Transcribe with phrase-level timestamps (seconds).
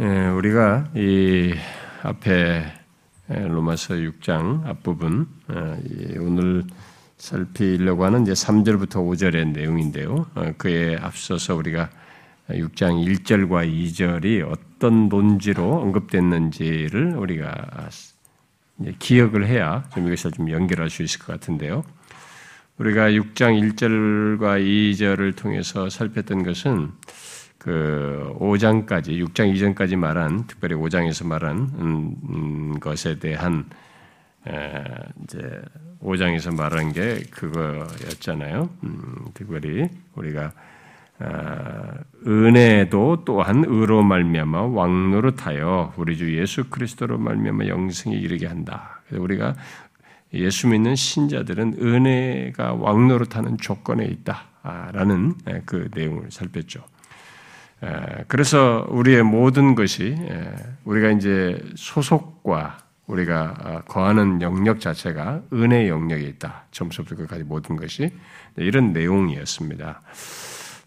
[0.00, 1.52] 예, 우리가 이
[2.02, 2.64] 앞에
[3.28, 5.76] 로마서 6장 앞부분 어,
[6.18, 6.64] 오늘
[7.18, 10.26] 살피려고 하는 이제 3절부터 5절의 내용인데요.
[10.34, 11.90] 어, 그에 앞서서 우리가
[12.48, 17.90] 6장 1절과 2절이 어떤 논지로 언급됐는지를 우리가
[18.98, 21.84] 기억을 해야 좀 이것을 좀 연결할 수 있을 것 같은데요.
[22.78, 26.92] 우리가 6장 1절과 2절을 통해서 살폈던 것은
[27.62, 33.66] 그 5장까지 6장 이전까지 말한 특별히 5장에서 말한 음, 음, 것에 대한
[34.48, 34.82] 에,
[35.22, 35.62] 이제
[36.02, 38.68] 5장에서 말한 게 그거였잖아요.
[38.82, 40.50] 음, 특별히 우리가
[41.20, 41.94] 아,
[42.26, 49.02] 은혜도 또한 의로 말미암아 왕노릇하여 우리 주 예수 그리스도로 말미암아 영생에 이르게 한다.
[49.06, 49.54] 그래서 우리가
[50.34, 55.34] 예수 믿는 신자들은 은혜가 왕노릇하는 조건에 있다라는
[55.64, 56.90] 그 내용을 살폈죠.
[58.28, 60.16] 그래서 우리의 모든 것이
[60.84, 66.64] 우리가 이제 소속과 우리가 아, 거하는 영역 자체가 은혜 영역에 있다.
[66.70, 68.10] 점수부터 끝까지 모든 것이
[68.56, 70.00] 이런 내용이었습니다.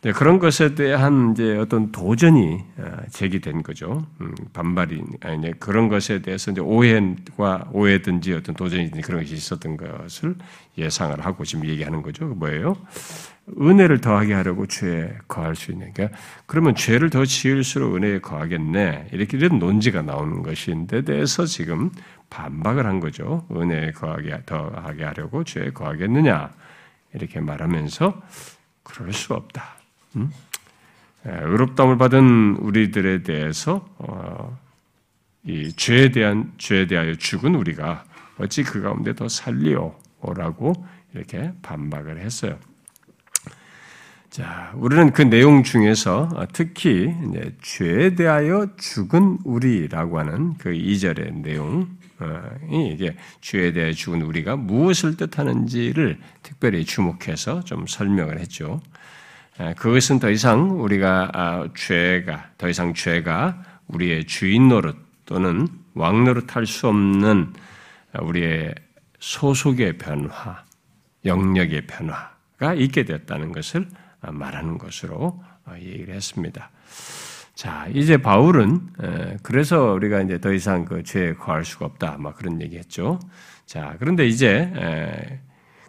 [0.01, 4.05] 네, 그런 것에 대한 이제 어떤 도전이 아, 제기된 거죠.
[4.21, 10.35] 음, 반발이 아니 그런 것에 대해서 이제 오해와 오해든지 어떤 도전이든지 그런 것이 있었던 것을
[10.77, 12.25] 예상을 하고 지금 얘기하는 거죠.
[12.25, 12.77] 뭐예요?
[13.61, 15.93] 은혜를 더하게 하려고 죄에 거할 수 있는.
[15.93, 19.09] 그러니까 그러면 죄를 더 지을수록 은혜에 거하겠네.
[19.11, 21.91] 이렇게 이런 논지가 나오는 것인데 대해서 지금
[22.29, 23.45] 반박을 한 거죠.
[23.51, 26.51] 은혜에 거하게 더하게 하려고 죄에 거하겠느냐
[27.13, 28.21] 이렇게 말하면서
[28.83, 29.75] 그럴 수 없다.
[30.15, 30.31] 음?
[31.23, 34.57] 의롭다움을 받은 우리들에 대해서 어,
[35.43, 38.05] 이 죄에 대한 죄에 대하여 죽은 우리가
[38.37, 40.73] 어찌 그 가운데 더 살리오라고
[41.13, 42.59] 이렇게 반박을 했어요.
[44.35, 47.09] 자, 우리는 그 내용 중에서 특히
[47.61, 51.85] 죄에 대하여 죽은 우리라고 하는 그 2절의 내용이
[52.91, 58.81] 이게 죄에 대해 죽은 우리가 무엇을 뜻하는지를 특별히 주목해서 좀 설명을 했죠.
[59.77, 66.57] 그것은 더 이상 우리가 아, 죄가 더 이상 죄가 우리의 주인 노릇 또는 왕 노릇
[66.57, 67.53] 할 수 없는
[68.19, 68.75] 우리의
[69.17, 70.65] 소속의 변화,
[71.23, 73.87] 영역의 변화가 있게 되었다는 것을
[74.31, 76.71] 말하는 것으로 어, 얘기를 했습니다.
[77.53, 78.81] 자, 이제 바울은
[79.41, 83.17] 그래서 우리가 이제 더 이상 그 죄에 거할 수가 없다, 막 그런 얘기했죠.
[83.65, 85.39] 자, 그런데 이제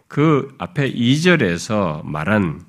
[0.07, 2.61] 그 앞에 2절에서 말한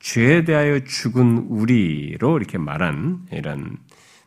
[0.00, 3.78] 죄에 대하여 죽은 우리로 이렇게 말한 이런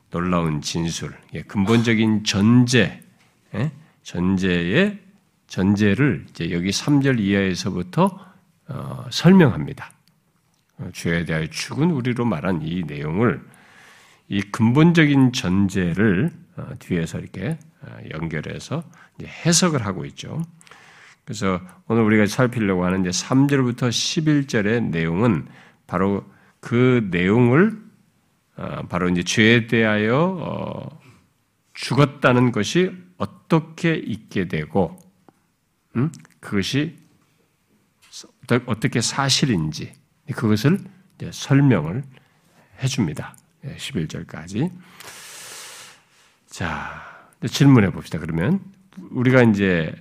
[0.09, 1.13] 놀라운 진술,
[1.47, 3.03] 근본적인 전제,
[4.01, 4.99] 전제의
[5.47, 8.31] 전제를 이제 여기 3절 이하에서부터
[8.69, 9.91] 어, 설명합니다.
[10.93, 13.41] 죄에 대하여 죽은 우리로 말한 이 내용을
[14.27, 18.83] 이 근본적인 전제를 어, 뒤에서 이렇게 어, 연결해서
[19.21, 20.41] 해석을 하고 있죠.
[21.25, 25.47] 그래서 오늘 우리가 살피려고 하는 이제 3절부터 11절의 내용은
[25.87, 26.25] 바로
[26.59, 27.77] 그 내용을
[28.57, 30.89] 어, 바로 이제 죄에 대하여
[31.73, 34.97] 죽었다는 것이 어떻게 있게 되고
[35.95, 36.11] 음?
[36.39, 36.97] 그것이
[38.65, 40.00] 어떻게 사실인지
[40.31, 40.79] 그것을
[41.31, 42.03] 설명을
[42.83, 43.35] 해줍니다.
[43.63, 44.63] 11절까지.
[44.63, 44.71] 예,
[46.47, 47.01] 자,
[47.47, 48.19] 질문해 봅시다.
[48.19, 48.59] 그러면
[49.11, 49.93] 우리가 이제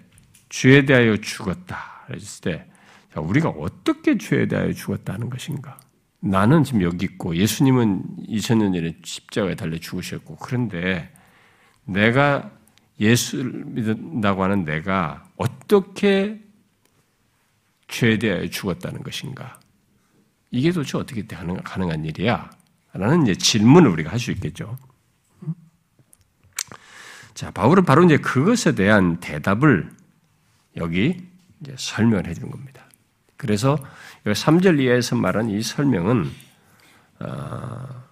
[0.49, 2.67] 죄에 대하여 죽었다 했을 때
[3.15, 5.79] 우리가 어떻게 죄에 대하여 죽었다는 것인가?
[6.21, 11.11] 나는 지금 여기 있고 예수님은 2000년 전에 십자가에 달려 죽으셨고 그런데
[11.85, 12.51] 내가
[12.99, 16.41] 예수를 믿는다고 하는 내가 어떻게
[17.89, 19.60] 죄에 대하여 죽었다는 것인가?
[20.51, 22.51] 이게 도대체 어떻게 가능한 일이야?
[22.93, 24.77] 라는 이제 질문을 우리가 할 수 있겠죠.
[27.35, 29.91] 자, 바울은 바로 이제 그것에 대한 대답을
[30.77, 31.27] 여기
[31.61, 32.85] 이제 설명을 해주는 겁니다.
[33.37, 33.79] 그래서
[34.25, 36.31] 3절 이하에서 말한 이 설명은
[37.21, 38.05] 어,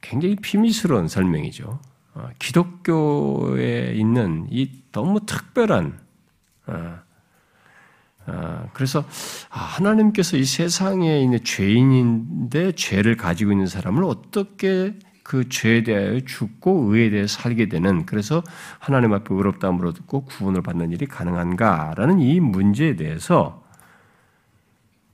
[0.00, 1.80] 굉장히 비밀스러운 설명이죠.
[2.14, 6.00] 어, 기독교에 있는 이 너무 특별한
[6.66, 7.02] 어, 아,
[8.72, 9.04] 그래서
[9.50, 16.92] 아, 하나님께서 이 세상에 있는 죄인인데 죄를 가지고 있는 사람을 어떻게 그 죄에 대하여 죽고
[16.92, 18.42] 의에 대해 살게 되는 그래서
[18.78, 23.62] 하나님 앞에 의롭다함으로 듣고 구원을 받는 일이 가능한가라는 이 문제에 대해서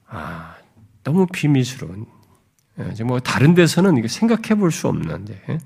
[0.08, 0.54] 아,
[1.04, 2.06] 너무 비밀스러운
[2.78, 5.58] 예, 뭐 다른 데서는 이게 생각해 볼 수 없는 예,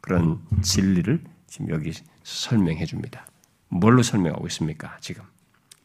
[0.00, 1.92] 그런 진리를 지금 여기
[2.22, 3.26] 설명해 줍니다.
[3.68, 4.96] 뭘로 설명하고 있습니까?
[5.00, 5.24] 지금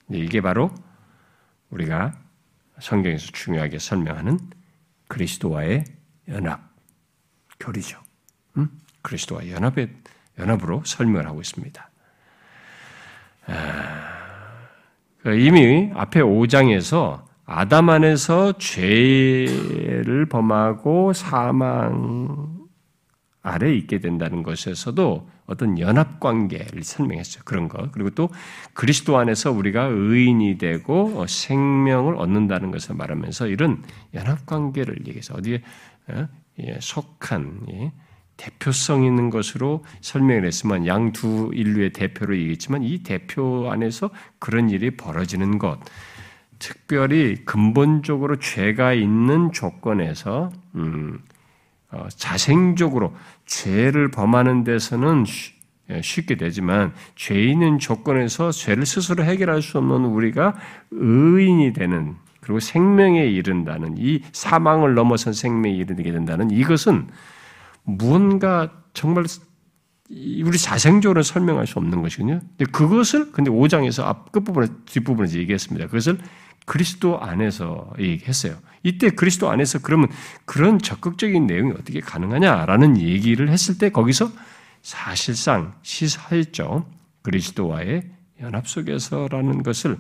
[0.10, 0.72] 이게 바로
[1.72, 2.14] 우리가
[2.80, 4.40] 성경에서 중요하게 설명하는
[5.08, 5.86] 그리스도와의
[6.30, 6.62] 연합,
[7.60, 8.00] 교리죠.
[8.58, 8.70] 음?
[9.02, 9.90] 그리스도와 연합의
[10.40, 11.90] 연합으로 설명을 하고 있습니다.
[13.48, 14.12] 아,
[15.22, 22.62] 그 이미 앞에 5장에서 아담 안에서 죄를 범하고 사망
[23.42, 27.44] 아래 있게 된다는 것에서도 어떤 연합 관계를 설명했어요.
[27.46, 27.90] 그런 거.
[27.92, 28.30] 그리고 또
[28.74, 33.84] 그리스도 안에서 우리가 의인이 되고 생명을 얻는다는 것을 말하면서 이런
[34.14, 35.62] 연합 관계를 얘기해서 어디에
[36.08, 36.28] 어?
[36.60, 37.92] 예, 속한
[38.38, 44.10] 대표성 있는 것으로 설명을 했으면 양두 인류의 대표로 얘기했지만 이 대표 안에서
[44.40, 45.80] 그런 일이 벌어지는 것,
[46.58, 51.31] 특별히 근본적으로 죄가 있는 조건에서 음, 어,
[52.16, 53.14] 자생적으로
[53.46, 55.26] 죄를 범하는 데서는
[55.90, 60.56] 예, 쉽게 되지만 죄 있는 조건에서 죄를 스스로 해결할 수 없는 우리가
[60.92, 67.08] 의인이 되는 그리고 생명에 이른다는 이 사망을 넘어선 생명에 이르게 된다는 이것은
[67.84, 69.26] 무언가 정말
[70.10, 72.42] 우리 자생적으로 설명할 수 없는 것이거든요.
[72.58, 75.88] 근데 그것을 근데 5장에서 앞 끝부분에 뒷부분에서 얘기했습니다.
[75.88, 76.18] 그것을
[76.66, 78.58] 그리스도 안에서 얘기했어요.
[78.84, 80.10] 이때 그리스도 안에서 그러면
[80.46, 84.32] 그런 적극적인 내용이 어떻게 가능하냐라는 얘기를 했을 때 거기서
[84.82, 86.86] 사실상 시사했죠.
[87.22, 88.10] 그리스도와의
[88.42, 89.98] 연합 속에서라는 것을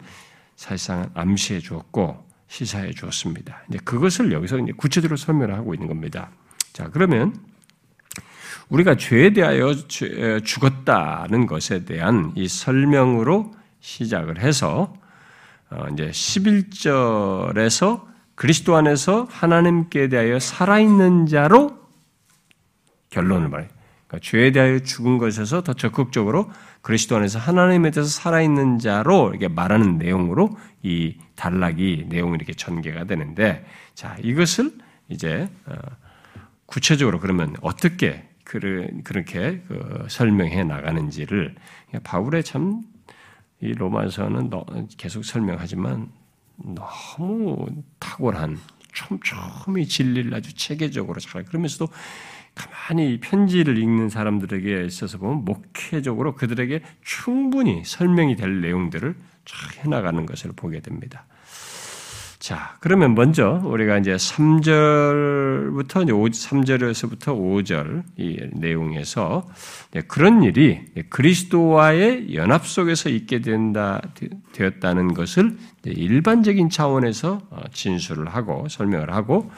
[0.56, 3.63] 사실상 암시해 주었고 시사해 주었습니다.
[3.69, 6.31] 이제 그것을 여기서 이제 구체적으로 설명을 하고 있는 겁니다.
[6.74, 7.36] 자, 그러면
[8.69, 9.74] 우리가 죄에 대하여
[10.44, 15.00] 죽었다는 것에 대한 이 설명으로 시작을 해서 어,
[15.94, 21.78] 이제 11절에서 그리스도 안에서 하나님께 대하여 살아있는 자로
[23.10, 23.70] 결론을 말해요.
[24.08, 26.52] 그러니까 죄에 대하여 죽은 것에서 더 적극적으로
[26.82, 33.66] 그리스도 안에서 하나님에 대해서 살아있는 자로 이렇게 말하는 내용으로 이 단락이 내용이 이렇게 전개가 되는데,
[33.94, 34.72] 자, 이것을
[35.08, 35.76] 이제, 어,
[36.66, 41.56] 구체적으로 그러면 어떻게 그렇게 그 설명해 나가는지를
[42.04, 42.82] 바울의 참
[43.62, 44.50] 이 로마서는
[44.98, 46.10] 계속 설명하지만
[46.58, 47.68] 너무
[48.00, 48.58] 탁월한
[48.92, 51.88] 촘촘히 진리를 아주 체계적으로 잘 그러면서도
[52.54, 59.16] 가만히 편지를 읽는 사람들에게 있어서 보면 목회적으로 그들에게 충분히 설명이 될 내용들을
[59.46, 61.25] 잘 해나가는 것을 보게 됩니다.
[62.42, 69.48] 자, 그러면 먼저 우리가 이제 3절부터 이제 3절에서부터 5절 이 내용에서
[70.08, 74.02] 그런 일이 그리스도와의 연합 속에서 있게 된다
[74.54, 75.56] 되었다는 것을
[75.86, 79.52] 일반적인 차원에서 어, 진술을 하고 설명을 하고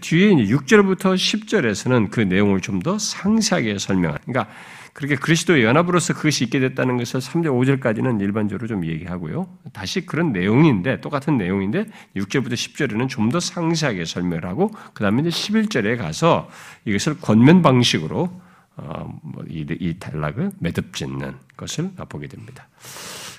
[0.00, 4.52] 뒤에 이제 6절부터 10절에서는 그 내용을 좀 더 상세하게 설명하는 그러니까
[4.98, 7.44] 그렇게 그리스도의 연합으로서 그것이 있게 됐다는 것을 3절,
[7.80, 9.46] 5절까지는 일반적으로 좀 얘기하고요.
[9.72, 11.86] 다시 그런 내용인데, 똑같은 내용인데,
[12.16, 16.50] 6절부터 10절에는 좀 더 상세하게 설명을 하고, 그 다음에 이제 11절에 가서
[16.84, 18.40] 이것을 권면 방식으로,
[18.76, 22.66] 어, 뭐 이, 이 단락을 매듭 짓는 것을 보게 됩니다.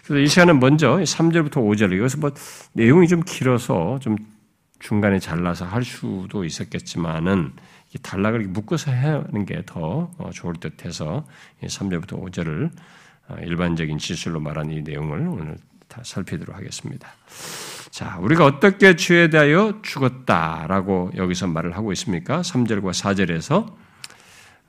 [0.06, 2.32] 그래서 이 시간은 먼저 3절부터 5절, 이것은 뭐
[2.72, 4.16] 내용이 좀 길어서 좀
[4.80, 7.52] 중간에 잘라서 할 수도 있었겠지만은
[7.98, 11.26] 단락을 묶어서 하는 게더 어, 좋을 듯 해서
[11.64, 12.72] 3절부터 5절을
[13.30, 15.58] 어, 일반적인 지술로 말한 이 내용을 오늘
[15.88, 17.10] 다 살피도록 하겠습니다.
[17.90, 22.42] 자, 우리가 어떻게 죄에 대하여 죽었다라고 여기서 말을 하고 있습니까?
[22.42, 23.74] 3절과 4절에서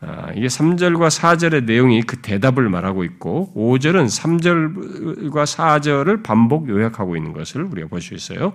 [0.02, 7.34] 아, 이게 3절과 4절의 내용이 그 대답을 말하고 있고 5절은 3절과 4절을 반복 요약하고 있는
[7.34, 8.54] 것을 우리가 볼 수 있어요.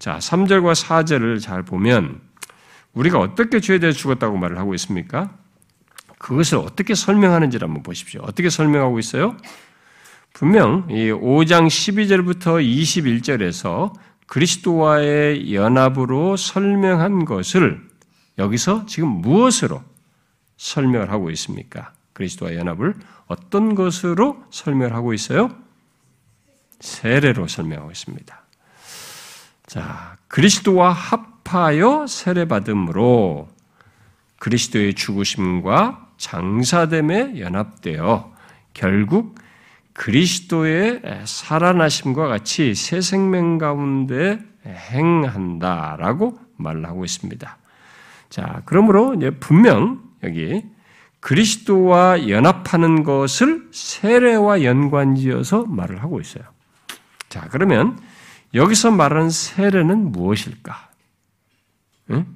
[0.00, 2.20] 자, 3절과 4절을 잘 보면
[2.94, 5.36] 우리가 어떻게 죄에 대해 죽었다고 말을 하고 있습니까?
[6.18, 8.20] 그것을 어떻게 설명하는지를 한번 보십시오.
[8.24, 9.36] 어떻게 설명하고 있어요?
[10.32, 13.92] 분명 이 5장 12절부터 21절에서
[14.26, 17.88] 그리스도와의 연합으로 설명한 것을
[18.38, 19.82] 여기서 지금 무엇으로
[20.56, 21.92] 설명을 하고 있습니까?
[22.12, 22.94] 그리스도와 연합을
[23.26, 25.50] 어떤 것으로 설명을 하고 있어요?
[26.80, 28.42] 세례로 설명하고 있습니다.
[29.66, 33.48] 자, 그리스도와 합 합하여 세례받음으로
[34.38, 38.32] 그리스도의 죽으심과 장사됨에 연합되어
[38.72, 39.38] 결국
[39.92, 47.58] 그리스도의 살아나심과 같이 새 생명 가운데 행한다라고 말을 하고 있습니다.
[48.30, 50.64] 자, 그러므로 분명 여기
[51.20, 56.44] 그리스도와 연합하는 것을 세례와 연관지어서 말을 하고 있어요.
[57.28, 57.98] 자, 그러면
[58.54, 60.89] 여기서 말하는 세례는 무엇일까?
[62.10, 62.26] 응?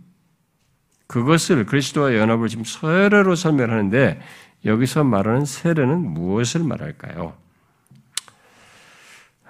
[1.07, 4.21] 그것을 그리스도와 연합을 지금 세례로 설명하는데
[4.65, 7.35] 여기서 말하는 세례는 무엇을 말할까요?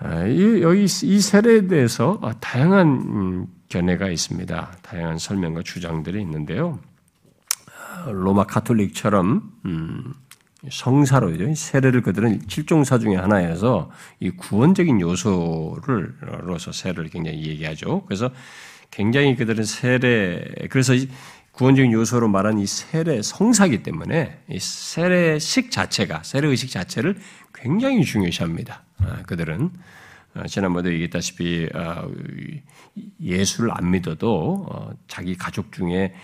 [0.01, 0.29] 아,
[0.61, 4.79] 여기 이 세례에 대해서 다양한 음, 견해가 있습니다.
[4.83, 6.79] 다양한 설명과 주장들이 있는데요.
[8.07, 10.13] 로마 카톨릭처럼 음,
[10.71, 11.55] 성사로죠.
[11.55, 13.91] 세례를 그들은 칠종사 중의 하나여서
[14.21, 18.03] 이 구원적인 요소를로서 세례를 굉장히 얘기하죠.
[18.07, 18.31] 그래서
[18.95, 20.95] 굉장히 그들은 세례 그래서
[21.51, 27.17] 구원적인 요소로 말한 이 세례 성사기 때문에 이 세례식 자체가 세례 의식 자체를
[27.53, 28.83] 굉장히 중요시합니다.
[28.99, 29.71] 아, 그들은
[30.35, 32.07] 아, 지난번에 얘기했다시피 아,
[33.21, 36.15] 예수를 안 믿어도 어, 자기 가족 중에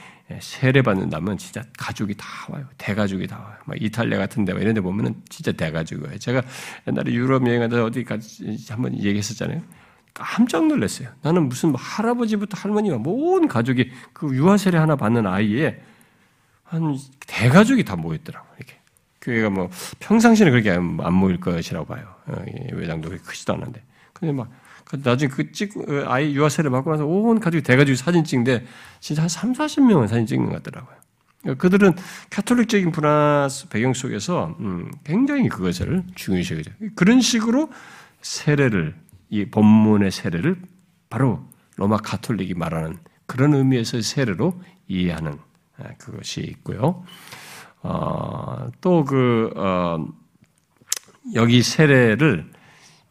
[0.41, 2.65] 세례 받는다면 진짜 가족이 다 와요.
[2.79, 3.57] 대가족이 다 와요.
[3.65, 6.19] 막 이탈리아 같은 데 이런 데 보면은 진짜 대가족이 와요.
[6.19, 6.43] 제가
[6.87, 8.05] 옛날에 유럽 여행하다 어디
[8.69, 9.61] 한번 얘기했었잖아요.
[10.15, 11.09] 깜짝 놀랐어요.
[11.23, 15.81] 나는 무슨 뭐 할아버지부터 할머니가 모든 가족이 그 유아세례 하나 받는 아이에
[16.65, 18.79] 한 대가족이 다 모였더라고 이렇게.
[19.21, 22.15] 교회가 뭐 평상시에는 그렇게 안 모일 것이라고 봐요.
[22.27, 23.83] 어, 외장도 그렇게 크지도 않은데.
[24.13, 24.51] 근데 막
[25.03, 28.67] 나중에 그 찍, 어, 아이 유아세례 받고 나서 온 가족이 대가족이 사진 찍는데
[29.01, 30.97] 진짜 한 3, 40명은 사진 찍는 것 같더라고요.
[31.43, 31.95] 그러니까 그들은
[32.29, 36.71] 카톨릭적인 문화 배경 속에서 음, 굉장히 그것을 중요시 여기죠.
[36.95, 37.71] 그런 식으로
[38.21, 38.95] 세례를
[39.31, 40.61] 이 본문의 세례를
[41.09, 41.45] 바로
[41.77, 45.39] 로마 카톨릭이 말하는 그런 의미에서 세례로 이해하는
[45.79, 47.05] 아, 그것이 있고요.
[47.83, 50.07] 어, 또그 어,
[51.35, 52.51] 여기 세례를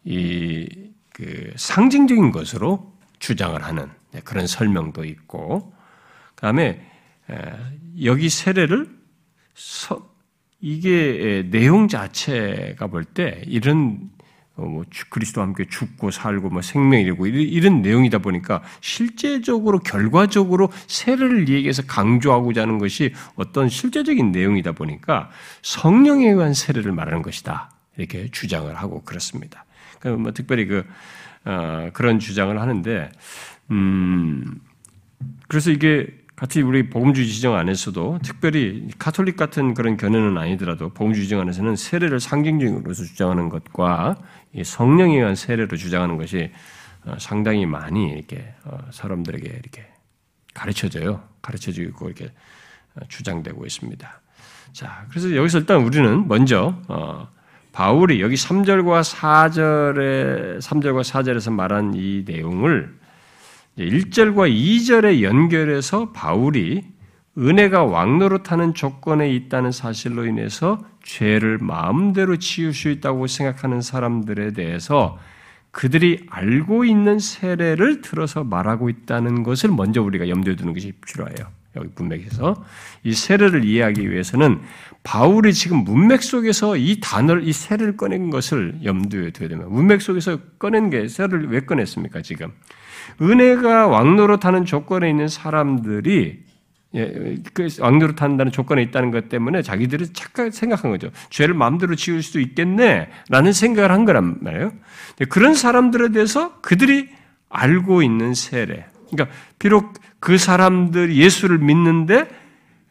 [0.06, 5.74] 이 그 상징적인 것으로 주장을 하는 네, 그런 설명도 있고,
[6.36, 6.82] 그다음에
[8.02, 8.90] 여기 세례를
[9.54, 10.10] 서,
[10.62, 14.19] 이게 내용 자체가 볼 때 이런 어,
[14.66, 22.64] 뭐 그리스도와 함께 죽고 살고 뭐 생명이고 이런 내용이다 보니까 실제적으로 결과적으로 세례를 얘기해서 강조하고자
[22.64, 25.30] 하는 것이 어떤 실제적인 내용이다 보니까
[25.62, 29.66] 성령에 의한 세례를 말하는 것이다 이렇게 주장을 하고 그렇습니다.
[30.00, 30.86] 그러니까 뭐 특별히 그
[31.46, 33.12] 어, 그런 주장을 하는데
[33.72, 34.60] 음
[35.48, 36.08] 그래서 이게
[36.40, 42.22] 같이 우리 복음주의 지정 안에서도 특별히 카톨릭 같은 그런 견해는 아니더라도 복음주의 지정 안에서는 세례를
[42.22, 44.16] 상징적으로서 주장하는 것과
[44.64, 46.50] 성령에 의한 세례로 주장하는 것이
[47.04, 49.86] 어, 상당히 많이 이렇게 어, 사람들에게 이렇게
[50.54, 51.22] 가르쳐져요.
[51.42, 52.32] 가르쳐지고 이렇게
[52.96, 54.22] 어, 주장되고 있습니다.
[54.72, 56.82] 자, 그래서 여기서 일단 우리는 먼저
[57.74, 62.98] 바울이 여기 3절과 4절에 3절과 4절에서 말한 이 내용을
[63.78, 66.84] 1절과 2절에 연결해서 바울이
[67.38, 75.18] 은혜가 왕노릇하는 조건에 있다는 사실로 인해서 죄를 마음대로 지을 수 있다고 생각하는 사람들에 대해서
[75.72, 81.48] 그들이 알고 있는 세례를 들어서 말하고 있다는 것을 먼저 우리가 염두에 두는 것이 필요해요.
[81.76, 82.64] 여기 문맥에서
[83.04, 84.60] 이 세례를 이해하기 위해서는
[85.04, 89.70] 바울이 지금 문맥 속에서 이 단어를 이 세례를 꺼낸 것을 염두에 둬야 됩니다.
[89.70, 92.24] 문맥 속에서 꺼낸 게 세례를 왜 꺼냈습니까?
[92.24, 92.52] 지금
[93.22, 96.50] 은혜가 왕노릇하는 조건에 있는 사람들이
[96.96, 101.10] 예, 그 왕노릇 한다는 조건에 있다는 것 때문에 자기들이 착각 생각한 거죠.
[101.30, 104.72] 죄를 마음대로 지을 수도 있겠네라는 생각을 한 거란 말이에요.
[105.30, 107.10] 그런 사람들에 대해서 그들이
[107.50, 108.86] 알고 있는 세례.
[109.12, 112.28] 그러니까 비록 그 사람들 예수를 믿는데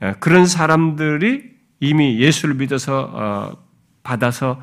[0.03, 3.57] 예, 그런 사람들이 이미 예수를 믿어서 어,
[4.03, 4.61] 받아서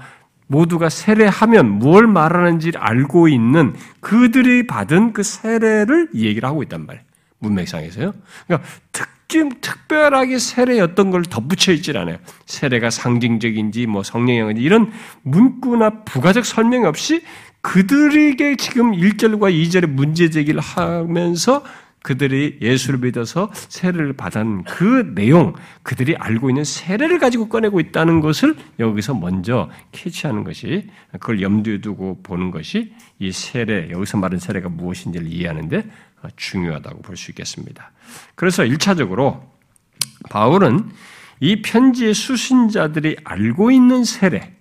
[0.47, 7.03] 모두가 세례하면 무엇 말하는지를 알고 있는 그들이 받은 그 세례를 얘기를 하고 있단 말이에요.
[7.39, 8.13] 문맥상에서요.
[8.47, 12.17] 그러니까 특징, 특별하게 세례 어떤 걸 덧붙여 있질 않아요.
[12.45, 14.91] 세례가 상징적인지 뭐 성령인지 이런
[15.23, 17.23] 문구나 부가적 설명 없이
[17.61, 21.63] 그들에게 지금 1절과 2절의 문제 제기를 하면서
[22.05, 28.55] 그들이 예수를 믿어서 세례를 받은 그 내용, 그들이 알고 있는 세례를 가지고 꺼내고 있다는 것을
[28.77, 35.25] 여기서 먼저 캐치하는 것이 그걸 염두에 두고 보는 것이 이 세례, 여기서 말하는 세례가 무엇인지를
[35.25, 35.89] 이해하는데
[36.35, 37.91] 중요하다고 볼 수 있겠습니다.
[38.35, 39.41] 그래서 1차적으로
[40.29, 40.87] 바울은
[41.39, 44.53] 이 편지의 수신자들이 알고 있는 세례,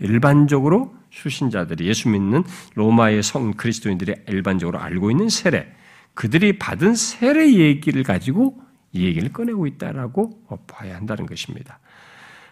[0.00, 2.42] 일반적으로 수신자들이 예수 믿는
[2.74, 5.77] 로마의 성 그리스도인들이 일반적으로 알고 있는 세례,
[6.18, 8.60] 그들이 받은 세례 얘기를 가지고
[8.90, 10.32] 이 얘기를 꺼내고 있다라고
[10.66, 11.78] 봐야 한다는 것입니다.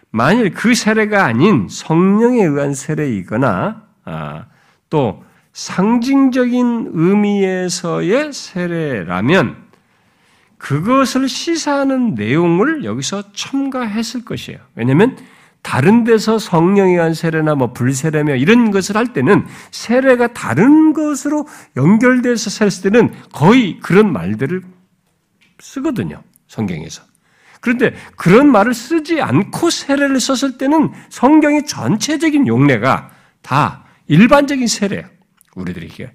[0.09, 4.45] 만일 그 세례가 아닌 성령에 의한 세례이거나 아,
[4.89, 5.21] 또
[5.51, 9.57] 상징적인 의미에서의 세례라면
[10.57, 14.59] 그것을 시사하는 내용을 여기서 첨가했을 것이에요.
[14.75, 15.17] 왜냐하면
[15.67, 21.45] 다른 데서 성령에 의한 세례나 뭐 불세례며 이런 것을 할 때는 세례가 다른 것으로
[21.75, 24.61] 연결돼서 했을 때는 거의 그런 말들을
[25.59, 26.23] 쓰거든요.
[26.47, 27.03] 성경에서.
[27.59, 33.09] 그런데 그런 말을 쓰지 않고 세례를 썼을 때는 성경의 전체적인 용례가
[33.41, 35.03] 다 일반적인 세례예요.
[35.55, 36.13] 우리들이 게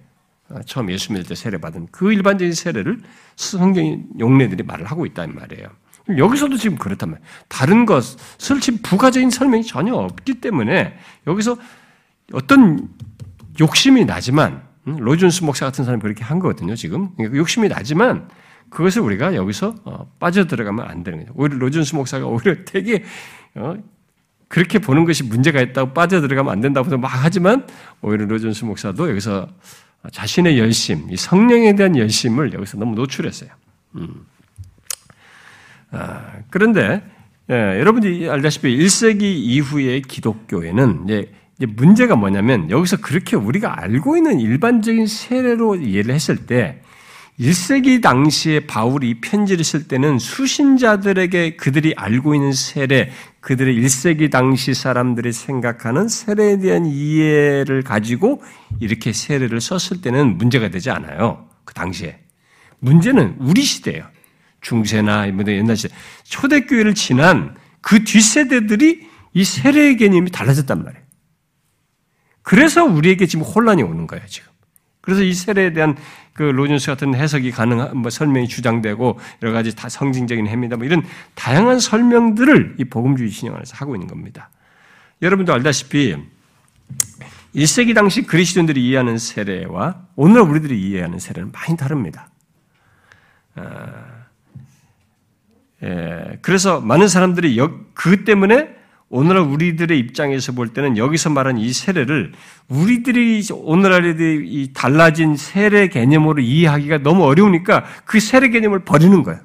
[0.65, 3.03] 처음 예수 믿을 때 세례 받은 그 일반적인 세례를
[3.37, 5.82] 성경의 용례들이 말을 하고 있다는 말이에요.
[6.17, 7.29] 여기서도 지금 그렇단 말이에요.
[7.49, 11.57] 다른 것을 지금 부가적인 설명이 전혀 없기 때문에 여기서
[12.33, 12.89] 어떤
[13.61, 16.75] 욕심이 나지만 로준스 목사 같은 사람이 그렇게 한 거거든요.
[16.75, 18.29] 지금 그러니까 욕심이 나지만
[18.69, 21.33] 그것을 우리가 여기서 어, 빠져 들어가면 안 되는 거죠.
[21.37, 23.05] 오히려 로준스 목사가 오히려 되게
[23.55, 23.77] 어,
[24.49, 27.67] 그렇게 보는 것이 문제가 있다고 빠져 들어가면 안 된다고 막 하지만
[28.01, 29.49] 오히려 로준스 목사도 여기서
[30.11, 33.51] 자신의 열심, 이 성령에 대한 열심을 여기서 너무 노출했어요.
[33.97, 34.27] 음.
[35.93, 37.03] 아, 그런데
[37.51, 41.31] 예, 여러분들이 알다시피 1세기 이후의 기독교에는 이제
[41.77, 46.81] 문제가 뭐냐면 여기서 그렇게 우리가 알고 있는 일반적인 세례로 이해를 했을 때
[47.41, 55.33] 1세기 당시에 바울이 편지를 쓸 때는 수신자들에게 그들이 알고 있는 세례, 그들의 1세기 당시 사람들이
[55.33, 58.43] 생각하는 세례에 대한 이해를 가지고
[58.81, 61.49] 이렇게 세례를 썼을 때는 문제가 되지 않아요.
[61.65, 62.19] 그 당시에.
[62.79, 64.05] 문제는 우리 시대예요.
[64.63, 65.95] 중세나 옛날 시대.
[66.25, 71.03] 초대교회를 지난 그 뒷세대들이 이 세례의 개념이 달라졌단 말이에요.
[72.43, 74.51] 그래서 우리에게 지금 혼란이 오는 거예요, 지금.
[75.01, 75.97] 그래서 이 세례에 대한
[76.33, 80.77] 그 로준스 같은 해석이 가능한 뭐 설명이 주장되고 여러 가지 다 성징적인 해입니다.
[80.77, 81.03] 뭐 이런
[81.35, 84.51] 다양한 설명들을 이 복음주의 신앙 안에서 하고 있는 겁니다.
[85.21, 86.17] 여러분도 알다시피
[87.55, 92.31] 1세기 당시 그리스도인들이 이해하는 세례와 오늘 우리들이 이해하는 세례는 많이 다릅니다.
[93.55, 94.22] 아,
[95.85, 97.59] 예, 그래서 많은 사람들이
[97.95, 102.33] 그 때문에 오늘날 우리들의 입장에서 볼 때는 여기서 말한 이 세례를
[102.69, 109.41] 우리들이 오늘날의 이 달라진 세례 개념으로 이해하기가 너무 어려우니까 그 세례 개념을 버리는 거예요.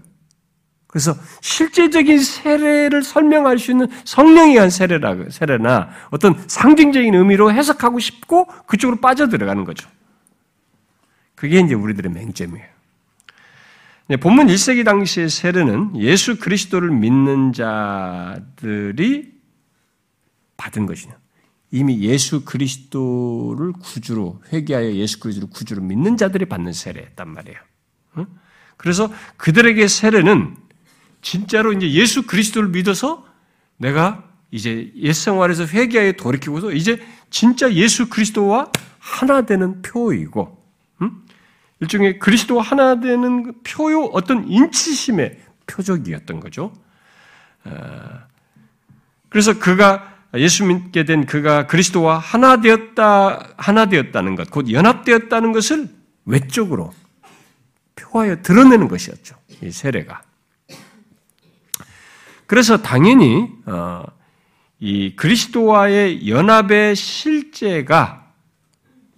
[0.87, 8.47] 그래서 실제적인 세례를 설명할 수 있는 성령이 한 세례라, 세례나 어떤 상징적인 의미로 해석하고 싶고
[8.67, 9.89] 그쪽으로 빠져들어가는 거죠.
[11.35, 12.76] 그게 이제 우리들의 맹점이에요.
[14.15, 19.33] 본문 1세기 당시의 세례는 예수 그리스도를 믿는 자들이
[20.55, 21.17] 받은 것이냐.
[21.71, 27.57] 이미 예수 그리스도를 구주로 회개하여 예수 그리스도를 구주로 믿는 자들이 받는 세례였단 말이에요.
[28.77, 30.55] 그래서 그들에게 세례는
[31.21, 33.25] 진짜로 이제 예수 그리스도를 믿어서
[33.75, 40.56] 내가 이제 옛 생활에서 회개하여 돌이키고서 이제 진짜 예수 그리스도와 하나 되는 표이고,
[41.79, 46.73] 일종의 그리스도와 하나 되는 표요 어떤 인치심의 표적이었던 거죠.
[49.29, 55.89] 그래서 그가 예수 믿게 된 그가 그리스도와 하나 되었다, 하나 되었다는 것, 곧 연합되었다는 것을
[56.25, 56.93] 외적으로
[57.95, 59.35] 표하여 드러내는 것이었죠.
[59.61, 60.21] 이 세례가.
[62.45, 64.03] 그래서 당연히, 어,
[64.79, 68.26] 이 그리스도와의 연합의 실제가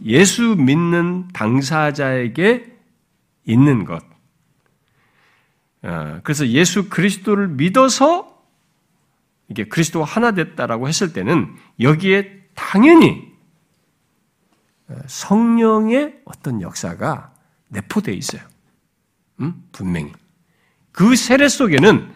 [0.05, 2.77] 예수 믿는 당사자에게
[3.45, 4.03] 있는 것.
[5.81, 8.43] 어, 그래서 예수 그리스도를 믿어서
[9.49, 13.29] 이게 그리스도와 하나 됐다라고 했을 때는 여기에 당연히
[15.07, 17.33] 성령의 어떤 역사가
[17.69, 18.41] 내포되어 있어요.
[19.41, 19.63] 음?
[19.71, 20.11] 분명히.
[20.91, 22.11] 그 세례 속에는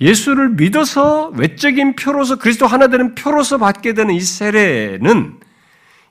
[0.00, 5.40] 예수를 믿어서 외적인 표로서 그리스도 하나 되는 표로서 받게 되는 이 세례는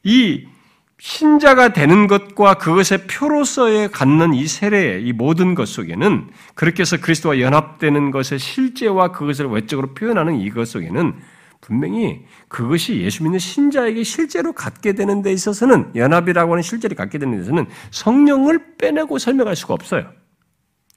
[0.04, 0.48] 이
[0.98, 7.40] 신자가 되는 것과 그것의 표로서에 갖는 이 세례, 이 모든 것 속에는 그렇게 해서 그리스도와
[7.40, 11.14] 연합되는 것의 실제와 그것을 외적으로 표현하는 이것 속에는
[11.60, 17.36] 분명히 그것이 예수 믿는 신자에게 실제로 갖게 되는 데 있어서는 연합이라고 하는 실제를 갖게 되는
[17.36, 20.06] 데 있어서는 성령을 빼내고 설명할 수가 없어요.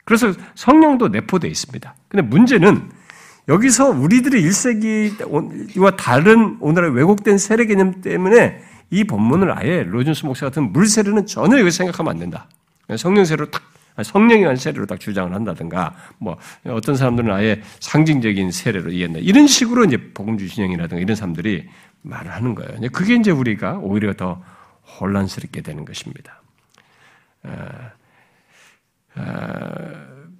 [0.04, 1.94] 그래서 성령도 내포되어 있습니다.
[2.08, 2.90] 근데 문제는
[3.48, 10.72] 여기서 우리들의 1세기와 다른 오늘의 왜곡된 세례 개념 때문에 이 본문을 아예 로준스 목사 같은
[10.72, 12.48] 물세례는 전혀 이거 생각하면 안 된다.
[12.96, 13.62] 성령세로 딱
[14.02, 19.18] 성령이 한 세례로 딱 주장을 한다든가 뭐 어떤 사람들은 아예 상징적인 세례로 이해한다.
[19.20, 21.68] 이런 식으로 이제 복음주 진영이라든가 이런 사람들이
[22.02, 22.78] 말을 하는 거예요.
[22.92, 24.42] 그게 이제 우리가 오히려 더
[25.00, 26.40] 혼란스럽게 되는 것입니다.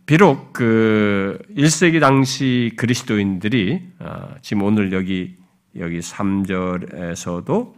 [0.07, 5.37] 비록 그 1세기 당시 그리스도인들이 어, 지금 오늘 여기
[5.77, 7.78] 여기 3절에서도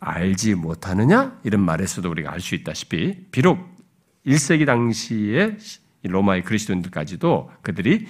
[0.00, 1.38] 알지 못하느냐?
[1.44, 3.58] 이런 말에서도 우리가 알 수 있다시피 비록
[4.26, 5.56] 1세기 당시에
[6.02, 8.06] 로마의 그리스도인들까지도 그들이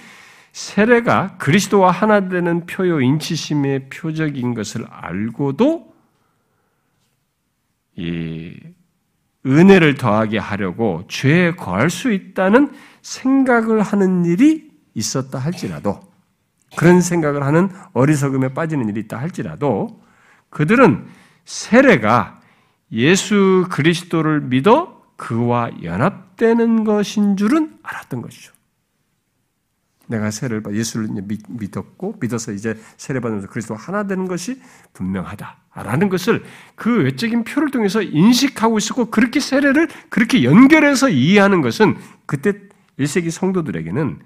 [0.52, 5.94] 세례가 그리스도와 하나 되는 표요 인치심의 표적인 것을 알고도
[7.96, 8.56] 이
[9.46, 12.72] 은혜를 더하게 하려고 죄에 거할 수 있다는
[13.02, 16.00] 생각을 하는 일이 있었다 할지라도
[16.76, 20.02] 그런 생각을 하는 어리석음에 빠지는 일이 있다 할지라도
[20.50, 21.06] 그들은
[21.50, 22.40] 세례가
[22.92, 28.52] 예수 그리스도를 믿어 그와 연합되는 것인 줄은 알았던 것이죠.
[30.06, 31.08] 내가 세례를 받 예수를
[31.48, 36.44] 믿었고 믿어서 이제 세례 받으면서 그리스도 하나 되는 것이 분명하다라는 것을
[36.76, 42.54] 그 외적인 표를 통해서 인식하고 있었고 그렇게 세례를 그렇게 연결해서 이해하는 것은 그때
[43.00, 44.20] 1세기 성도들에게는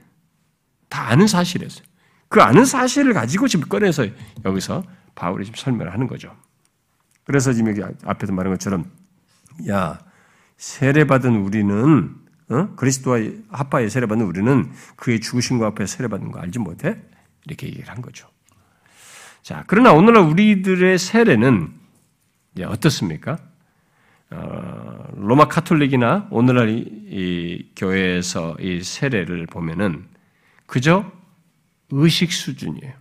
[0.90, 1.86] 다 아는 사실이었어요.
[2.28, 4.08] 그 아는 사실을 가지고 지금 꺼내서
[4.44, 4.84] 여기서
[5.14, 6.36] 바울이 지금 설명을 하는 거죠.
[7.24, 8.90] 그래서 지금 여기 앞에서 말한 것처럼
[9.68, 9.98] 야
[10.56, 12.68] 세례 받은 우리는 어?
[12.76, 16.96] 그리스도와 합파에 세례받는 우리는 그의 죽으신과 앞에 세례받는 거 알지 못해?
[17.46, 18.28] 이렇게 얘기를 한 거죠.
[19.42, 21.72] 자, 그러나 오늘날 우리들의 세례는
[22.66, 23.38] 어떻습니까?
[24.30, 30.06] 어, 로마 카톨릭이나 오늘날 이, 이 교회에서 이 세례를 보면은
[30.66, 31.10] 그저
[31.90, 32.92] 의식 수준이에요.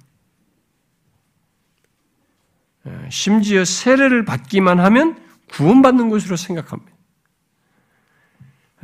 [2.85, 5.17] 어, 심지어 세례를 받기만 하면
[5.51, 6.91] 구원받는 것으로 생각합니다.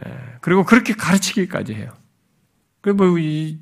[0.06, 1.92] 예, 그리고 그렇게 가르치기까지 해요.
[2.82, 3.60] 그뭐 이,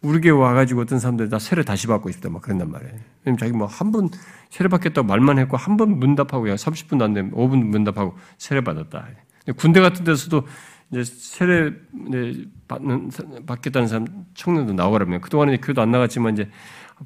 [0.00, 2.94] 우리 교회 와가지고 어떤 사람들 다 세례 다시 받고 싶다 막 그런단 말이에요.
[3.24, 4.10] 왜냐면 자기 뭐 한 번
[4.50, 9.08] 세례 받겠다고 말만 했고 한 번 문답하고 그냥 30분도 안 되면 5분 문답하고 세례 받았다.
[9.56, 10.46] 군대 같은 데서도
[10.92, 11.72] 이제 세례
[12.68, 13.10] 받는
[13.46, 16.50] 받겠다는 사람 청년도 나오라면 그동안에 교도 안 나갔지만 이제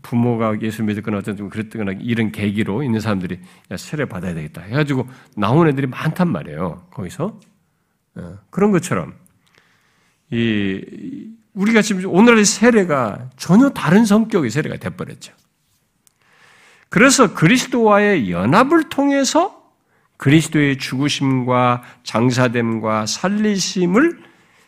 [0.02, 5.08] 부모가 예수 믿었거나 어떤 좀 그랬거나 이런 계기로 있는 사람들이 야, 세례 받아야 되겠다 해가지고
[5.36, 6.86] 나온 애들이 많단 말이에요.
[6.90, 7.40] 거기서
[8.18, 9.14] 예, 그런 것처럼
[10.30, 15.32] 이 우리가 지금 오늘의 세례가 전혀 다른 성격의 세례가 돼버렸죠.
[16.88, 19.58] 그래서 그리스도와의 연합을 통해서
[20.16, 24.22] 그리스도의 죽으심과 장사됨과 살리심을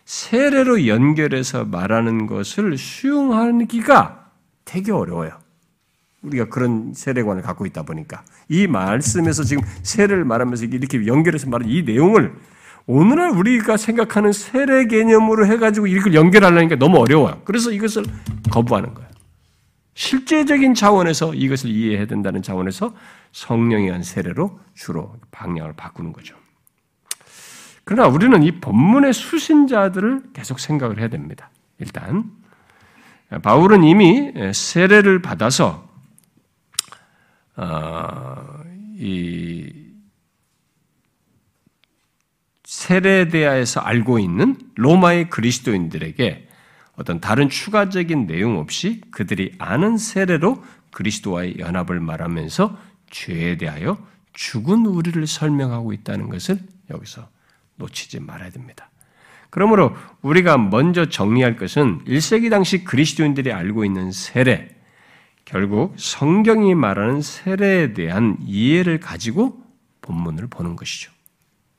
[0.05, 4.20] 세례로 연결해서 말하는 것을 수용하기가
[4.71, 5.33] 되게 어려워요.
[6.23, 11.83] 우리가 그런 세례관을 갖고 있다 보니까 이 말씀에서 지금 세례를 말하면서 이렇게 연결해서 말하는 이
[11.83, 12.35] 내용을
[12.87, 17.43] 오늘날 우리가 생각하는 세례 개념으로 해가지고 이걸 연결하려니까 너무 어려워요.
[17.45, 18.05] 그래서 이것을
[18.53, 19.11] 거부하는 거예요.
[19.95, 22.95] 실제적인 차원에서 이것을 이해해야 된다는 차원에서
[23.33, 26.37] 성령의 한 세례로 주로 방향을 바꾸는 거죠.
[27.85, 31.51] 그러나 우리는 이 본문의 수신자들을 계속 생각을 해야 됩니다.
[31.79, 32.40] 일단
[33.39, 35.89] 바울은 이미 세례를 받아서
[37.57, 38.65] 어,
[38.97, 39.73] 이
[42.65, 46.49] 세례대하에서 알고 있는 로마의 그리스도인들에게
[46.97, 50.63] 어떤 다른 추가적인 내용 없이 그들이 아는 세례로
[50.93, 52.79] 그리스도와의 연합을 말하면서
[53.11, 53.99] 죄에 대하여
[54.33, 57.29] 죽은 우리를 설명하고 있다는 것을 여기서
[57.77, 58.91] 놓치지 말아야 됩니다.
[59.51, 64.69] 그러므로 우리가 먼저 정리할 것은 1세기 당시 그리스도인들이 알고 있는 세례,
[65.45, 69.61] 결국 성경이 말하는 세례에 대한 이해를 가지고
[70.03, 71.11] 본문을 보는 것이죠.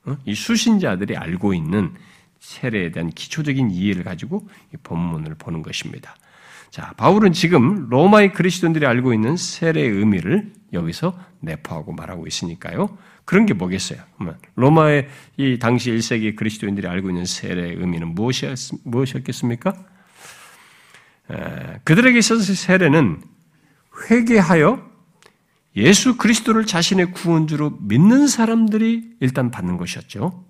[0.04, 0.16] 어?
[0.24, 1.92] 이 수신자들이 알고 있는
[2.40, 6.14] 세례에 대한 기초적인 이해를 가지고 이 본문을 보는 것입니다.
[6.70, 12.96] 자, 바울은 지금 로마의 그리스도인들이 알고 있는 세례의 의미를 여기서 내포하고 말하고 있으니까요.
[13.24, 14.00] 그런 게 뭐겠어요?
[14.56, 19.74] 로마의 이 당시 1세기 그리스도인들이 알고 있는 세례의 의미는 무엇이었, 무엇이었겠습니까?
[21.84, 23.22] 그들에게 있어서 세례는
[24.10, 24.90] 회개하여
[25.76, 30.44] 예수 그리스도를 자신의 구원주로 믿는 사람들이 일단 받는 것이었죠.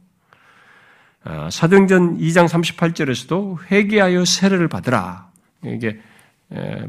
[1.24, 5.30] 아, 사도행전 2장 38절에서도 회개하여 세례를 받으라.
[5.64, 6.00] 이게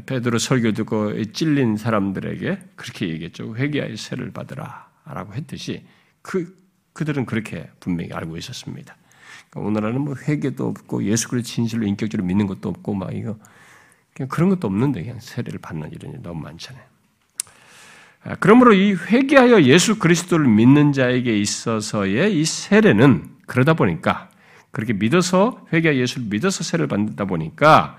[0.06, 3.54] 베드로 설교 듣고 찔린 사람들에게 그렇게 얘기했죠.
[3.54, 5.84] 회개하여 세례를 받으라 라고 했듯이
[6.22, 6.56] 그
[6.94, 8.96] 그들은 그렇게 분명히 알고 있었습니다.
[9.50, 13.36] 그러니까 오늘날은 뭐 회개도 없고 예수 그리스도 진실로 인격적으로 믿는 것도 없고 막 이거
[14.14, 16.84] 그냥 그런 것도 없는데 그냥 세례를 받는 일이 너무 많잖아요.
[18.24, 24.30] 아, 그러므로 이 회개하여 예수 그리스도를 믿는 자에게 있어서의 이 세례는 그러다 보니까
[24.70, 27.98] 그렇게 믿어서 회개하여 예수를 믿어서 세례를 받는다 보니까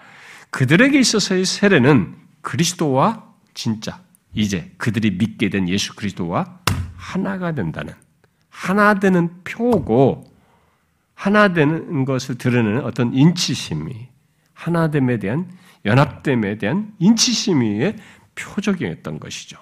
[0.49, 4.01] 그들에게 있어서의 세례는 그리스도와 진짜
[4.33, 6.59] 이제 그들이 믿게 된 예수 그리스도와
[6.97, 7.93] 하나가 된다는
[8.49, 10.23] 하나 되는 표고
[11.13, 14.07] 하나 되는 것을 드러내는 어떤 인치심이
[14.53, 15.49] 하나됨에 대한
[15.85, 17.95] 연합됨에 대한 인치심의
[18.35, 19.57] 표적이었던 것이죠.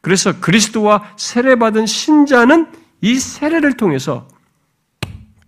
[0.00, 4.28] 그래서 그리스도와 세례받은 신자는 이 세례를 통해서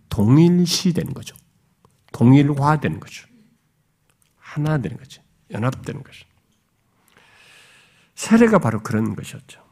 [0.09, 1.37] 동일시되는 거죠.
[2.13, 3.27] 동일화되는 거죠.
[4.39, 5.23] 하나 되는 거죠.
[5.51, 6.27] 연합되는 거죠.
[8.15, 9.64] 세례가 바로 그런 것이었죠.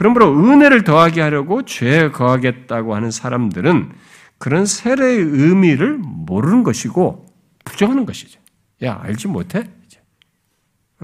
[0.00, 3.92] 그러므로 은혜를 더하게 하려고 죄에 거하겠다고 하는 사람들은
[4.38, 7.26] 그런 세례의 의미를 모르는 것이고
[7.66, 8.40] 부정하는 것이죠.
[8.82, 9.64] 야, 알지 못해?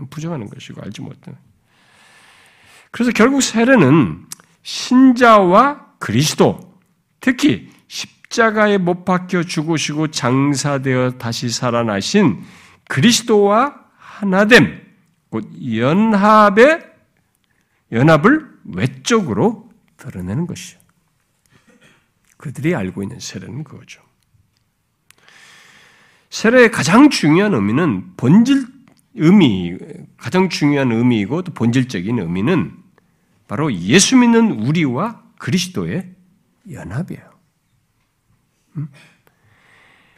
[0.09, 1.31] 부정하는 것이고 알지 못해.
[2.91, 4.25] 그래서 결국 세례는
[4.63, 6.81] 신자와 그리스도,
[7.21, 12.43] 특히 십자가에 못 박혀 죽으시고 장사되어 다시 살아나신
[12.89, 14.81] 그리스도와 하나됨,
[15.29, 16.81] 곧 연합의
[17.93, 20.79] 연합을 외적으로 드러내는 것이죠.
[22.37, 24.03] 그들이 알고 있는 세례는 그거죠.
[26.31, 28.67] 세례의 가장 중요한 의미는 본질
[29.15, 29.77] 의미,
[30.19, 32.77] 가장 중요한 의미이고 또 본질적인 의미는
[33.49, 36.11] 바로 예수 믿는 우리와 그리스도의
[36.71, 37.23] 연합이에요.
[38.77, 38.89] 음?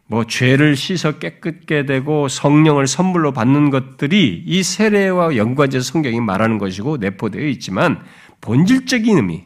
[0.07, 6.97] 뭐 죄를 씻어 깨끗게 되고 성령을 선물로 받는 것들이 이 세례와 연관해서 성경이 말하는 것이고
[6.97, 8.03] 내포되어 있지만
[8.41, 9.45] 본질적인 의미,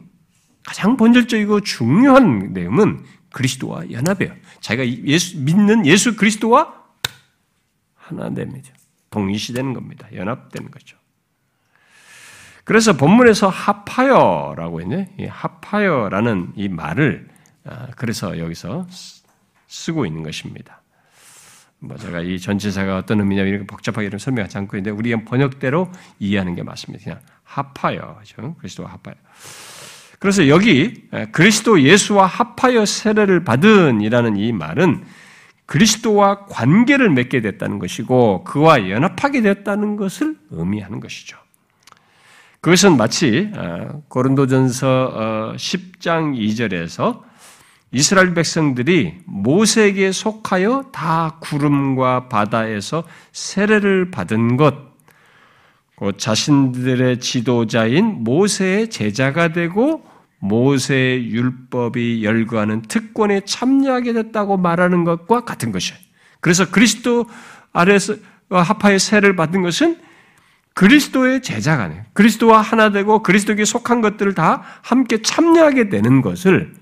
[0.65, 4.33] 가장 본질적이고 중요한 내용은 그리스도와 연합이에요.
[4.61, 6.83] 자기가 예수, 믿는 예수 그리스도와
[7.95, 8.69] 하나 됩니다.
[9.09, 10.07] 동일시되는 겁니다.
[10.13, 10.97] 연합되는 거죠.
[12.63, 15.15] 그래서 본문에서 합하여라고 했네.
[15.19, 17.27] 이 합하여라는 이 말을
[17.65, 18.87] 아, 그래서 여기서
[19.67, 20.81] 쓰고 있는 것입니다.
[21.79, 26.55] 뭐 제가 이 전체사가 어떤 의미냐 이렇게 복잡하게 좀 설명하지 않고 있는데 우리가 번역대로 이해하는
[26.55, 27.03] 게 맞습니다.
[27.03, 27.19] 그냥
[27.53, 28.19] 합하여?
[28.59, 29.15] 그리스도와 합하여.
[30.19, 35.03] 그래서 여기 그리스도 예수와 합하여 세례를 받은이라는 이 말은
[35.65, 41.37] 그리스도와 관계를 맺게 됐다는 것이고 그와 연합하게 됐다는 것을 의미하는 것이죠.
[42.61, 47.21] 그것은 마치 어, 고린도전서 10장 어, 2절에서
[47.91, 54.92] 이스라엘 백성들이 모세에게 속하여 다 구름과 바다에서 세례를 받은 것,
[56.03, 60.05] 곧 자신들의 지도자인 모세의 제자가 되고
[60.39, 65.97] 모세의 율법이 열거하는 특권에 참여하게 됐다고 말하는 것과 같은 것이에요.
[66.41, 67.25] 그래서 그리스도
[67.71, 68.15] 아래서
[68.49, 69.97] 합하의 세를 받은 것은
[70.73, 76.73] 그리스도의 제자가 네 그리스도와 하나 되고 그리스도에게 속한 것들을 다 함께 참여하게 되는 것을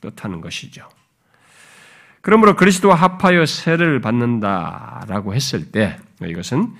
[0.00, 0.88] 뜻하는 것이죠.
[2.20, 6.72] 그러므로 그리스도와 합하여 세를 받는다라고 했을 때 이것은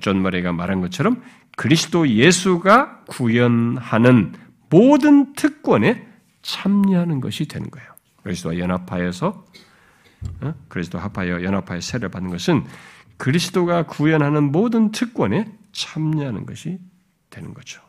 [0.00, 1.22] 존 머레이가 말한 것처럼
[1.56, 4.34] 그리스도 예수가 구현하는
[4.70, 6.06] 모든 특권에
[6.42, 7.88] 참여하는 것이 되는 거예요.
[8.22, 9.46] 그리스도와 연합하여서
[10.40, 10.54] 어?
[10.68, 12.64] 그리스도 합하여 연합하여 세를 받는 것은
[13.16, 16.78] 그리스도가 구현하는 모든 특권에 참여하는 것이
[17.30, 17.80] 되는 거죠.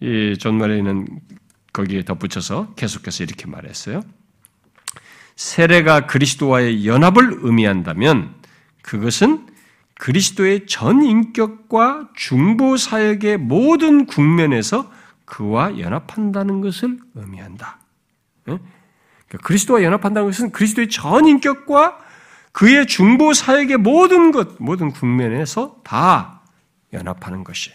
[0.00, 1.06] 이 존 머레이는
[1.72, 4.02] 거기에 덧붙여서 계속해서 이렇게 말했어요.
[5.36, 8.34] 세례가 그리스도와의 연합을 의미한다면
[8.82, 9.48] 그것은
[9.98, 14.90] 그리스도의 전 인격과 중보 사역의 모든 국면에서
[15.24, 17.78] 그와 연합한다는 것을 의미한다.
[18.44, 21.98] 그러니까 그리스도와 연합한다는 것은 그리스도의 전 인격과
[22.52, 26.42] 그의 중보 사역의 모든 것, 모든 국면에서 다
[26.92, 27.72] 연합하는 것이.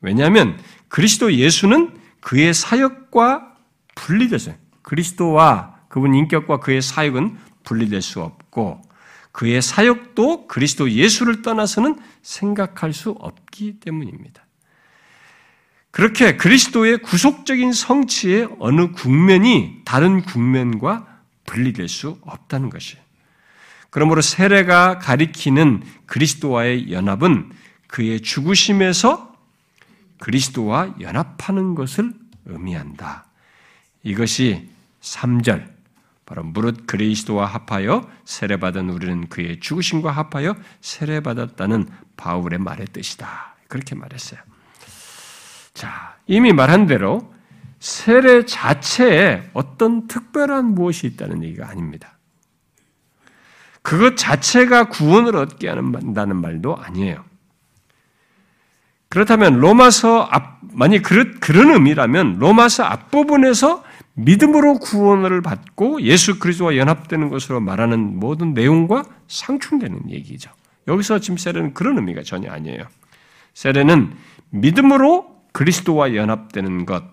[0.00, 3.54] 왜냐하면 그리스도 예수는 그의 사역과
[3.94, 8.80] 분리돼서 그리스도와 그분 인격과 그의 사역은 분리될 수 없고
[9.32, 14.44] 그의 사역도 그리스도 예수를 떠나서는 생각할 수 없기 때문입니다.
[15.90, 21.06] 그렇게 그리스도의 구속적인 성취의 어느 국면이 다른 국면과
[21.46, 23.02] 분리될 수 없다는 것이에요.
[23.90, 27.50] 그러므로 세례가 가리키는 그리스도와의 연합은
[27.88, 29.34] 그의 죽으심에서
[30.18, 32.12] 그리스도와 연합하는 것을
[32.44, 33.26] 의미한다.
[34.04, 34.68] 이것이
[35.00, 35.79] 3절
[36.30, 43.56] 바로 무릇 그리스도와 합하여 세례받은 우리는 그의 죽으심과 합하여 세례받았다는 바울의 말의 뜻이다.
[43.66, 44.38] 그렇게 말했어요.
[45.74, 47.34] 자, 이미 말한 대로
[47.80, 52.16] 세례 자체에 어떤 특별한 무엇이 있다는 얘기가 아닙니다.
[53.82, 57.24] 그것 자체가 구원을 얻게 한다는 말도 아니에요.
[59.08, 67.28] 그렇다면 로마서 앞, 만약 그런, 그런 의미라면 로마서 앞부분에서 믿음으로 구원을 받고 예수 그리스도와 연합되는
[67.28, 70.50] 것으로 말하는 모든 내용과 상충되는 얘기죠.
[70.88, 72.84] 여기서 지금 세례는 그런 의미가 전혀 아니에요.
[73.54, 74.12] 세례는
[74.50, 77.04] 믿음으로 그리스도와 연합되는 것,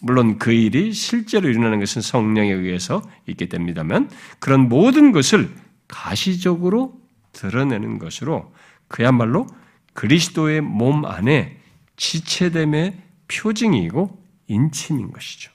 [0.00, 5.54] 물론 그 일이 실제로 일어나는 것은 성령에 의해서 있게 됩니다만 그런 모든 것을
[5.88, 7.00] 가시적으로
[7.32, 8.52] 드러내는 것으로
[8.86, 9.46] 그야말로
[9.94, 11.58] 그리스도의 몸 안에
[11.96, 12.96] 지체됨의
[13.28, 15.50] 표징이고 인침인 것이죠.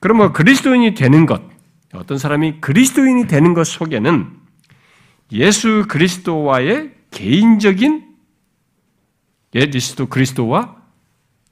[0.00, 1.42] 그러면 뭐 그리스도인이 되는 것,
[1.92, 4.30] 어떤 사람이 그리스도인이 되는 것 속에는
[5.32, 8.08] 예수 그리스도와의 개인적인
[9.54, 10.76] 예리스도 그리스도와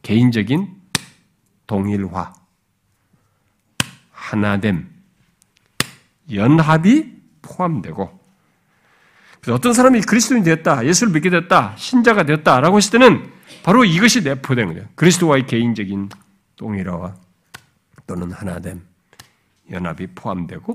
[0.03, 0.75] 개인적인
[1.67, 2.33] 동일화,
[4.11, 4.89] 하나됨,
[6.33, 8.19] 연합이 포함되고
[9.41, 13.31] 그래서 어떤 사람이 그리스도인이 되었다, 예수를 믿게 됐다, 신자가 되었다라고 했을 때는
[13.63, 14.89] 바로 이것이 내포되는 거예요.
[14.95, 16.09] 그리스도와의 개인적인
[16.57, 17.15] 동일화와
[18.09, 18.83] 또는 하나됨,
[19.71, 20.75] 연합이 포함되고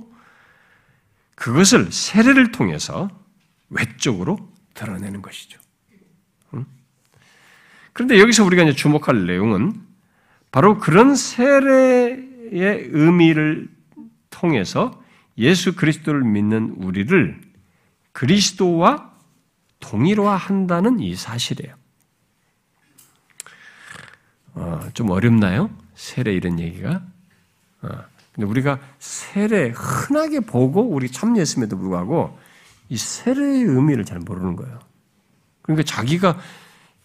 [1.36, 3.10] 그것을 세례를 통해서
[3.70, 5.60] 외적으로 드러내는 것이죠.
[7.92, 9.82] 그런데 여기서 우리가 이제 주목할 내용은
[10.52, 13.68] 바로 그런 세례의 의미를
[14.30, 15.04] 통해서
[15.38, 17.42] 예수 그리스도를 믿는 우리를
[18.12, 19.12] 그리스도와
[19.80, 21.76] 동일화한다는 이 사실이에요.
[24.54, 25.76] 어, 좀 어렵나요?
[25.96, 27.13] 세례 이런 얘기가?
[27.84, 32.38] 어, 근데 우리가 세례 흔하게 보고 우리 참여했음에도 불구하고
[32.90, 34.80] 이 세례의 의미를 잘 모르는 거예요.
[35.62, 36.40] 그러니까 자기가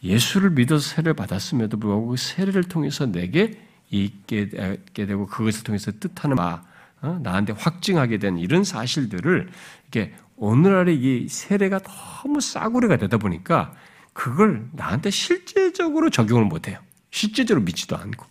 [0.03, 3.61] 예수를 믿어서 세례를 받았음에도 불구하고 그 세례를 통해서 내게
[3.91, 4.49] 있게
[4.95, 6.63] 되고 그것을 통해서 뜻하는 바,
[7.01, 7.19] 어?
[7.23, 9.49] 나한테 확증하게 된 이런 사실들을
[9.83, 13.73] 이렇게 오늘날의 이 세례가 너무 싸구려가 되다 보니까
[14.13, 16.79] 그걸 나한테 실제적으로 적용을 못해요.
[17.11, 18.27] 실제적으로 믿지도 않고.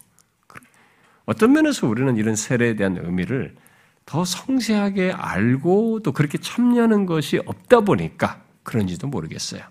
[1.28, 3.54] 어떤 면에서 우리는 이런 세례에 대한 의미를
[4.06, 9.62] 더 성세하게 알고 또 그렇게 참여하는 것이 없다 보니까 그런지도 모르겠어요.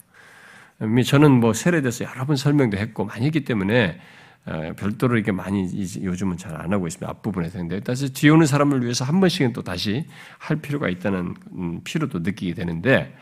[1.07, 3.99] 저는 뭐 세례에 대해서 여러 번 설명도 했고 많이 했기 때문에
[4.45, 5.69] 어, 별도로 이렇게 많이
[6.03, 7.11] 요즘은 잘 안 하고 있습니다.
[7.11, 7.59] 앞부분에서.
[7.59, 10.07] 근데 다시 뒤에 오는 사람을 위해서 한 번씩은 또 다시
[10.38, 13.16] 할 필요가 있다는 음, 필요도 느끼게 되는데,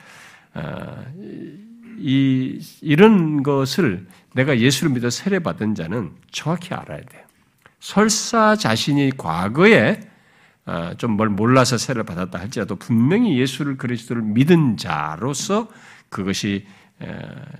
[0.53, 1.05] 어,
[1.99, 7.23] 이, 이런 것을 내가 예수를 믿어 세례받은 자는 정확히 알아야 돼요.
[7.85, 10.01] 설사 자신이 과거에
[10.65, 15.69] 어, 좀뭘 몰라서 세례를 받았다 할지라도 분명히 예수를 그리스도를 믿은 자로서
[16.09, 16.67] 그것이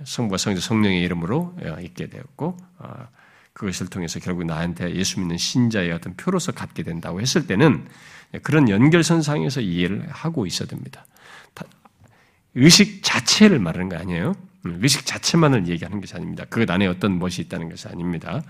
[0.03, 2.57] 성부와 성자 성령의 이름으로 있게 되었고
[3.53, 7.87] 그것을 통해서 결국 나한테 예수 믿는 신자의 어떤 표로서 갖게 된다고 했을 때는
[8.41, 11.05] 그런 연결선상에서 이해를 하고 있어야 됩니다.
[12.55, 14.33] 의식 자체를 말하는 거 아니에요.
[14.65, 16.45] 음, 의식 자체만을 얘기하는 것이 아닙니다.
[16.49, 18.41] 그 안에 어떤 것이 있다는 것이 아닙니다.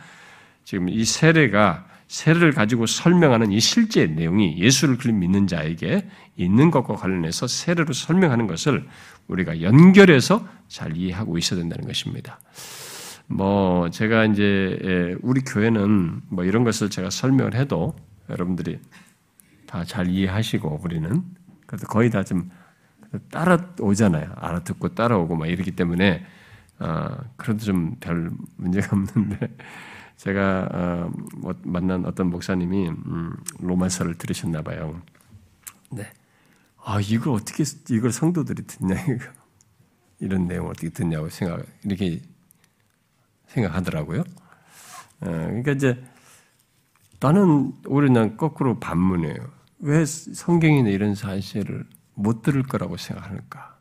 [0.66, 7.48] 지금 이 세례가 세례를 가지고 설명하는 이 실제 내용이 예수를 믿는 자에게 있는 것과 관련해서
[7.48, 8.86] 세례로 설명하는 것을
[9.28, 12.40] 우리가 연결해서 잘 이해하고 있어야 된다는 것입니다.
[13.28, 17.96] 뭐 제가 이제 예, 우리 교회는 뭐 이런 것을 제가 설명을 해도
[18.30, 18.80] 여러분들이
[19.68, 21.24] 다 잘 이해하시고 우리는
[21.66, 22.50] 그래도 거의 다 좀
[23.32, 24.32] 따라오잖아요.
[24.36, 26.26] 알아듣고 따라오고 막 이러기 때문에
[26.80, 29.56] 어, 그래도 좀 별 문제가 없는데
[30.18, 35.02] 제가 어, 뭐 만난 어떤 목사님이 음, 로마서를 들으셨나 봐요.
[35.92, 36.12] 네.
[36.84, 39.26] 아 이걸 어떻게 이걸 성도들이 듣냐 이거
[40.20, 42.22] 이런 내용을 어떻게 듣냐고 생각 이렇게
[43.48, 44.22] 생각하더라고요.
[44.22, 46.04] 어, 그러니까 이제
[47.20, 49.36] 나는 오히려 난 거꾸로 반문해요.
[49.80, 53.78] 왜 성경에는 이런 사실을 못 들을 거라고 생각하는가?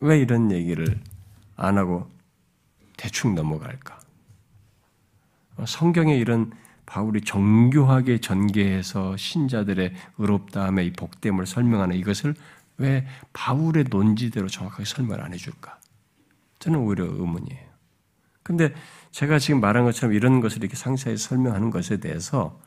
[0.00, 1.00] 왜 이런 얘기를
[1.56, 2.08] 안 하고
[2.96, 4.03] 대충 넘어갈까?
[5.56, 6.52] 어, 성경에 이런
[6.86, 12.34] 바울이 정교하게 전개해서 신자들의 의롭다함의 이 복됨을 설명하는 이것을
[12.76, 15.78] 왜 바울의 논지대로 정확하게 설명 안 해줄까?
[16.58, 17.74] 저는 오히려 의문이에요.
[18.42, 18.74] 근데
[19.10, 22.60] 제가 지금 말한 것처럼 이런 것을 이렇게 상세히 설명하는 것에 대해서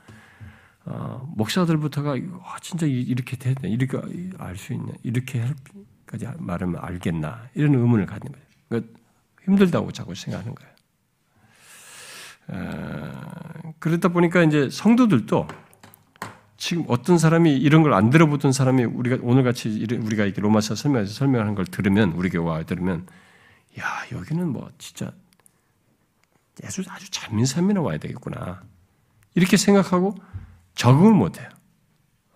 [0.85, 3.99] 어, 목사들부터가 와, 진짜 이렇게 되네, 이렇게
[4.39, 8.47] 알 수 있네, 이렇게 할까지 말하면 알겠나 이런 의문을 갖는 거예요.
[8.69, 8.99] 그러니까
[9.43, 10.76] 힘들다고 자꾸 생각하는 거예요.
[12.49, 15.47] 어, 그러다 보니까 이제 성도들도
[16.57, 21.13] 지금 어떤 사람이 이런 걸 안 들어보던 사람이 우리가 오늘 같이 우리가 이렇게 로마서 설명해서
[21.13, 23.05] 설명하는 걸 들으면 우리 교와 들으면
[23.79, 25.11] 야 여기는 뭐 진짜
[26.63, 28.63] 예수 아주 잘민사민나 와야 되겠구나.
[29.35, 30.15] 이렇게 생각하고
[30.73, 31.47] 적응을 못해요.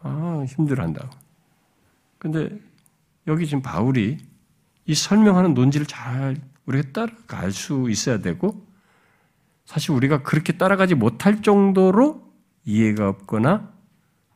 [0.04, 1.10] 아, 힘들어한다고.
[2.20, 2.50] 근데
[3.28, 4.18] 여기 지금 바울이
[4.86, 8.68] 이 설명하는 논지를 잘 우리가 따라갈 수 있어야 되고
[9.72, 12.30] 사실 우리가 그렇게 따라가지 못할 정도로
[12.66, 13.72] 이해가 없거나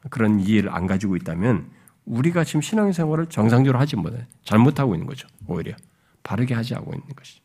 [0.09, 1.71] 그런 이해를 안 가지고 있다면
[2.05, 5.27] 우리가 지금 신앙생활을 정상적으로 하지 못해 잘못하고 있는 거죠.
[5.45, 5.75] 오히려
[6.23, 7.43] 바르게 하지 않고 있는 것이죠.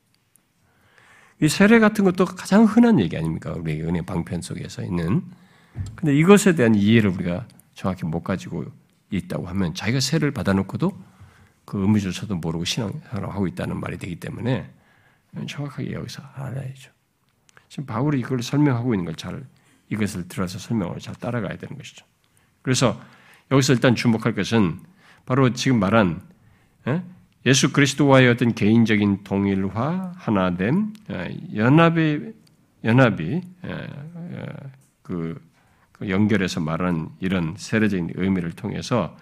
[1.42, 3.55] 이 세례 같은 것도 가장 흔한 얘기 아닙니까?
[3.57, 5.24] 우리 은혜 방편 속에서 있는.
[5.96, 8.66] 근데 이것에 대한 이해를 우리가 정확히 못 가지고
[9.11, 10.93] 있다고 하면 자기가 세례를 받아놓고도
[11.64, 14.70] 그 의미조차도 모르고 신앙생활을 하고 있다는 말이 되기 때문에
[15.49, 16.93] 정확하게 여기서 알아야죠.
[17.70, 19.42] 지금 바울이 이걸 설명하고 있는 걸 잘
[19.90, 22.06] 이것을 들어서 설명을 잘 따라가야 되는 것이죠.
[22.62, 23.00] 그래서
[23.50, 24.78] 여기서 일단 주목할 것은
[25.26, 26.22] 바로 지금 말한
[26.86, 27.02] 예?
[27.46, 32.32] 예수 그리스도와의 어떤 개인적인 동일화, 하나됨, 어, 연합이
[32.84, 33.68] 연합이 어,
[34.14, 34.46] 어,
[35.02, 35.40] 그,
[35.92, 39.16] 그 연결해서 말하는 이런 세례적인 의미를 통해서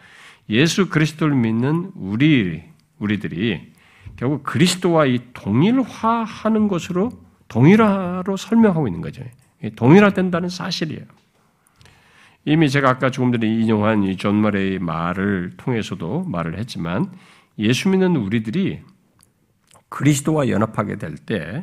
[0.50, 2.62] 예수 그리스도를 믿는 우리
[2.98, 3.72] 우리들이
[4.16, 7.10] 결국 그리스도와 이 동일화하는 것으로
[7.48, 9.22] 동일화로 설명하고 있는 거죠.
[9.76, 11.04] 동일화된다는 사실이에요.
[12.44, 17.12] 이미 제가 아까 조금 전에 인용한 이존 머레의 말을 통해서도 말을 했지만
[17.58, 18.80] 예수 믿는 우리들이
[19.88, 21.62] 그리스도와 연합하게 될 때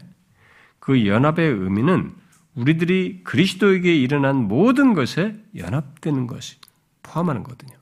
[0.86, 2.14] 그 연합의 의미는
[2.54, 6.58] 우리들이 그리스도에게 일어난 모든 것에 연합되는 것이
[7.02, 7.76] 포함하는 거거든요.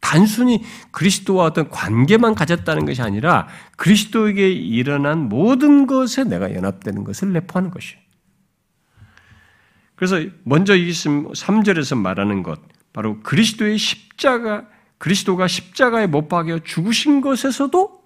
[0.00, 7.70] 단순히 그리스도와 어떤 관계만 가졌다는 것이 아니라 그리스도에게 일어난 모든 것에 내가 연합되는 것을 내포하는
[7.70, 8.00] 것이에요.
[9.94, 12.58] 그래서 먼저 이 3절에서 말하는 것,
[12.92, 18.02] 바로 그리스도의 십자가, 그리스도가 십자가에 못 박여 죽으신 것에서도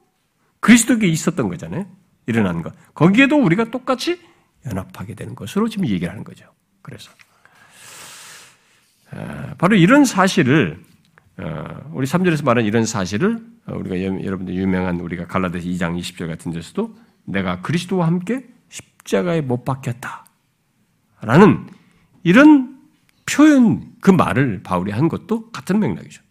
[0.61, 1.87] 그리스도에게 있었던 거잖아요.
[2.27, 2.75] 일어난 것.
[2.95, 4.21] 거기에도 우리가 똑같이
[4.67, 6.47] 연합하게 되는 것으로 지금 얘기를 하는 거죠.
[6.83, 7.11] 그래서.
[9.11, 10.94] 아, 바로 이런 사실을, 어,
[11.37, 17.61] 우리 3절에서 말한 이런 사실을 우리가 여러분들 유명한 우리가 갈라디아서 2장 20절 같은 데서도 내가
[17.61, 20.27] 그리스도와 함께 십자가에 못 박혔다.
[21.23, 21.67] 라는
[22.23, 22.79] 이런
[23.27, 26.23] 표현, 그 말을 바울이 한 것도 같은 맥락이죠.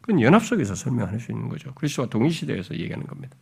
[0.00, 1.72] 그건 연합 속에서 설명할 수 있는 거죠.
[1.74, 3.36] 그리스도와 동일시대에서 얘기하는 겁니다.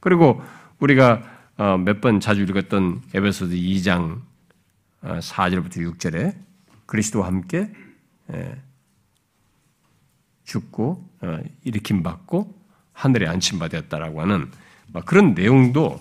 [0.00, 0.40] 그리고
[0.78, 1.22] 우리가
[1.56, 4.20] 어, 몇번 자주 읽었던 에베소서 2장
[5.02, 6.36] 4절부터 어, 6절에
[6.86, 7.72] 그리스도와 함께
[10.44, 12.54] 죽고 어, 일으킴 받고
[12.92, 14.50] 하늘에 안침 받았다라고 하는
[15.04, 16.00] 그런 내용도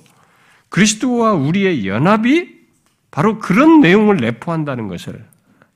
[0.70, 2.64] 그리스도와 우리의 연합이
[3.10, 5.26] 바로 그런 내용을 내포한다는 것을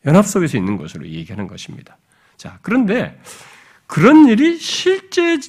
[0.05, 1.97] 연합 속에서 있는 것으로 얘기하는 것입니다.
[2.35, 3.19] 자, 그런데
[3.87, 5.39] 그런 일이 실제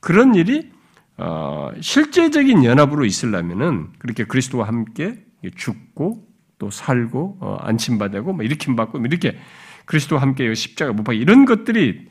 [0.00, 0.70] 그런 일이
[1.16, 5.22] 어, 실제적인 연합으로 있으려면은 그렇게 그리스도와 함께
[5.56, 6.26] 죽고
[6.58, 9.38] 또 살고 어, 안침받고 뭐 일으킴 받고 뭐 이렇게
[9.84, 12.08] 그리스도와 함께 십자가 못 박이 이런 것들이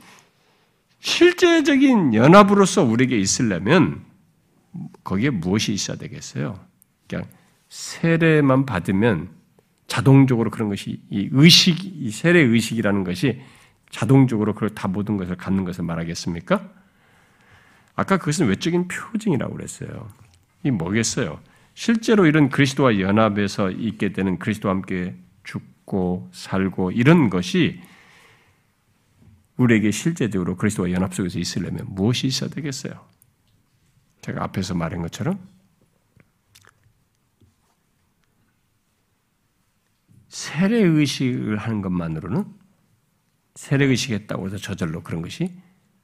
[0.99, 4.03] 실제적인 연합으로서 우리에게 있으려면
[5.03, 6.59] 거기에 무엇이 있어야 되겠어요?
[7.07, 7.25] 그냥
[7.69, 9.29] 세례만 받으면
[9.87, 13.41] 자동적으로 그런 것이 이 의식, 이 세례 의식이라는 것이
[13.89, 16.69] 자동적으로 그걸 다 모든 것을 갖는 것을 말하겠습니까?
[17.95, 20.07] 아까 그것은 외적인 표징이라고 그랬어요.
[20.63, 21.39] 이 뭐겠어요?
[21.73, 27.81] 실제로 이런 그리스도와 연합에서 있게 되는 그리스도와 함께 죽고 살고 이런 것이
[29.59, 33.05] 우리에게 실제적으로 그리스도와 연합 속에서 있으려면 무엇이 있어야 되겠어요?
[34.21, 35.39] 제가 앞에서 말한 것처럼
[40.29, 42.45] 세례 의식을 하는 것만으로는
[43.55, 45.53] 세례 의식했다고 해서 저절로 그런 것이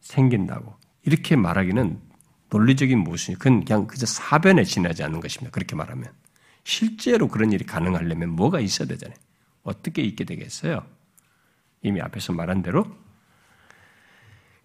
[0.01, 2.01] 생긴다고 이렇게 말하기는
[2.49, 5.51] 논리적인 모순이 그건 그냥 그저 사변에 지나지 않는 것입니다.
[5.51, 6.11] 그렇게 말하면
[6.65, 9.17] 실제로 그런 일이 가능하려면 뭐가 있어야 되잖아요.
[9.63, 10.85] 어떻게 있게 되겠어요?
[11.83, 13.04] 이미 앞에서 말한 대로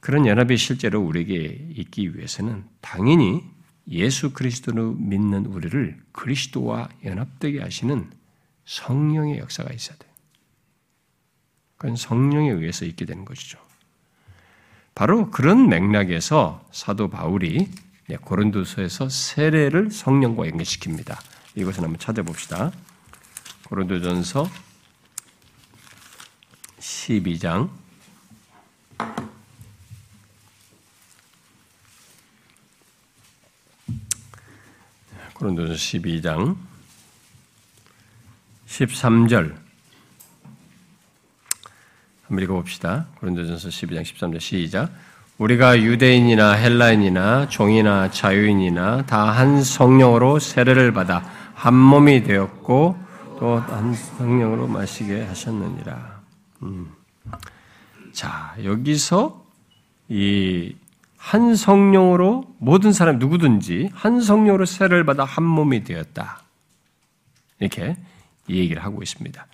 [0.01, 3.45] 그런 연합이 실제로 우리에게 있기 위해서는 당연히
[3.89, 8.11] 예수 그리스도를 믿는 우리를 그리스도와 연합되게 하시는
[8.65, 10.11] 성령의 역사가 있어야 돼요.
[11.77, 13.59] 그건 성령에 의해서 있게 되는 것이죠.
[14.95, 17.69] 바로 그런 맥락에서 사도 바울이
[18.21, 21.17] 고린도서에서 세례를 성령과 연결시킵니다.
[21.55, 22.73] 이것을 한번 찾아봅시다.
[23.69, 24.49] 고린도전서
[26.79, 27.71] 12장
[35.41, 36.55] 고린도전서 12장
[38.68, 39.55] 13절
[42.26, 43.07] 한번 읽어봅시다.
[43.20, 44.93] 고린도전서 12장 13절 시작.
[45.38, 51.24] 우리가 유대인이나 헬라인이나 종이나 자유인이나 다 한 성령으로 세례를 받아
[51.55, 52.99] 한 몸이 되었고
[53.38, 56.20] 또 한 성령으로 마시게 하셨느니라.
[56.64, 56.93] 음.
[58.12, 59.43] 자 여기서
[60.11, 60.76] 이
[61.21, 66.43] 한 성령으로 모든 사람 누구든지 한 성령으로 세례를 받아 한 몸이 되었다.
[67.61, 67.95] 이렇게
[68.49, 69.47] 이 얘기를 하고 있습니다.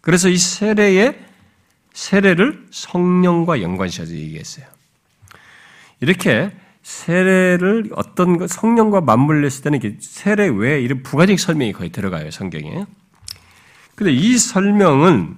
[0.00, 1.16] 그래서 이 세례의
[1.92, 4.66] 세례를 성령과 연관시켜서 얘기했어요.
[6.00, 6.50] 이렇게
[6.82, 12.86] 세례를 어떤 성령과 맞물렸을 때는 세례 외에 이런 부가적 설명이 거의 들어가요 성경에.
[13.94, 15.36] 근데 이 설명은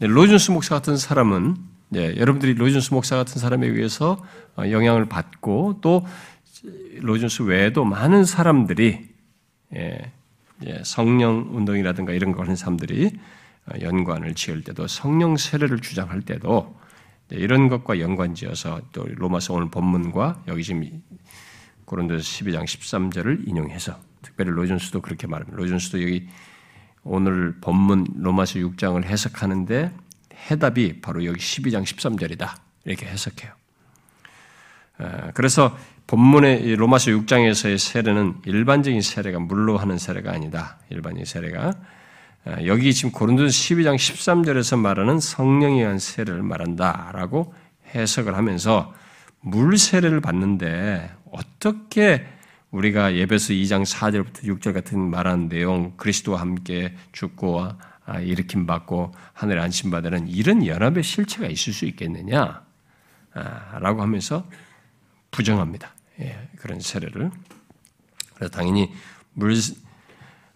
[0.00, 4.24] 로이드 존스 목사 같은 사람은 예, 여러분들이 로이드 존스 목사 같은 사람에 의해서
[4.56, 6.06] 어, 영향을 받고 또
[7.00, 9.08] 로이드 존스 외에도 많은 사람들이
[9.74, 10.12] 예,
[10.66, 13.10] 예, 성령 운동이라든가 이런 거 하는 사람들이
[13.66, 16.78] 어, 연관을 지을 때도 성령 세례를 주장할 때도
[17.30, 21.02] 이런 것과 연관지어서 또 로마서 오늘 본문과 여기 지금
[21.84, 25.56] 고린도서 12장 13절을 인용해서 특별히 로준스도 그렇게 말합니다.
[25.56, 26.28] 로준스도 여기
[27.02, 29.92] 오늘 본문 로마서 6장을 해석하는데
[30.50, 32.50] 해답이 바로 여기 12장 13절이다.
[32.84, 33.52] 이렇게 해석해요.
[34.98, 35.76] 어, 그래서
[36.06, 40.78] 본문의 로마서 6장에서의 세례는 일반적인 세례가 물로 하는 세례가 아니다.
[40.90, 41.74] 일반적인 세례가
[42.64, 47.54] 여기 지금 고린도서 12장 13절에서 말하는 성령에 의한 세례를 말한다라고
[47.94, 48.92] 해석을 하면서
[49.40, 52.26] 물 세례를 받는데 어떻게
[52.70, 57.76] 우리가 예배서 2장 4절부터 6절 같은 말하는 내용 그리스도와 함께 죽고 아,
[58.18, 62.64] 일으킴 받고 하늘에 안심 받는 이런 연합의 실체가 있을 수 있겠느냐라고
[63.34, 64.46] 아, 하면서
[65.30, 65.94] 부정합니다.
[66.20, 67.30] 예, 그런 세례를.
[68.34, 68.92] 그래서 당연히
[69.32, 69.54] 물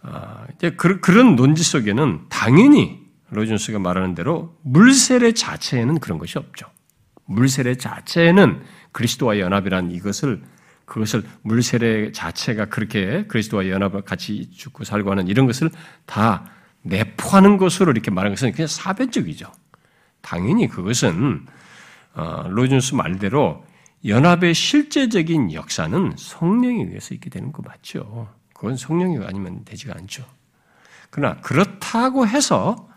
[0.03, 0.47] 아,
[0.77, 6.67] 그, 런 논지 속에는 당연히 로준스가 말하는 대로 물세례 자체에는 그런 것이 없죠.
[7.27, 10.43] 물세례 자체에는 그리스도와 연합이란 이것을
[10.85, 15.71] 그것을 물세례 자체가 그렇게 그리스도와 연합을 같이 죽고 살고 하는 이런 것을
[16.05, 16.51] 다
[16.85, 19.51] 내포하는 것으로 이렇게 말하는 것은 그냥 사변적이죠.
[20.21, 21.47] 당연히 그것은
[22.15, 23.65] 어, 로준스 말대로
[24.07, 28.29] 연합의 실제적인 역사는 성령에 의해서 있게 되는 거 맞죠.
[28.53, 30.25] 그건 성령이 아니면 되지가 않죠.
[31.11, 32.89] 그러나 그렇다고 해서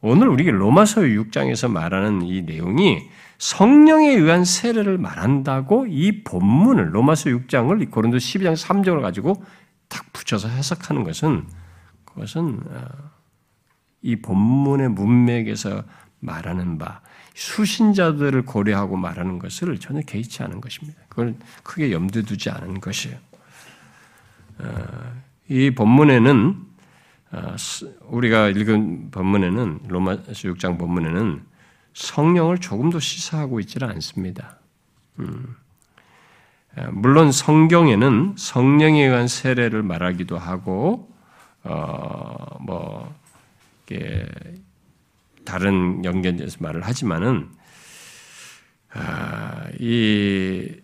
[0.00, 3.08] 오늘 우리 로마서 6장에서 말하는 이 내용이
[3.38, 9.42] 성령에 의한 세례를 말한다고 이 본문을 로마서 6장을 고린도 12장 3절을 가지고
[9.88, 11.46] 딱 붙여서 해석하는 것은
[12.04, 13.12] 그것은 어,
[14.02, 15.84] 이 본문의 문맥에서
[16.20, 17.00] 말하는 바
[17.34, 21.00] 수신자들을 고려하고 말하는 것을 전혀 개의치 않은 것입니다.
[21.08, 23.16] 그걸 크게 염두에 두지 않은 것이에요.
[24.58, 26.66] 어, 이 본문에는
[27.32, 27.56] 어,
[28.08, 31.42] 우리가 읽은 본문에는 로마서 6장 본문에는
[31.94, 34.58] 성령을 조금도 시사하고 있지는 않습니다.
[35.20, 35.56] 음.
[36.76, 41.10] 어, 물론 성경에는 성령에 의한 세례를 말하기도 하고
[41.64, 43.14] 어 뭐
[45.44, 47.48] 다른 연결에서 말을 하지만은
[48.94, 50.74] 아, 이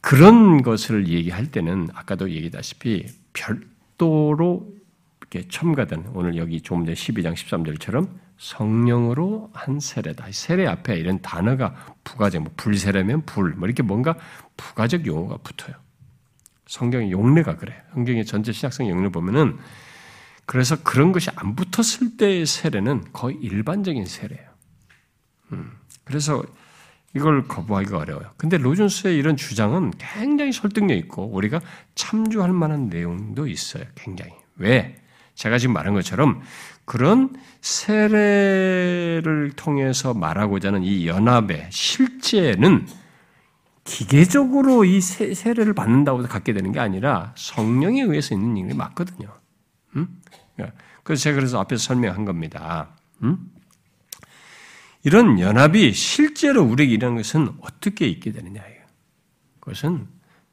[0.00, 4.72] 그런 것을 얘기할 때는 아까도 얘기다시피 별도로
[5.20, 10.26] 이렇게 첨가된 오늘 여기 조금 전 12장 13절처럼 성령으로 한 세례다.
[10.30, 14.16] 세례 앞에 이런 단어가 부가적, 뭐 불세례면 불, 뭐 이렇게 뭔가
[14.56, 15.74] 부가적 용어가 붙어요.
[16.66, 17.74] 성경의 용례가 그래.
[17.94, 19.56] 성경의 전체 신약성 용례 보면은
[20.46, 24.48] 그래서 그런 것이 안 붙었을 때의 세례는 거의 일반적인 세례예요.
[25.52, 25.72] 음,
[26.04, 26.42] 그래서
[27.14, 28.30] 이걸 거부하기가 어려워요.
[28.36, 31.60] 근데 로준스의 이런 주장은 굉장히 설득력 있고 우리가
[31.94, 33.84] 참조할 만한 내용도 있어요.
[33.94, 34.32] 굉장히.
[34.56, 35.02] 왜?
[35.34, 36.42] 제가 지금 말한 것처럼
[36.84, 42.86] 그런 세례를 통해서 말하고자 하는 이 연합의 실제는
[43.84, 49.28] 기계적으로 이 세례를 받는다고 갖게 되는 게 아니라 성령에 의해서 있는 일이 맞거든요.
[49.96, 50.20] 음?
[51.02, 52.90] 그래서 제가 그래서 앞에서 설명한 겁니다.
[53.22, 53.50] 음?
[55.04, 58.82] 이런 연합이 실제로 우리에게 일어난 것은 어떻게 있게 되느냐예요.
[59.60, 60.06] 그것은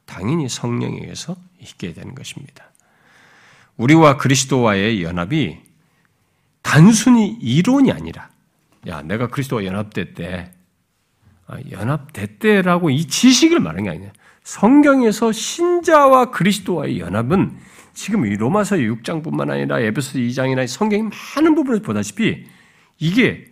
[0.06, 2.72] 당연히 성령에 의해서 있게 되는 것입니다.
[3.78, 5.60] 우리와 그리스도와의 연합이
[6.62, 8.30] 단순히 이론이 아니라,
[8.88, 10.52] 야, 내가 그리스도와 연합됐대.
[11.48, 14.12] 아, 연합됐대라고 이 지식을 말하는 게 아니냐.
[14.44, 17.58] 성경에서 신자와 그리스도와의 연합은
[17.94, 22.46] 지금 이 로마서 6장뿐만 아니라 에베소 2장이나 성경의 많은 부분에서 보다시피
[23.00, 23.46] 이게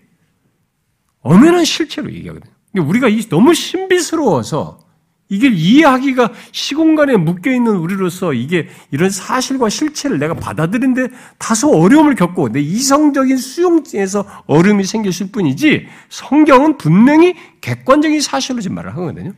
[1.21, 2.51] 엄연한 실체로 얘기하거든요.
[2.75, 4.79] 우리가 너무 신비스러워서
[5.29, 12.49] 이게 이해하기가 시공간에 묶여 있는 우리로서 이게 이런 사실과 실체를 내가 받아들이는데 다소 어려움을 겪고
[12.49, 19.31] 내 이성적인 수용에서 어려움이 생겼을 뿐이지 성경은 분명히 객관적인 사실로 지금 말을 하거든요.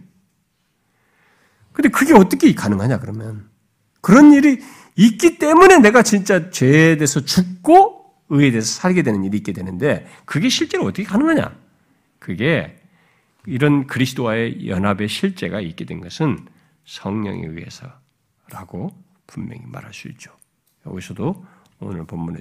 [1.74, 3.50] 근데 그게 어떻게 가능하냐 그러면
[4.02, 4.60] 그런 일이
[4.96, 10.50] 있기 때문에 내가 진짜 죄에 대해서 죽고 의에 대해서 살게 되는 일이 있게 되는데 그게
[10.50, 11.56] 실제로 어떻게 가능하냐?
[12.20, 12.80] 그게
[13.46, 16.48] 이런 그리스도와의 연합의 실제가 있게 된 것은
[16.86, 18.92] 성령에 의해서라고
[19.28, 20.32] 분명히 말할 수 있죠.
[20.86, 21.46] 여기서도
[21.80, 22.40] 오늘 본문에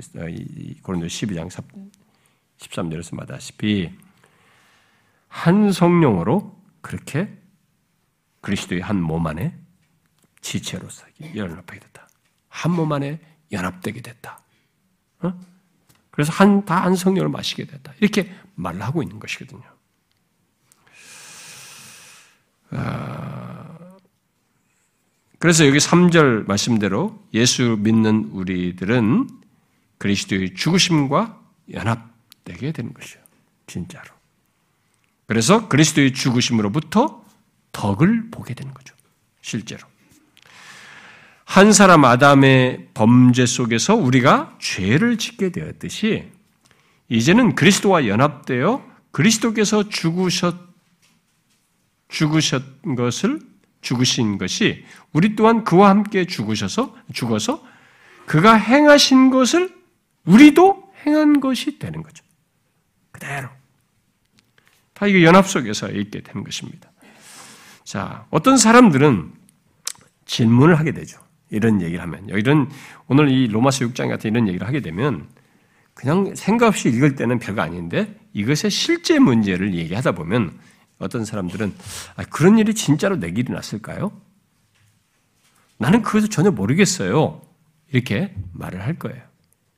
[0.83, 1.49] 고린도 12장
[2.59, 3.91] 13절에서 말다시피
[5.29, 7.42] 한 성령으로 그렇게
[8.43, 9.57] 그리스도의 한 몸 안에
[10.43, 12.09] 지체로서 연합하게 됐다.
[12.49, 13.19] 한 몸 안에
[13.53, 14.41] 연합되게 됐다.
[15.21, 15.41] 어?
[16.11, 17.95] 그래서 한, 다 한 성령을 마시게 됐다.
[18.01, 19.63] 이렇게 말을 하고 있는 것이거든요.
[22.71, 23.97] 아,
[25.39, 29.29] 그래서 여기 3절 말씀대로 예수 믿는 우리들은
[29.99, 31.41] 그리스도의 죽으심과
[31.73, 33.21] 연합되게 되는 것이요.
[33.67, 34.09] 진짜로.
[35.27, 37.22] 그래서 그리스도의 죽으심으로부터
[37.73, 38.95] 덕을 보게 되는 거죠.
[39.41, 39.87] 실제로.
[41.45, 46.31] 한 사람 아담의 범죄 속에서 우리가 죄를 짓게 되었듯이
[47.09, 50.57] 이제는 그리스도와 연합되어 그리스도께서 죽으셨
[52.09, 53.41] 죽으셨 것을
[53.83, 57.63] 죽으신 것이 우리 또한 그와 함께 죽으셔서 죽어서
[58.27, 59.75] 그가 행하신 것을
[60.25, 62.25] 우리도 행한 것이 되는 거죠.
[63.11, 63.49] 그대로.
[64.95, 66.92] 다 이게 연합 속에서 있게 되는 것입니다.
[67.93, 69.35] 자, 어떤 사람들은
[70.25, 71.21] 질문을 하게 되죠.
[71.51, 72.27] 이런 얘기를 하면.
[72.31, 72.71] 이런,
[73.07, 75.29] 오늘 이 로마서 6장 같은 이런 얘기를 하게 되면
[75.93, 80.59] 그냥 생각 없이 읽을 때는 별거 아닌데 이것의 실제 문제를 얘기하다 보면
[81.01, 81.75] 어떤 사람들은
[82.17, 84.11] 아, 그런 일이 진짜로 내 길이 났을까요?
[85.77, 87.43] 나는 그것을 전혀 모르겠어요.
[87.93, 89.21] 이렇게 말을 할 거예요.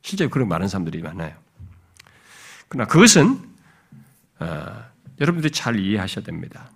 [0.03, 1.35] 실제 그런 많은 사람들이 많아요.
[2.69, 3.41] 그러나 그것은
[4.39, 4.85] 어,
[5.21, 6.71] 여러분들이 잘 이해하셔야 됩니다.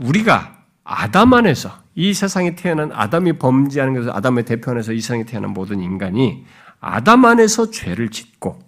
[0.00, 5.50] 우리가 아담 안에서 이 세상에 태어난 아담이 범죄하는 것을 아담의 대표 안에서 이 세상에 태어난
[5.52, 6.44] 모든 인간이
[6.80, 8.58] 아담 안에서 죄를 짓고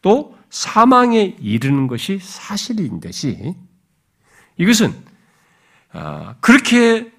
[0.00, 3.54] 또 사망에 이르는 것이 사실인 듯이
[4.56, 4.94] 이것은
[5.92, 7.12] 아, 그렇게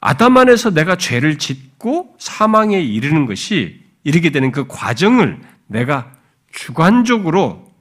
[0.00, 6.12] 아담 안에서 내가 죄를 짓고 사망에 이르는 것이 이르게 되는 그 과정을 내가
[6.52, 7.72] 주관적으로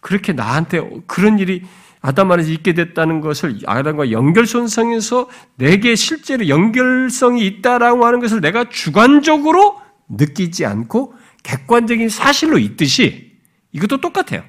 [0.00, 1.62] 그렇게 나한테 그런 일이
[2.06, 5.26] 아담 안에서 있게 됐다는 것을 아담과 연결선상에서
[5.56, 9.80] 내게 실제로 연결성이 있다라고 하는 것을 내가 주관적으로
[10.10, 13.40] 느끼지 않고 객관적인 사실로 있듯이
[13.72, 14.44] 이것도 똑같아요.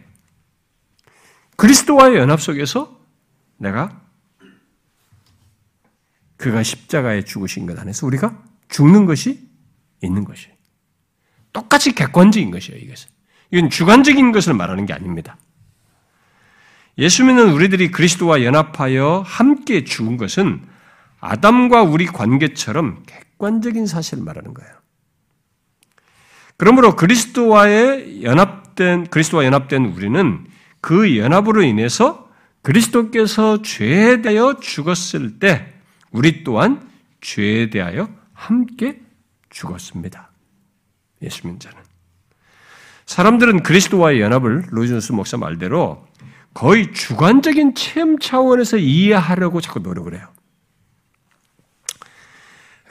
[1.55, 2.99] 그리스도와의 연합 속에서
[3.55, 4.01] 내가
[6.35, 9.47] 그가 십자가에 죽으신 것 안에서 우리가 죽는 것이
[10.03, 10.53] 있는 것이에요.
[11.53, 13.09] 똑같이 객관적인 것이에요, 이것은.
[13.51, 15.37] 이건 주관적인 것을 말하는 게 아닙니다.
[16.97, 20.61] 예수 믿는 우리들이 그리스도와 연합하여 함께 죽은 것은
[21.19, 24.71] 아담과 우리 관계처럼 객관적인 사실을 말하는 거예요.
[26.57, 30.45] 그러므로 그리스도와의 연합된 그리스도와 연합된 우리는
[30.79, 32.29] 그 연합으로 인해서
[32.61, 35.73] 그리스도께서 죄에 대하여 죽었을 때
[36.11, 36.89] 우리 또한
[37.21, 39.01] 죄에 대하여 함께
[39.49, 40.31] 죽었습니다.
[41.23, 41.77] 예수 믿는 자는
[43.05, 46.07] 사람들은 그리스도와의 연합을 로이존스 목사 말대로
[46.55, 50.27] 거의 주관적인 체험 차원에서 이해하려고 자꾸 노력을 해요.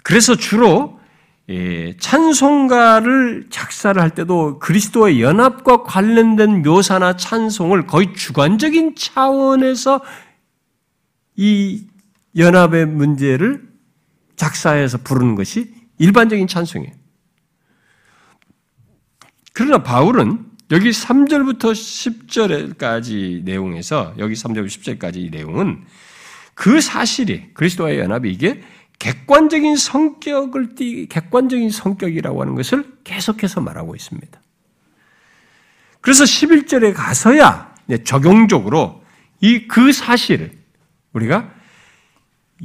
[0.04, 1.00] 그래서 주로
[1.48, 10.02] 예, 찬송가를 작사를 할 때도 그리스도의 연합과 관련된 묘사나 찬송을 거의 주관적인 차원에서
[11.36, 11.86] 이
[12.36, 13.66] 연합의 문제를
[14.36, 16.92] 작사해서 부르는 것이 일반적인 찬송이에요.
[19.54, 25.84] 그러나 바울은 여기 3절부터 10절까지 내용에서 여기 3절부터 10절까지 이 내용은
[26.54, 28.62] 그 사실이 그리스도와의 연합이 이게
[28.98, 34.40] 객관적인 성격을 띠 객관적인 성격이라고 하는 것을 계속해서 말하고 있습니다.
[36.00, 39.02] 그래서 11절에 가서야 적용적으로
[39.40, 40.52] 이 그 사실을
[41.12, 41.52] 우리가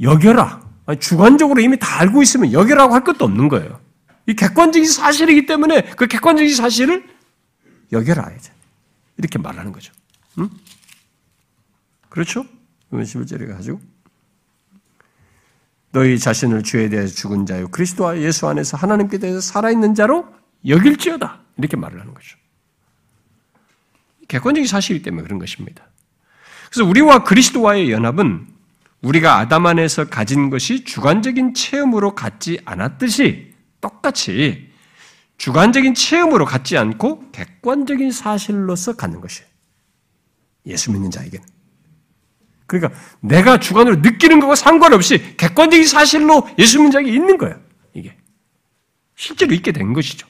[0.00, 0.62] 여겨라.
[0.98, 3.80] 주관적으로 이미 다 알고 있으면 여겨라고 할 것도 없는 거예요.
[4.26, 7.04] 이 객관적인 사실이기 때문에 그 객관적인 사실을
[7.92, 8.30] 여겨라.
[9.16, 9.92] 이렇게 말하는 거죠.
[10.38, 10.48] 응?
[12.08, 12.44] 그렇죠?
[12.88, 13.80] 그러면 11절에 가지고
[15.92, 20.32] 너희 자신을 주에 대해서 죽은 자요 그리스도와 예수 안에서 하나님께 대해서 살아있는 자로
[20.66, 21.40] 여길지어다.
[21.58, 22.36] 이렇게 말을 하는 거죠.
[24.28, 25.84] 객관적인 사실이기 때문에 그런 것입니다.
[26.70, 28.46] 그래서 우리와 그리스도와의 연합은
[29.02, 34.69] 우리가 아담 안에서 가진 것이 주관적인 체험으로 갖지 않았듯이 똑같이
[35.40, 39.48] 주관적인 체험으로 갖지 않고 객관적인 사실로서 갖는 것이에요.
[40.66, 41.46] 예수 믿는 자에게는.
[42.66, 47.58] 그러니까 내가 주관으로 느끼는 것과 상관없이 객관적인 사실로 예수 믿는 자에게 있는 거예요.
[47.94, 48.18] 이게.
[49.16, 50.28] 실제로 있게 된 것이죠.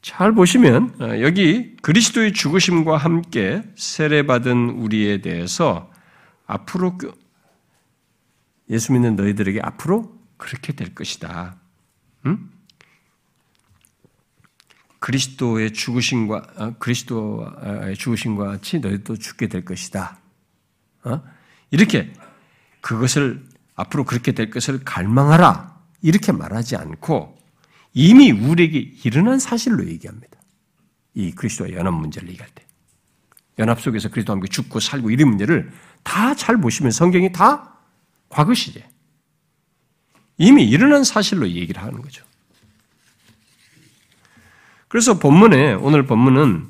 [0.00, 5.92] 잘 보시면 어, 여기 그리스도의 죽으심과 함께 세례받은 우리에 대해서
[6.46, 7.12] 앞으로 그
[8.70, 11.58] 예수 믿는 너희들에게 앞으로 그렇게 될 것이다.
[12.26, 12.50] 응?
[14.98, 20.18] 그리스도의 죽으심과 어, 그리스도의 죽으심과 같이 너희도 죽게 될 것이다.
[21.04, 21.22] 어?
[21.70, 22.12] 이렇게
[22.80, 23.44] 그것을
[23.74, 27.38] 앞으로 그렇게 될 것을 갈망하라 이렇게 말하지 않고
[27.94, 30.38] 이미 우리에게 일어난 사실로 얘기합니다.
[31.14, 32.64] 이 그리스도의 연합 문제를 얘기할 때
[33.58, 37.74] 연합 속에서 그리스도와 함께 죽고 살고 이런 문제를 다 잘 보시면 성경이 다
[38.28, 38.88] 과거 시제
[40.38, 42.24] 이미 일어난 사실로 얘기를 하는 거죠.
[44.86, 46.66] 그래서 본문에 오늘 본문은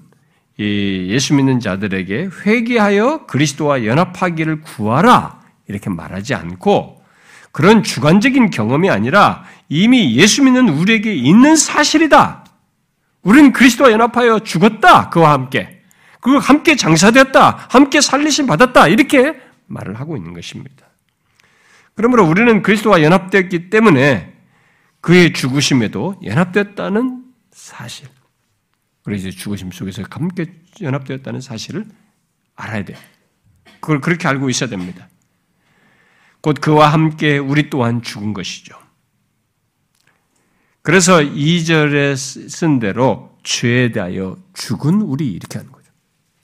[0.58, 7.04] 예수 믿는 자들에게 회개하여 그리스도와 연합하기를 구하라 이렇게 말하지 않고
[7.52, 12.44] 그런 주관적인 경험이 아니라 이미 예수 믿는 우리에게 있는 사실이다.
[13.22, 15.10] 우리는 그리스도와 연합하여 죽었다.
[15.10, 15.82] 그와 함께.
[16.20, 17.66] 그와 함께 장사되었다.
[17.70, 18.88] 함께 살리심 받았다.
[18.88, 19.34] 이렇게
[19.66, 20.87] 말을 하고 있는 것입니다.
[21.98, 24.32] 그러므로 우리는 그리스도와 연합되었기 때문에
[25.00, 28.06] 그의 죽으심에도 연합됐다는 사실.
[29.02, 30.46] 그래서 죽으심 속에서 함께
[30.80, 31.86] 연합되었다는 사실을
[32.54, 32.94] 알아야 돼.
[33.80, 35.08] 그걸 그렇게 알고 있어야 됩니다.
[36.40, 38.78] 곧 그와 함께 우리 또한 죽은 것이죠.
[40.82, 42.16] 그래서 2절에
[42.48, 45.90] 쓴 대로 죄에 대하여 죽은 우리 이렇게 하는 거죠.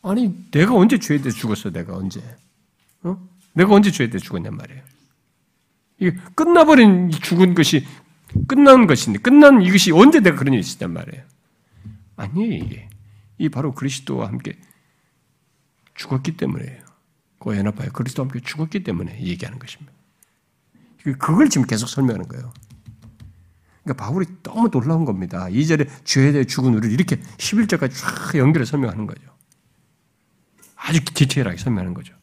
[0.02, 2.20] 아니, 내가 언제 죄에 대해 죽었어, 내가 언제?
[3.04, 3.16] 어?
[3.52, 4.93] 내가 언제 죄에 대해 죽었냔 말이에요.
[5.98, 7.86] 이게 끝나버린 죽은 것이
[8.48, 11.24] 끝난 것인데, 끝난 이것이 언제 내가 그런 일이 있었단 말이에요.
[12.16, 12.88] 아니에요, 이게.
[13.38, 14.58] 이 바로 그리스도와 함께
[15.94, 16.82] 죽었기 때문에요.
[17.38, 19.92] 그 연합하여 그리스도와 함께 죽었기 때문에 얘기하는 것입니다.
[21.18, 22.52] 그걸 지금 계속 설명하는 거예요.
[23.82, 25.46] 그러니까 바울이 너무 놀라운 겁니다.
[25.46, 29.22] 2절에 죄에 대해 죽은 우리를 이렇게 11절까지 쫙 연결해 설명하는 거죠.
[30.74, 32.14] 아주 디테일하게 설명하는 거죠.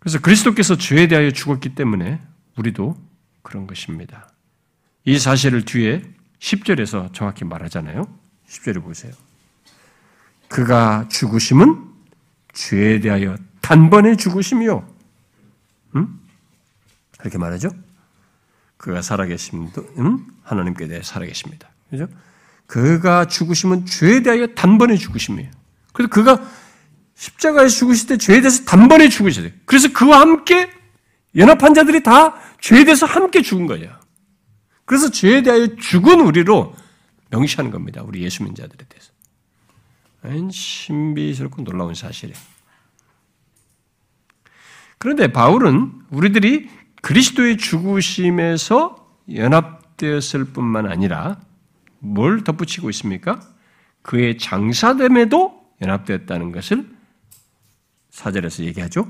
[0.00, 2.20] 그래서 그리스도께서 죄에 대하여 죽었기 때문에
[2.56, 2.96] 우리도
[3.42, 4.28] 그런 것입니다.
[5.04, 6.02] 이 사실을 뒤에
[6.40, 8.02] 10절에서 정확히 말하잖아요.
[8.48, 9.12] 10절을 보세요.
[10.48, 11.84] 그가 죽으심은
[12.52, 14.88] 죄에 대하여 단번에 죽으심이요.
[15.96, 16.20] 음?
[17.18, 17.70] 그렇게 말하죠?
[18.78, 20.26] 그가 살아계심도 음?
[20.42, 21.68] 하나님께 대해 살아계십니다.
[21.90, 22.08] 그죠?
[22.66, 25.50] 그가 죽으심은 죄에 대하여 단번에 죽으심이에요.
[25.92, 26.42] 그래서 그가
[27.20, 29.54] 십자가에서 죽으실 때 죄에 대해서 단번에 죽으셔야 돼요.
[29.66, 30.70] 그래서 그와 함께
[31.36, 33.94] 연합한 자들이 다 죄에 대해서 함께 죽은 거예요.
[34.86, 36.74] 그래서 죄에 대하여 죽은 우리로
[37.28, 38.02] 명시하는 겁니다.
[38.02, 39.12] 우리 예수 민자들에 대해서.
[40.50, 42.38] 신비스럽고 놀라운 사실이에요.
[44.96, 46.70] 그런데 바울은 우리들이
[47.02, 48.96] 그리스도의 죽으심에서
[49.34, 51.38] 연합되었을 뿐만 아니라
[51.98, 53.40] 뭘 덧붙이고 있습니까?
[54.00, 56.99] 그의 장사됨에도 연합되었다는 것을
[58.10, 59.06] 사절에서 얘기하죠.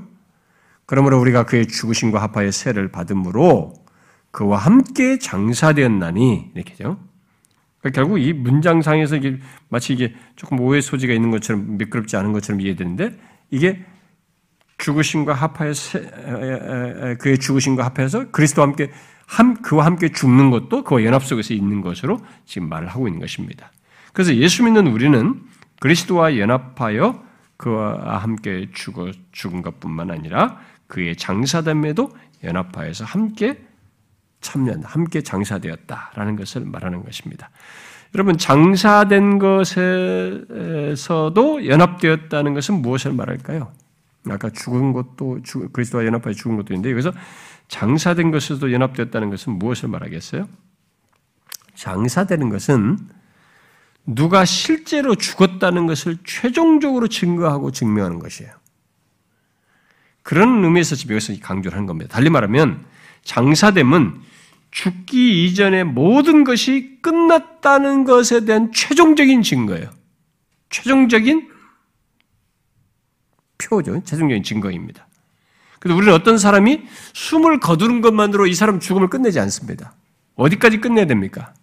[0.85, 3.73] 그러므로 우리가 그의 죽으심과 합하여 세를 받음으로
[4.31, 6.99] 그와 함께 장사되었나니 이렇게죠.
[7.79, 9.39] 그러니까 결국 이 문장상에서 이게
[9.69, 13.17] 마치 이게 조금 오해 소지가 있는 것처럼 미끄럽지 않은 것처럼 이해되는데
[13.49, 13.83] 이게
[14.77, 15.73] 죽으심과 합하여
[17.19, 18.91] 그의 죽으심과 합해서 그리스도와 함께
[19.27, 23.71] 함, 그와 함께 죽는 것도 그와 연합 속에서 있는 것으로 지금 말을 하고 있는 것입니다.
[24.13, 25.41] 그래서 예수 믿는 우리는
[25.79, 27.23] 그리스도와 연합하여
[27.61, 32.09] 그와 함께 죽어 죽은 것뿐만 아니라 그의 장사됨에도
[32.43, 33.63] 연합하여서 함께
[34.41, 37.51] 참여, 함께 장사되었다라는 것을 말하는 것입니다.
[38.15, 39.39] 여러분 장사된
[40.49, 43.71] 것에서도 연합되었다는 것은 무엇을 말할까요?
[44.27, 45.39] 아까 죽은 것도
[45.71, 47.13] 그리스도와 연합하여 죽은 것도 있는데 여기서
[47.67, 50.49] 장사된 것에서도 연합되었다는 것은 무엇을 말하겠어요?
[51.75, 52.97] 장사되는 것은
[54.05, 58.51] 누가 실제로 죽었다는 것을 최종적으로 증거하고 증명하는 것이에요.
[60.23, 62.13] 그런 의미에서 지금 여기서 강조를 하는 겁니다.
[62.13, 62.85] 달리 말하면
[63.23, 64.21] 장사됨은
[64.71, 69.89] 죽기 이전에 모든 것이 끝났다는 것에 대한 최종적인 증거예요.
[70.69, 71.49] 최종적인
[73.57, 74.01] 표죠.
[74.03, 75.07] 최종적인 증거입니다.
[75.79, 76.83] 그래서 우리는 어떤 사람이
[77.13, 79.93] 숨을 거두는 것만으로 이 사람 죽음을 끝내지 않습니다.
[80.35, 81.53] 어디까지 끝내야 됩니까?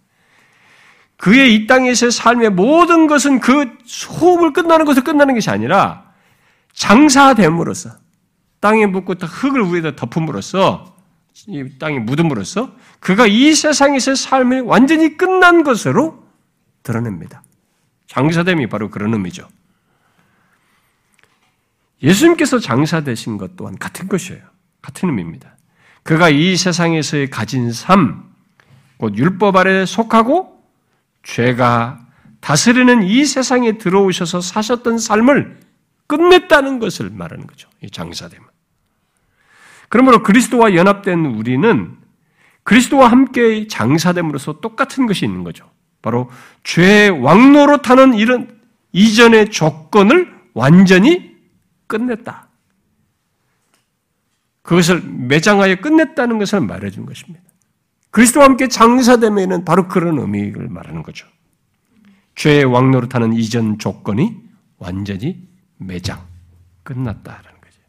[1.19, 3.77] 그의 이 땅에서의 삶의 모든 것은 그
[4.09, 6.13] 호흡을 끝나는 것을 끝나는 것이 아니라
[6.71, 7.91] 장사됨으로써
[8.61, 10.95] 땅에 묻고 흙을 위에다 덮음으로써
[11.47, 16.23] 이 땅에 묻음으로써 그가 이 세상에서의 삶이 완전히 끝난 것으로
[16.83, 17.43] 드러냅니다.
[18.07, 19.45] 장사됨이 바로 그런 의미죠.
[22.01, 24.41] 예수님께서 장사되신 것 또한 같은 것이에요.
[24.81, 25.57] 같은 의미입니다.
[26.03, 28.23] 그가 이 세상에서의 가진 삶,
[28.97, 30.58] 곧 율법 아래 속하고
[31.23, 32.05] 죄가
[32.39, 35.59] 다스리는 이 세상에 들어오셔서 사셨던 삶을
[36.07, 37.69] 끝냈다는 것을 말하는 거죠.
[37.81, 38.45] 이 장사됨은.
[39.89, 41.97] 그러므로 그리스도와 연합된 우리는
[42.63, 45.69] 그리스도와 함께 장사됨으로써 똑같은 것이 있는 거죠.
[46.01, 46.29] 바로
[46.63, 48.59] 죄의 왕노로 타는 이런
[48.93, 51.35] 이전의 조건을 완전히
[51.87, 52.47] 끝냈다.
[54.61, 57.48] 그것을 매장하여 끝냈다는 것을 말해준 것입니다.
[58.11, 61.27] 그리스도와 함께 장사됨에는 바로 그런 의미를 말하는 거죠.
[62.35, 64.37] 죄의 왕노릇 하는 이전 조건이
[64.77, 65.47] 완전히
[65.77, 66.25] 매장,
[66.83, 67.81] 끝났다라는 거죠.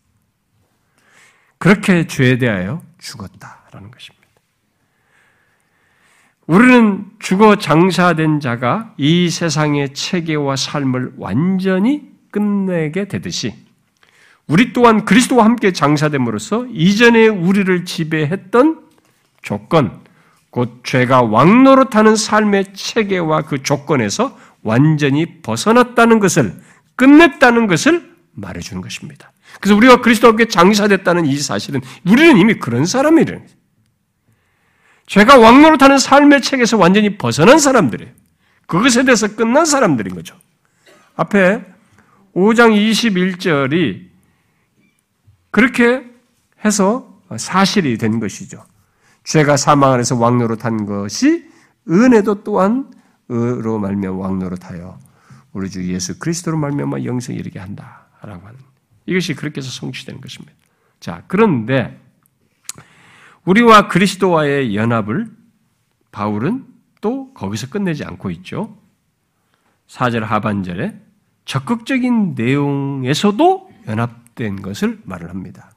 [1.59, 4.21] 그렇게 죄에 대하여 죽었다라는 것입니다.
[6.47, 13.55] 우리는 죽어 장사된 자가 이 세상의 체계와 삶을 완전히 끝내게 되듯이
[14.49, 18.85] 우리 또한 그리스도와 함께 장사됨으로써 이전에 우리를 지배했던
[19.43, 20.01] 조건,
[20.51, 26.61] 곧 죄가 왕노릇하는 삶의 체계와 그 조건에서 완전히 벗어났다는 것을
[26.96, 29.32] 끝냈다는 것을 말해주는 것입니다.
[29.61, 33.46] 그래서 우리가 그리스도와 함께 장사됐다는 이 사실은 우리는 이미 그런 사람이라는
[35.07, 38.12] 죄가 왕노릇하는 삶의 책에서 완전히 벗어난 사람들이에요.
[38.66, 40.36] 그것에 대해서 끝난 사람들인 거죠.
[41.16, 41.64] 앞에
[42.34, 44.09] 5장 21절이
[45.51, 46.05] 그렇게
[46.64, 48.64] 해서 사실이 된 것이죠.
[49.25, 51.49] 죄가 사망 안에서 왕노릇한 것이
[51.89, 52.91] 은혜도 또한
[53.29, 54.99] 의로 말며 왕노릇하여
[55.53, 58.59] 우리 주 예수 그리스도로 말미암아 영생에 이르게 한다라고 하는
[59.07, 60.55] 이것이 그렇게 해서 성취되는 것입니다.
[61.01, 62.01] 자, 그런데
[63.45, 65.29] 우리와 그리스도와의 연합을
[66.12, 66.66] 바울은
[67.01, 68.77] 또 거기서 끝내지 않고 있죠.
[69.89, 71.01] 4절 하반절에
[71.45, 75.73] 적극적인 내용에서도 연합된 것을 말을 합니다.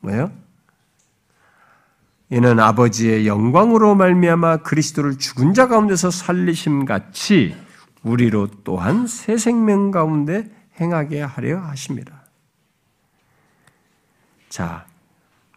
[0.00, 0.32] 뭐예요?
[2.32, 7.54] 이는 아버지의 영광으로 말미암아 그리스도를 죽은 자 가운데서 살리심 같이
[8.02, 12.24] 우리로 또한 새 생명 가운데 행하게 하려 하십니다.
[14.48, 14.86] 자,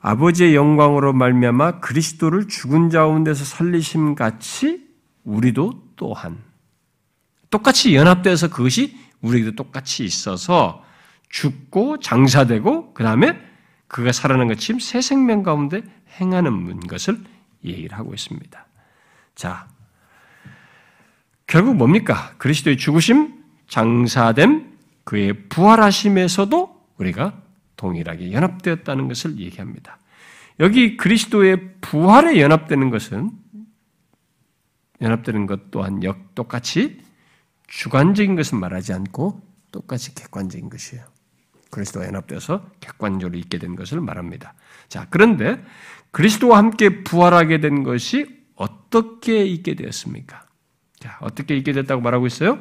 [0.01, 4.85] 아버지의 영광으로 말미암아 그리스도를 죽은 자 가운데서 살리심 같이
[5.23, 6.43] 우리도 또한
[7.49, 10.83] 똑같이 연합돼서 그것이 우리에게도 똑같이 있어서
[11.29, 13.39] 죽고 장사되고 그 다음에
[13.87, 15.83] 그가 살아난 것처럼 새 생명 가운데
[16.19, 17.19] 행하는 것을
[17.63, 18.65] 얘기를 하고 있습니다.
[19.35, 19.67] 자,
[21.47, 22.33] 결국 뭡니까?
[22.37, 27.41] 그리스도의 죽으심, 장사됨, 그의 부활하심에서도 우리가
[27.77, 29.99] 동일하게 연합되었다는 것을 얘기합니다.
[30.59, 33.31] 여기 그리스도의 부활에 연합되는 것은
[35.01, 37.01] 연합되는 것 또한 역 똑같이
[37.67, 39.41] 주관적인 것은 말하지 않고
[39.71, 41.03] 똑같이 객관적인 것이에요.
[41.69, 44.53] 그리스도와 연합되어서 객관적으로 있게 된 것을 말합니다.
[44.87, 45.61] 자, 그런데
[46.15, 50.45] 그리스도와 함께 부활하게 된 것이 어떻게 있게 되었습니까?
[50.97, 52.57] 자, 어떻게 있게 됐다고 말하고 있어요?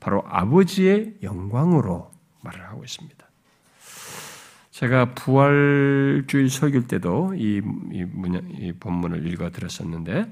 [0.00, 2.10] 바로 아버지의 영광으로
[2.42, 3.24] 말을 하고 있습니다.
[4.72, 10.26] 제가 부활주일 설교 때도 이, 이, 문야, 이 본문을 읽어 드렸었는데,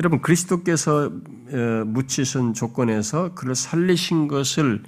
[0.00, 4.82] 여러분 그리스도께서 어, 묻히신 조건에서 그를 살리신 것을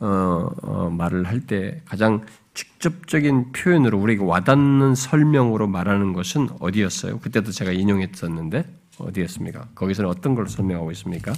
[0.00, 2.26] 어, 어, 말을 할 때 가장
[2.56, 7.20] 직접적인 표현으로 우리에게 와닿는 설명으로 말하는 것은 어디였어요?
[7.20, 8.64] 그때도 제가 인용했었는데
[8.96, 9.68] 어디였습니까?
[9.74, 11.34] 거기서는 어떤 걸 설명하고 있습니까?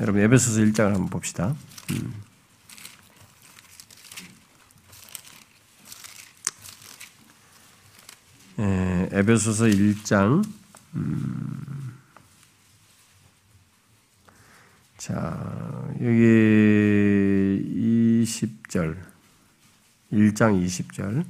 [0.00, 1.54] 여러분 에베소서 1장을 한번 봅시다.
[1.92, 2.14] 음.
[8.58, 10.44] 에, 에베소서 1장
[10.94, 11.94] 음.
[14.98, 16.26] 자, 여기
[18.26, 18.96] 20절,
[20.12, 21.24] 1장 20절.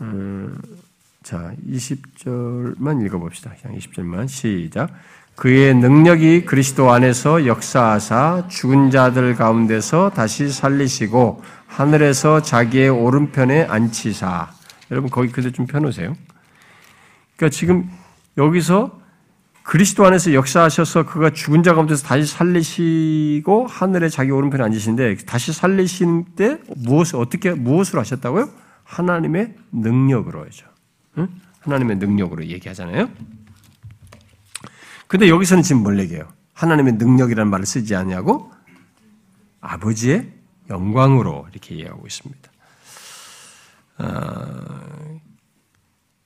[0.00, 0.58] 음,
[1.22, 3.52] 자, 20절만 읽어봅시다.
[3.60, 4.28] 그냥 20절만.
[4.28, 4.90] 시작.
[5.36, 14.50] 그의 능력이 그리스도 안에서 역사하사 죽은 자들 가운데서 다시 살리시고 하늘에서 자기의 오른편에 앉히사.
[14.90, 16.16] 여러분, 거기 그대 좀 펴놓으세요.
[17.36, 17.90] 그러니까 지금
[18.36, 18.99] 여기서
[19.70, 26.34] 그리스도 안에서 역사하셔서 그가 죽은 자 가운데서 다시 살리시고 하늘에 자기 오른편에 앉으신데 다시 살리신
[26.34, 28.50] 때 무엇을 어떻게 무엇으로 하셨다고요?
[28.82, 30.66] 하나님의 능력으로 하죠.
[31.18, 31.28] 응?
[31.60, 33.10] 하나님의 능력으로 얘기하잖아요.
[35.06, 36.26] 근데 여기서는 지금 뭘 얘기해요?
[36.54, 38.50] 하나님의 능력이라는 말을 쓰지 않냐고
[39.60, 40.32] 아버지의
[40.68, 42.50] 영광으로 이렇게 이해하고 있습니다.
[43.98, 45.20] 어,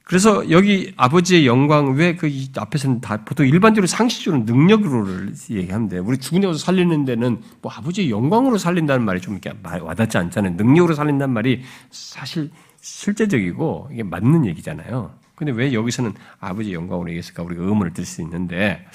[0.05, 6.43] 그래서 여기 아버지의 영광 왜 그 앞에서는 다 보통 일반적으로 상식적으로 능력으로를 얘기하는데 우리 죽은
[6.43, 10.55] 자서 살리는 데는 뭐 아버지의 영광으로 살린다는 말이 좀 이렇게 와닿지 않잖아요.
[10.57, 12.51] 능력으로 살린다는 말이 사실
[12.81, 15.15] 실제적이고 이게 맞는 얘기잖아요.
[15.37, 18.87] 근데 왜 여기서는 아버지의 영광으로 얘기했을까 우리가 의문을 들 수 있는데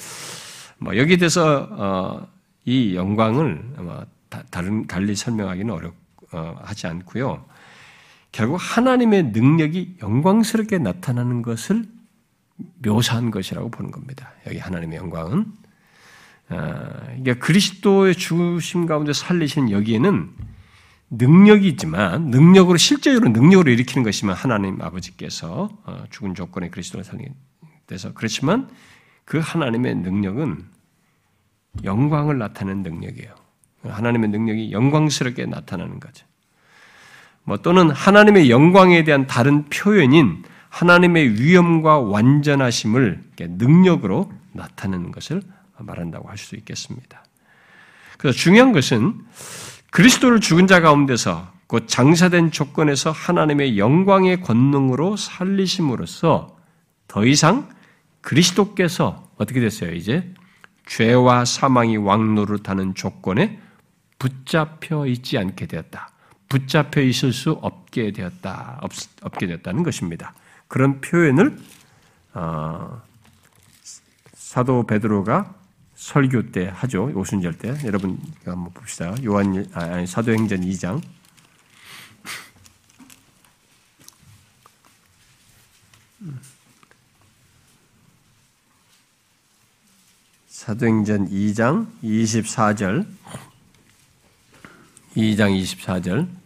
[0.77, 2.27] 뭐 여기에 대해서 어,
[2.65, 4.01] 이 영광을 아마
[4.51, 5.93] 다른 달리 설명하기는 어렵
[6.31, 7.43] 어, 하지 않고요.
[8.31, 11.85] 결국 하나님의 능력이 영광스럽게 나타나는 것을
[12.83, 14.31] 묘사한 것이라고 보는 겁니다.
[14.47, 15.45] 여기 하나님의 영광은
[16.47, 20.29] 그러니까 그리스도의 죽으심 가운데 살리신 여기에는
[21.11, 27.31] 능력이 있지만 능력으로 실제적으로 능력으로 일으키는 것이면 하나님 아버지께서 어, 죽은 조건에 그리스도를 살리게
[27.87, 28.69] 돼서 그렇지만
[29.25, 30.65] 그 하나님의 능력은
[31.83, 33.33] 영광을 나타내는 능력이에요.
[33.83, 36.25] 하나님의 능력이 영광스럽게 나타나는 거죠.
[37.49, 45.41] 뭐 또는 하나님의 영광에 대한 다른 표현인 하나님의 위엄과 완전하심을 능력으로 나타내는 것을
[45.79, 47.23] 말한다고 할 수 있겠습니다.
[48.19, 49.15] 그래서 중요한 것은
[49.89, 56.55] 그리스도를 죽은 자 가운데서 곧 장사된 조건에서 하나님의 영광의 권능으로 살리심으로써
[57.07, 57.67] 더 이상
[58.21, 59.95] 그리스도께서 어떻게 됐어요?
[59.95, 60.31] 이제
[60.85, 63.59] 죄와 사망이 왕노릇하는 조건에
[64.19, 66.11] 붙잡혀 있지 않게 되었다.
[66.49, 68.91] 붙잡혀 있을 수 없게 되었다, 없,
[69.21, 70.33] 없게 되었다는 것입니다.
[70.67, 71.57] 그런 표현을
[72.33, 73.01] 어,
[74.33, 75.53] 사도 베드로가
[75.95, 77.11] 설교 때 하죠.
[77.13, 77.77] 오순절 때.
[77.85, 79.13] 여러분 한번 봅시다.
[79.23, 81.01] 요한 아니, 사도행전 2장
[90.47, 93.05] 사도행전 2장 24절
[95.15, 96.38] 2장 24절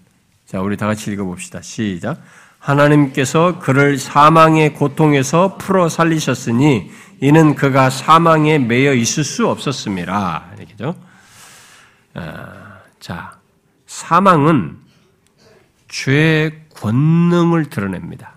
[0.53, 1.63] 자 우리 다 같이 읽어봅시다.
[1.63, 2.21] 시작
[2.59, 6.91] 하나님께서 그를 사망의 고통에서 풀어 살리셨으니
[7.21, 10.51] 이는 그가 사망에 매여 있을 수 없었습니다.
[10.55, 10.95] 이렇게죠.
[12.13, 13.39] 아, 자,
[13.87, 14.77] 사망은
[15.87, 18.33] 죄의 권능을 드러냅니다.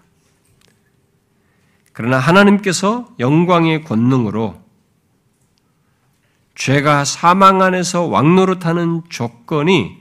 [1.93, 4.59] 그러나 하나님께서 영광의 권능으로
[6.55, 9.96] 죄가 사망 안에서 왕노릇하는 조건이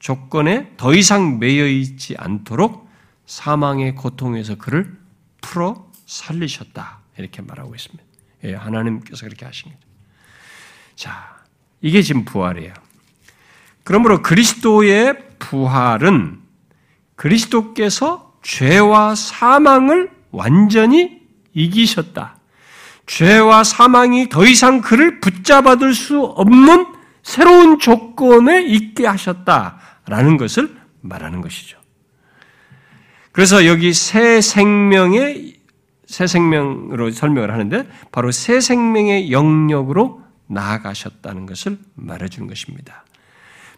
[0.00, 2.90] 조건에 더 이상 매여 있지 않도록
[3.26, 4.98] 사망의 고통에서 그를
[5.40, 6.98] 풀어 살리셨다.
[7.18, 8.02] 이렇게 말하고 있습니다.
[8.44, 9.86] 예, 하나님께서 그렇게 하신 거죠.
[10.96, 11.36] 자,
[11.80, 12.72] 이게 지금 부활이에요.
[13.84, 16.40] 그러므로 그리스도의 부활은
[17.14, 21.20] 그리스도께서 죄와 사망을 완전히
[21.52, 22.36] 이기셨다.
[23.06, 26.86] 죄와 사망이 더 이상 그를 붙잡아둘 수 없는
[27.22, 29.78] 새로운 조건에 있게 하셨다
[30.10, 31.78] 라는 것을 말하는 것이죠.
[33.32, 35.60] 그래서 여기 새 생명의
[36.06, 43.04] 새 생명으로 설명을 하는데 바로 새 생명의 영역으로 나아가셨다는 것을 말해주는 것입니다.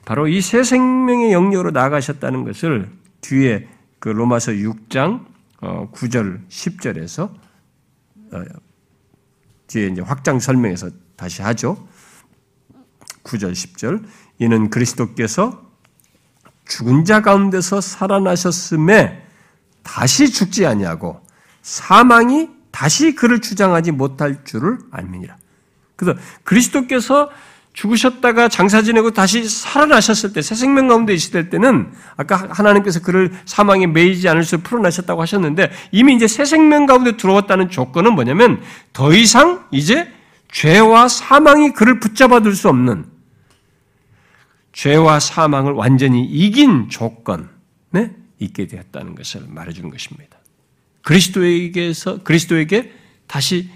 [0.07, 3.68] 바로 이 새 생명의 영역으로 나아가셨다는 것을 뒤에
[3.99, 5.26] 그 로마서 6장
[5.61, 7.30] 9절, 어, 10절에서
[8.33, 8.43] 어,
[9.68, 11.87] 뒤에 이제 확장 설명에서 다시 하죠.
[13.22, 14.05] 9절, 10절.
[14.39, 15.71] 이는 그리스도께서
[16.72, 19.22] 죽은 자 가운데서 살아나셨음에
[19.82, 21.20] 다시 죽지 아니하고
[21.60, 25.36] 사망이 다시 그를 주장하지 못할 줄을 알미니라.
[25.96, 27.30] 그래서 그리스도께서
[27.74, 33.86] 죽으셨다가 장사 지내고 다시 살아나셨을 때, 새 생명 가운데 있을 때는 아까 하나님께서 그를 사망에
[33.86, 38.62] 매이지 않을 수 풀어나셨다고 하셨는데 이미 이제 새 생명 가운데 들어왔다는 조건은 뭐냐면
[38.92, 40.10] 더 이상 이제
[40.50, 43.11] 죄와 사망이 그를 붙잡아둘 수 없는
[44.72, 47.50] 죄와 사망을 완전히 이긴 조건에
[48.38, 50.38] 있게 되었다는 것을 말해주는 것입니다.
[51.02, 52.92] 그리스도에게서 그리스도에게
[53.26, 53.70] 다시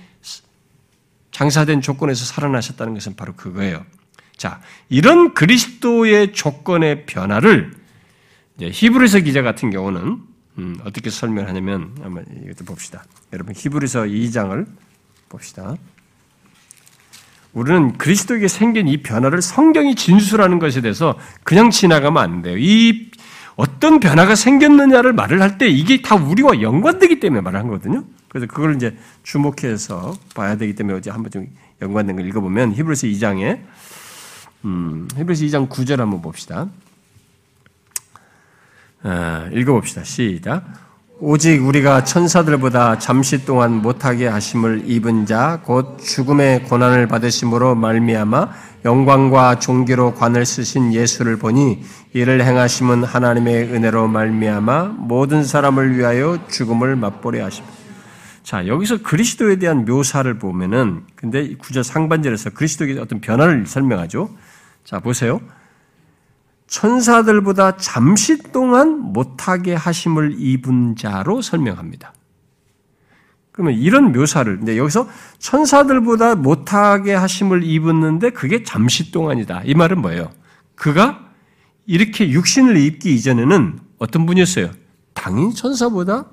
[1.30, 3.84] 장사된 조건에서 살아나셨다는 것은 바로 그거예요.
[4.36, 7.74] 자, 이런 그리스도의 조건의 변화를
[8.60, 10.22] 히브리서 기자 같은 경우는
[10.58, 13.04] 음, 어떻게 설명하냐면 한번 이것도 봅시다.
[13.32, 14.66] 여러분 히브리서 2장을
[15.28, 15.76] 봅시다.
[17.56, 22.58] 우리는 그리스도에게 생긴 이 변화를 성경이 진술하는 것에 대해서 그냥 지나가면 안 돼요.
[22.58, 23.10] 이
[23.56, 28.04] 어떤 변화가 생겼느냐를 말을 할 때 이게 다 우리와 연관되기 때문에 말을 한 거거든요.
[28.28, 31.46] 그래서 그걸 이제 주목해서 봐야 되기 때문에 어제 한번 좀
[31.80, 33.60] 연관된 걸 읽어보면 히브리서 2장에
[34.66, 36.68] 음, 히브리서 2장 9절 한번 봅시다.
[39.02, 40.04] 아, 읽어봅시다.
[40.04, 40.85] 시작.
[41.18, 48.50] 오직 우리가 천사들보다 잠시 동안 못하게 하심을 입은 자 곧 죽음의 고난을 받으심으로 말미암아
[48.84, 56.96] 영광과 종기로 관을 쓰신 예수를 보니 이를 행하심은 하나님의 은혜로 말미암아 모든 사람을 위하여 죽음을
[56.96, 57.74] 맛보려 하십니다.
[58.42, 64.28] 자, 여기서 그리스도에 대한 묘사를 보면은 근데 구절 상반절에서 그리스도의 어떤 변화를 설명하죠.
[64.84, 65.40] 자, 보세요.
[66.66, 72.12] 천사들보다 잠시 동안 못하게 하심을 입은 자로 설명합니다.
[73.52, 75.08] 그러면 이런 묘사를, 근데 여기서
[75.38, 79.62] 천사들보다 못하게 하심을 입었는데 그게 잠시 동안이다.
[79.64, 80.30] 이 말은 뭐예요?
[80.74, 81.24] 그가
[81.86, 84.72] 이렇게 육신을 입기 이전에는 어떤 분이었어요?
[85.14, 86.26] 당연히 천사보다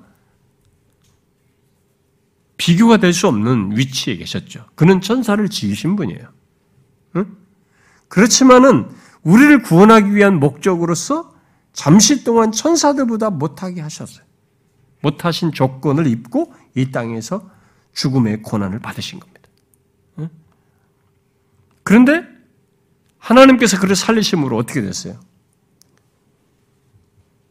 [2.56, 4.66] 비교가 될 수 없는 위치에 계셨죠.
[4.74, 6.28] 그는 천사를 지으신 분이에요.
[7.16, 7.36] 응?
[8.08, 8.88] 그렇지만은
[9.24, 11.34] 우리를 구원하기 위한 목적으로서
[11.72, 14.24] 잠시 동안 천사들보다 못하게 하셨어요.
[15.02, 17.50] 못하신 조건을 입고 이 땅에서
[17.92, 19.34] 죽음의 고난을 받으신 겁니다.
[21.82, 22.26] 그런데
[23.18, 25.20] 하나님께서 그를 살리심으로 어떻게 됐어요?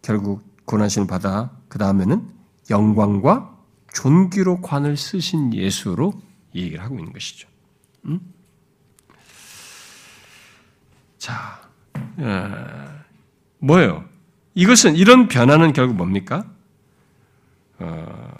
[0.02, 2.28] 결국 고난심을 받아 그 다음에는
[2.70, 3.56] 영광과
[3.94, 6.14] 존귀로 관을 쓰신 예수로
[6.56, 7.48] 얘기를 하고 있는 것이죠.
[8.06, 8.20] 음?
[11.24, 11.58] 자,
[12.18, 13.02] 어,
[13.60, 14.04] 뭐예요?
[14.56, 16.46] 이것은 이런 변화는 결국 뭡니까?
[17.80, 18.34] 어,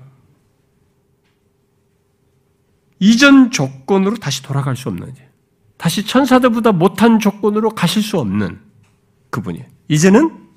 [3.00, 5.16] 이전 조건으로 다시 돌아갈 수 없는
[5.78, 8.60] 다시 천사들보다 못한 조건으로 가실 수 없는
[9.30, 9.66] 그분이에요.
[9.88, 10.50] 이제는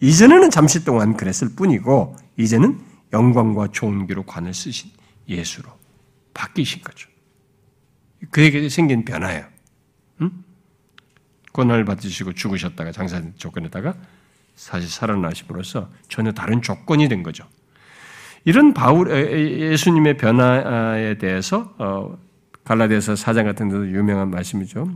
[0.00, 2.80] 이전에는 잠시 동안 그랬을 뿐이고 이제는
[3.12, 4.90] 영광과 존귀로 관을 쓰신
[5.28, 5.68] 예수로
[6.32, 7.10] 바뀌신 거죠.
[8.30, 9.44] 그에게 생긴 변화예요.
[10.22, 10.44] 응?
[11.52, 13.94] 고난을 받으시고 죽으셨다가 장사 조건에다가
[14.56, 17.46] 사실 살아나심으로써 전혀 다른 조건이 된 거죠.
[18.44, 22.18] 이런 바울 예수님의 변화에 대해서 어,
[22.64, 24.88] 갈라디아서 사장 같은 데도 유명한 말씀이죠.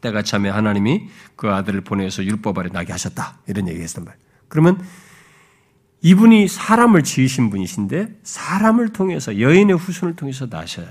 [0.00, 4.14] 때가 참에 하나님이 그 아들을 보내서 율법 아래 나게 하셨다 이런 얘기했단 말.
[4.48, 4.82] 그러면
[6.02, 10.88] 이분이 사람을 지으신 분이신데 사람을 통해서 여인의 후손을 통해서 나셔요.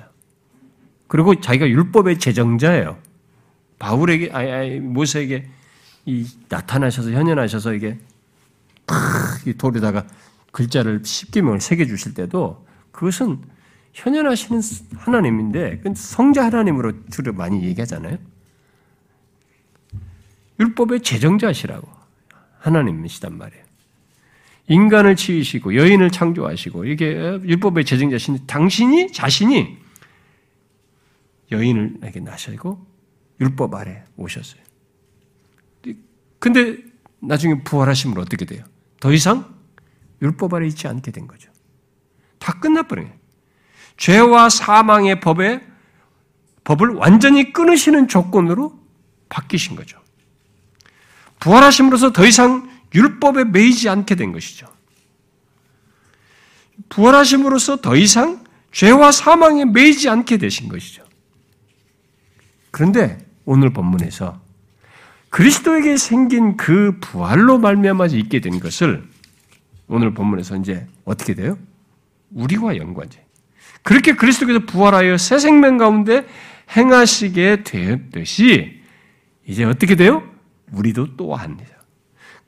[1.08, 2.98] 그리고 자기가 율법의 제정자예요.
[3.82, 5.48] 바울에게 아니, 아니 모세에게
[6.06, 7.98] 이 나타나셔서 현현하셔서 이게
[8.86, 10.06] 탁이 돌에다가
[10.52, 13.42] 글자를 십계명을 새겨 주실 때도 그것은
[13.94, 14.62] 현현하시는
[14.98, 18.20] 하나님인데 성자 하나님으로 주로 많이 얘기하잖아요.
[20.60, 21.88] 율법의 제정자시라고
[22.60, 23.64] 하나님이시단 말이에요.
[24.68, 29.80] 인간을 지으시고 여인을 창조하시고 이게 율법의 제정자신 당신이 자신이
[31.52, 32.91] 여인을 에게 나시고
[33.42, 34.62] 율법 아래 오셨어요.
[36.39, 36.78] 근데
[37.20, 38.64] 나중에 부활하시면 어떻게 돼요?
[39.00, 39.54] 더 이상
[40.22, 41.52] 율법 아래 있지 않게 된 거죠.
[42.38, 43.12] 다 끝나버려요.
[43.98, 45.62] 죄와 사망의 법에
[46.64, 48.80] 법을 완전히 끊으시는 조건으로
[49.30, 50.00] 바뀌신 거죠.
[51.39, 54.68] 부활하심으로써 더 이상 율법에 매이지 않게 된 것이죠.
[56.89, 61.04] 부활하심으로써 더 이상 죄와 사망에 매이지 않게 되신 것이죠.
[62.70, 64.39] 그런데 오늘 본문에서
[65.30, 69.04] 그리스도에게 생긴 그 부활로 말미암아 있게 된 것을
[69.88, 71.58] 오늘 본문에서 이제 어떻게 돼요?
[72.32, 73.26] 우리와 연관돼.
[73.84, 76.26] 그렇게 그리스도께서 부활하여 새 생명 가운데
[76.76, 78.82] 행하시게 되었듯이
[79.48, 80.24] 이제 어떻게 돼요?
[80.72, 81.58] 우리도 또한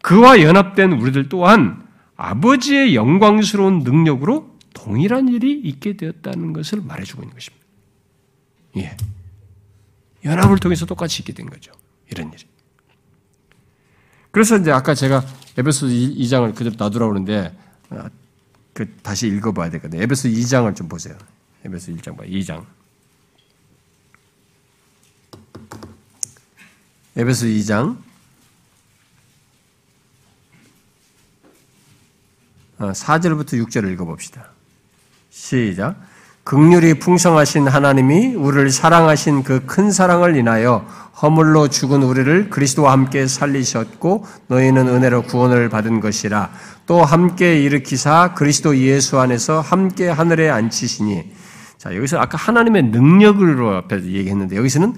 [0.02, 1.82] 그와 연합된 우리들 또한
[2.16, 7.66] 아버지의 영광스러운 능력으로 동일한 일이 있게 되었다는 것을 말해주고 있는 것입니다.
[8.78, 8.98] 예.
[10.26, 11.72] 연합을 통해서 똑같이 있게 된 거죠.
[12.10, 12.46] 이런 일이.
[14.32, 15.24] 그래서 이제 아까 제가
[15.58, 17.56] 에베소 2장을 그대로 놔두라고 그러는데
[17.90, 18.06] 어,
[18.74, 20.02] 그 다시 읽어봐야 되거든요.
[20.02, 21.18] 에베소 2장을 좀 보세요.
[21.66, 22.66] 에베소 1장 봐, 2장.
[27.16, 27.98] 에베소 2장
[32.80, 34.50] 4절부터 어, 6절을 읽어봅시다.
[35.30, 35.96] 시작.
[36.44, 40.86] 극률이 풍성하신 하나님이 우리를 사랑하신 그 큰 사랑을 인하여
[41.22, 46.50] 허물로 죽은 우리를 그리스도와 함께 살리셨고 너희는 은혜로 구원을 받은 것이라.
[46.86, 51.32] 또 함께 일으키사 그리스도 예수 안에서 함께 하늘에 앉히시니.
[51.78, 54.96] 자 여기서 아까 하나님의 능력으로 앞에 얘기했는데 여기서는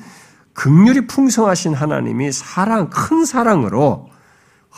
[0.53, 4.09] 극률이 풍성하신 하나님이 사랑 큰 사랑으로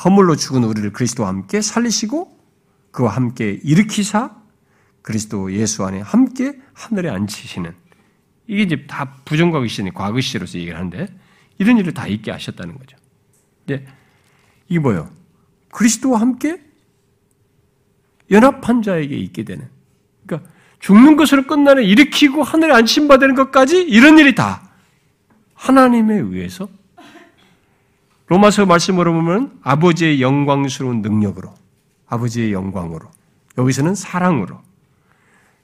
[0.04, 2.30] 허물로 죽은 우리를 그리스도와 함께 살리시고
[2.92, 4.32] 그와 함께 일으키사
[5.08, 7.74] 그리스도 예수 안에 함께 하늘에 앉히시는
[8.46, 11.08] 이게 이제 다 부정과거 시니 과거 시로서 얘기를 하는데
[11.60, 12.98] 이런 일을 다 있게 하셨다는 거죠.
[13.66, 13.88] 근데
[14.68, 15.10] 이게 뭐요?
[15.72, 16.62] 그리스도와 함께
[18.30, 19.70] 연합한 자에게 있게 되는.
[20.26, 24.70] 그러니까 죽는 것으로 끝나는 일으키고 하늘에 안심 받는 것까지 이런 일이 다
[25.54, 26.68] 하나님에 의해서
[28.26, 31.54] 로마서 말씀으로 보면 아버지의 영광스러운 능력으로
[32.08, 33.10] 아버지의 영광으로
[33.58, 34.67] 여기서는 사랑으로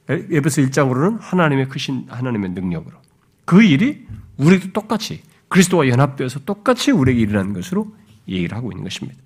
[0.10, 2.98] 에베소 1장으로는 하나님의 크신 하나님의 능력으로
[3.46, 4.06] 그 일이
[4.38, 7.88] 우리도 똑같이 그리스도와 연합되어서 똑같이 우리에게 일어나는 것으로
[8.28, 9.20] 얘기를 하고 있는 것입니다.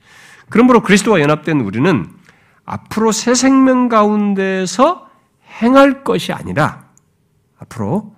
[0.50, 2.06] 그러므로 그리스도와 연합된 우리는
[2.66, 5.10] 앞으로 새 생명 가운데서
[5.62, 6.90] 행할 것이 아니라
[7.58, 8.16] 앞으로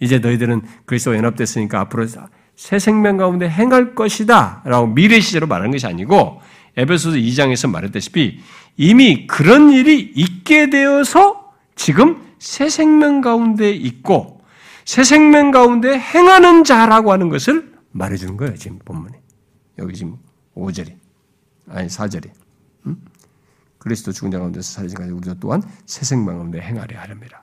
[0.00, 2.06] 이제 너희들은 그리스도와 연합됐으니까 앞으로
[2.56, 6.40] 새 생명 가운데 행할 것이다 라고 미래 시제로 말하는 것이 아니고
[6.76, 8.40] 에베소서 2장에서 말했다시피
[8.76, 11.43] 이미 그런 일이 있게 되어서
[11.76, 14.40] 지금 새 생명 가운데 있고
[14.84, 18.56] 새 생명 가운데 행하는 자라고 하는 것을 말해주는 거예요.
[18.56, 19.20] 지금 본문에.
[19.78, 20.18] 여기 지금
[20.56, 20.94] 5절이.
[21.70, 22.30] 아니 4절이.
[22.86, 22.96] 음?
[23.78, 27.42] 그리스도 죽은 자 가운데서 살리신 까 우리도 또한 새 생명 가운데 행하려 하렵니다.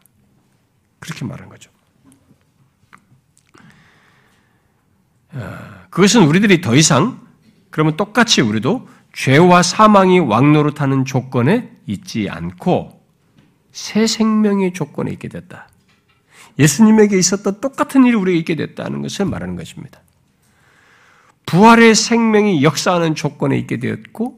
[1.00, 1.72] 그렇게 말한 거죠.
[5.34, 7.26] 아, 그것은 우리들이 더 이상
[7.70, 13.01] 그러면 똑같이 우리도 죄와 사망이 왕노릇하는 조건에 있지 않고
[13.72, 15.70] 새 생명의 조건에 있게 됐다.
[16.60, 20.02] 예수님에게 있었던 똑같은 일이 우리에게 있게 됐다는 것을 말하는 것입니다.
[21.46, 24.38] 부활의 생명이 역사하는 조건에 있게 되었고,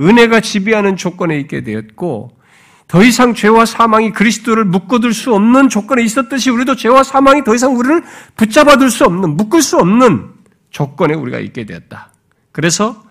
[0.00, 2.38] 은혜가 지배하는 조건에 있게 되었고,
[2.86, 7.76] 더 이상 죄와 사망이 그리스도를 묶어둘 수 없는 조건에 있었듯이 우리도 죄와 사망이 더 이상
[7.76, 8.02] 우리를
[8.36, 10.30] 붙잡아둘 수 없는, 묶을 수 없는
[10.70, 12.12] 조건에 우리가 있게 되었다.
[12.52, 13.04] 그래서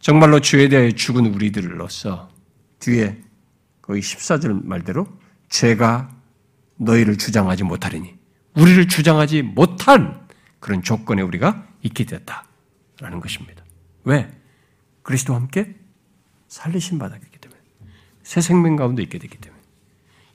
[0.00, 2.28] 정말로 죄에 대해 죽은 우리들로서
[2.78, 3.16] 뒤에
[3.86, 5.06] 거기 14절 말대로
[5.48, 6.10] 죄가
[6.76, 8.14] 너희를 주장하지 못하리니
[8.56, 10.26] 우리를 주장하지 못한
[10.60, 13.64] 그런 조건에 우리가 있게 됐다라는 것입니다.
[14.04, 14.30] 왜?
[15.02, 15.74] 그리스도와 함께
[16.48, 17.60] 살리신 바다기 때문에
[18.22, 19.62] 새 생명 가운데 있게 됐기 때문에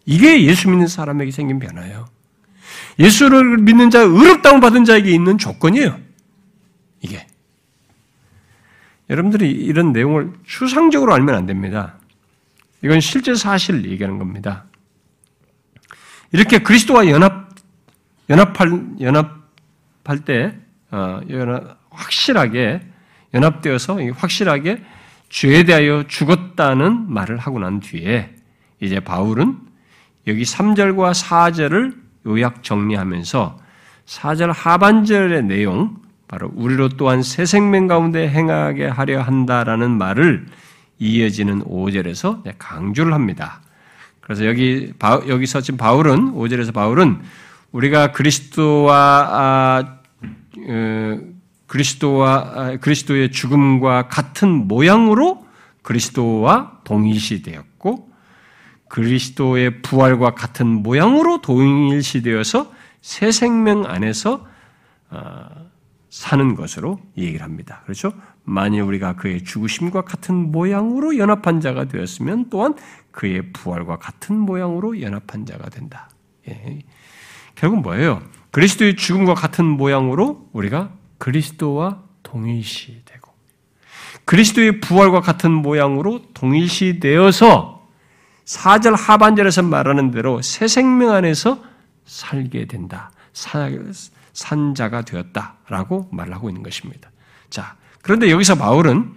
[0.05, 2.07] 이게 예수 믿는 사람에게 생긴 변화예요.
[2.99, 5.99] 예수를 믿는 자, 의롭다움 받은 자에게 있는 조건이에요.
[7.01, 7.27] 이게.
[9.09, 11.97] 여러분들이 이런 내용을 추상적으로 알면 안 됩니다.
[12.83, 14.65] 이건 실제 사실을 얘기하는 겁니다.
[16.31, 17.49] 이렇게 그리스도와 연합,
[18.29, 20.55] 연합할, 연합할 때,
[20.91, 22.81] 어, 연합, 확실하게,
[23.33, 24.81] 연합되어서 확실하게
[25.29, 28.33] 죄에 대하여 죽었다는 말을 하고 난 뒤에
[28.79, 29.59] 이제 바울은
[30.27, 31.95] 여기 3절과 4절을
[32.27, 33.59] 요약 정리하면서
[34.05, 35.97] 4절 하반절의 내용,
[36.27, 40.45] 바로 우리로 또한 새 생명 가운데 행하게 하려 한다라는 말을
[41.01, 43.61] 이어지는 5절에서 강조를 합니다.
[44.21, 44.93] 그래서 여기
[45.27, 47.21] 여기서 지금 바울은 5절에서 바울은
[47.71, 51.19] 우리가 그리스도와 아, 어,
[51.65, 55.45] 그리스도와 아, 그리스도의 죽음과 같은 모양으로
[55.81, 58.11] 그리스도와 동일시되었고
[58.87, 62.71] 그리스도의 부활과 같은 모양으로 동일시되어서
[63.01, 64.45] 새 생명 안에서
[65.09, 65.45] 어,
[66.11, 67.81] 사는 것으로 얘기를 합니다.
[67.85, 68.13] 그렇죠?
[68.51, 72.75] 만일 우리가 그의 죽으심과 같은 모양으로 연합한 자가 되었으면 또한
[73.11, 76.09] 그의 부활과 같은 모양으로 연합한 자가 된다.
[76.49, 76.79] 예.
[77.55, 78.21] 결국 뭐예요?
[78.51, 83.31] 그리스도의 죽음과 같은 모양으로 우리가 그리스도와 동일시 되고
[84.25, 87.87] 그리스도의 부활과 같은 모양으로 동일시 되어서
[88.43, 91.63] 4절 하반절에서 말하는 대로 새 생명 안에서
[92.03, 93.11] 살게 된다.
[94.33, 97.11] 산 자가 되었다라고 말하고 있는 것입니다.
[97.49, 99.13] 자, 그런데 여기서 바울은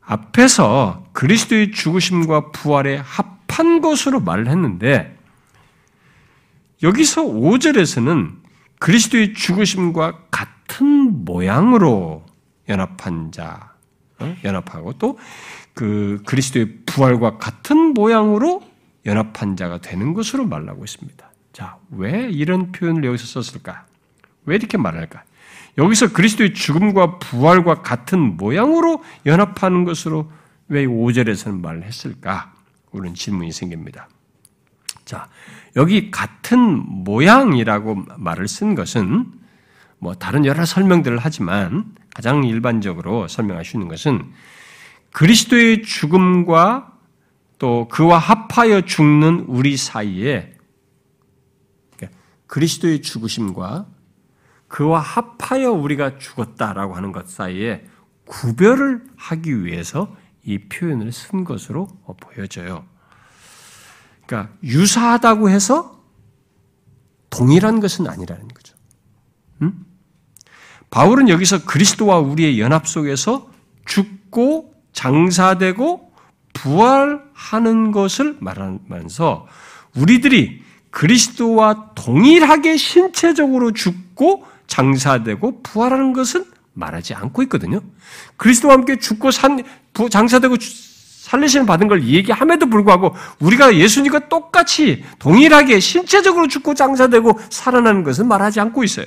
[0.00, 5.18] 앞에서 그리스도의 죽으심과 부활에 합한 것으로 말을 했는데
[6.82, 8.36] 여기서 5절에서는
[8.78, 12.24] 그리스도의 죽으심과 같은 모양으로
[12.68, 13.72] 연합한 자,
[14.18, 14.36] 어?
[14.44, 15.18] 연합하고 또
[15.76, 18.62] 그 그리스도의 부활과 같은 모양으로
[19.04, 21.30] 연합한 자가 되는 것으로 말하고 있습니다.
[21.52, 23.84] 자, 왜 이런 표현을 여기서 썼을까?
[24.46, 25.22] 왜 이렇게 말할까?
[25.78, 30.30] 여기서 그리스도의 죽음과 부활과 같은 모양으로 연합하는 것으로
[30.68, 32.54] 왜 5절에서는 말을 했을까?
[32.90, 34.08] 그런 질문이 생깁니다.
[35.04, 35.28] 자,
[35.76, 36.58] 여기 같은
[37.04, 39.32] 모양이라고 말을 쓴 것은
[39.98, 44.32] 뭐 다른 여러 설명들을 하지만 가장 일반적으로 설명할 수 있는 것은
[45.12, 46.92] 그리스도의 죽음과
[47.58, 50.52] 또 그와 합하여 죽는 우리 사이에
[51.96, 53.86] 그러니까 그리스도의 죽으심과
[54.68, 57.86] 그와 합하여 우리가 죽었다라고 하는 것 사이에
[58.26, 60.14] 구별을 하기 위해서
[60.44, 61.88] 이 표현을 쓴 것으로
[62.20, 62.84] 보여져요.
[64.26, 66.02] 그러니까 유사하다고 해서
[67.30, 68.74] 동일한 것은 아니라는 거죠.
[69.62, 69.86] 음?
[70.90, 73.50] 바울은 여기서 그리스도와 우리의 연합 속에서
[73.84, 76.12] 죽고 장사되고
[76.52, 79.46] 부활하는 것을 말하면서
[79.96, 86.44] 우리들이 그리스도와 동일하게 신체적으로 죽고 장사되고 부활하는 것은
[86.74, 87.80] 말하지 않고 있거든요.
[88.36, 89.62] 그리스도와 함께 죽고 산,
[90.10, 98.28] 장사되고 살리시는 받은 걸 얘기함에도 불구하고 우리가 예수님과 똑같이 동일하게 신체적으로 죽고 장사되고 살아나는 것은
[98.28, 99.06] 말하지 않고 있어요.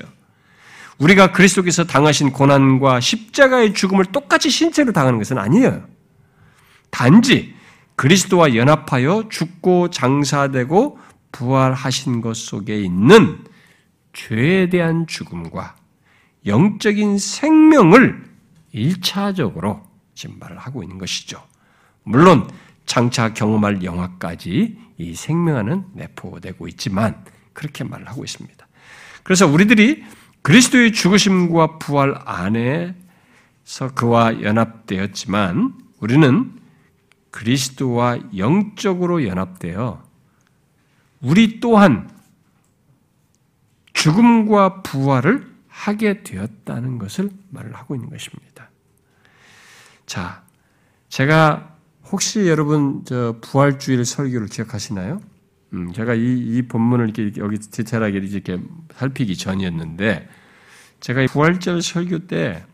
[0.97, 5.83] 우리가 그리스도께서 당하신 고난과 십자가의 죽음을 똑같이 신체로 당하는 것은 아니에요.
[6.89, 7.55] 단지
[7.95, 10.99] 그리스도와 연합하여 죽고 장사되고
[11.31, 13.39] 부활하신 것 속에 있는
[14.19, 15.75] 죄에 대한 죽음과
[16.45, 18.29] 영적인 생명을
[18.73, 19.87] 일차적으로
[20.27, 21.41] 말을 하고 있는 것이죠.
[22.03, 22.49] 물론
[22.85, 27.23] 장차 경험할 영화까지 이 생명하는 내포되고 있지만
[27.53, 28.67] 그렇게 말을 하고 있습니다.
[29.23, 30.03] 그래서 우리들이
[30.41, 36.59] 그리스도의 죽으심과 부활 안에서 그와 연합되었지만 우리는
[37.31, 40.03] 그리스도와 영적으로 연합되어
[41.21, 42.18] 우리 또한
[44.01, 48.69] 죽음과 부활을 하게 되었다는 것을 말을 하고 있는 것입니다.
[50.05, 50.43] 자,
[51.09, 51.75] 제가
[52.11, 55.21] 혹시 여러분 저 부활주일 설교를 기억하시나요?
[55.73, 58.59] 음, 제가 이, 이 본문을 이렇게 여기 디테일하게 이렇게
[58.95, 60.27] 살피기 전이었는데
[60.99, 62.69] 제가 부활절 설교 때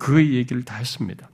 [0.00, 1.28] 그 얘기를 다 했습니다.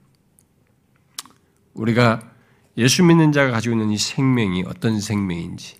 [1.73, 2.29] 우리가
[2.77, 5.77] 예수 믿는 자가 가지고 있는 이 생명이 어떤 생명인지,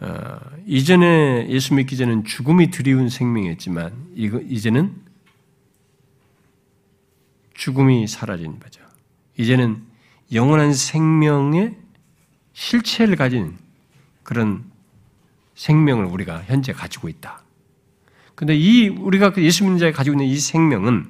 [0.00, 4.94] 어, 이전에 예수 믿기 전에는 죽음이 드리운 생명이었지만 이거, 이제는
[7.52, 8.82] 죽음이 사라진 거죠.
[9.36, 9.82] 이제는
[10.32, 11.76] 영원한 생명의
[12.54, 13.58] 실체를 가진
[14.22, 14.64] 그런
[15.54, 17.42] 생명을 우리가 현재 가지고 있다.
[18.34, 21.06] 근데 이 우리가 그 예수 믿는 자가 가지고 있는 이 생명은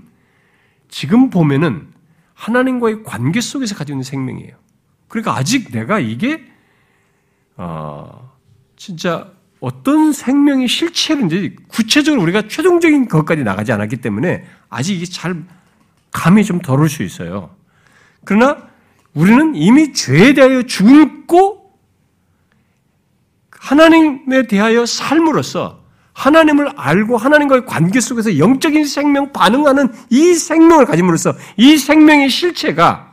[0.88, 1.92] 지금 보면은
[2.34, 4.56] 하나님과의 관계 속에서 가지고 있는 생명이에요.
[5.06, 6.44] 그러니까 아직 내가 이게
[7.56, 8.19] 어
[8.80, 9.30] 진짜
[9.60, 15.44] 어떤 생명의 실체인지 구체적으로 우리가 최종적인 것까지 나가지 않았기 때문에 아직 이게 잘
[16.12, 17.54] 감이 좀덜올수 있어요.
[18.24, 18.56] 그러나
[19.12, 21.74] 우리는 이미 죄에 대하여 죽고
[23.50, 25.84] 하나님에 대하여 삶으로써
[26.14, 33.12] 하나님을 알고 하나님과의 관계 속에서 영적인 생명 반응하는 이 생명을 가짐으로써 이 생명의 실체가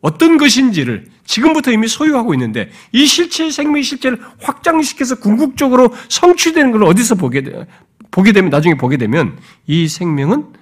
[0.00, 7.14] 어떤 것인지를 지금부터 이미 소유하고 있는데 이 실체의 생명의 실체를 확장시켜서 궁극적으로 성취되는 걸 어디서
[7.14, 7.66] 보게, 되,
[8.10, 9.38] 보게 되면, 나중에 보게 되면
[9.68, 10.52] 이 생명은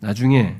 [0.00, 0.56] 나중에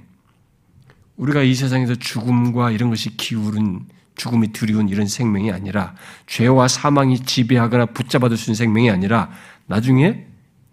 [1.17, 3.87] 우리가 이 세상에서 죽음과 이런 것이 기울은
[4.17, 5.95] 죽음이 두려운 이런 생명이 아니라
[6.27, 9.31] 죄와 사망이 지배하거나 붙잡아둘 수 있는 생명이 아니라
[9.67, 10.27] 나중에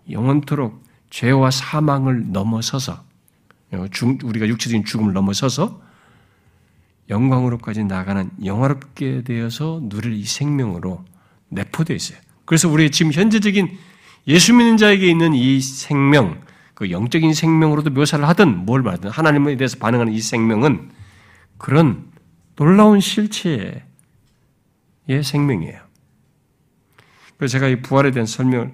[0.09, 3.05] 영원토록 죄와 사망을 넘어서서
[4.23, 5.81] 우리가 육체적인 죽음을 넘어서서
[7.11, 11.03] 영광으로까지 나가는 영화롭게 되어서 누릴 이 생명으로
[11.49, 12.17] 내포되어 있어요.
[12.45, 13.77] 그래서 우리의 지금 현재적인
[14.27, 16.41] 예수 믿는 자에게 있는 이 생명,
[16.73, 20.89] 그 영적인 생명으로도 묘사를 하든 뭘 말하든 하나님에 대해서 반응하는 이 생명은
[21.57, 22.11] 그런
[22.55, 23.83] 놀라운 실체의
[25.23, 25.79] 생명이에요.
[27.37, 28.71] 그래서 제가 이 부활에 대한 설명을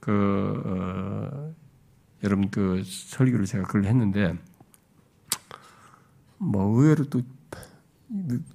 [0.00, 1.54] 그 어,
[2.22, 4.34] 여러분 그 설교를 제가 그걸 했는데
[6.38, 7.22] 뭐 의외로 또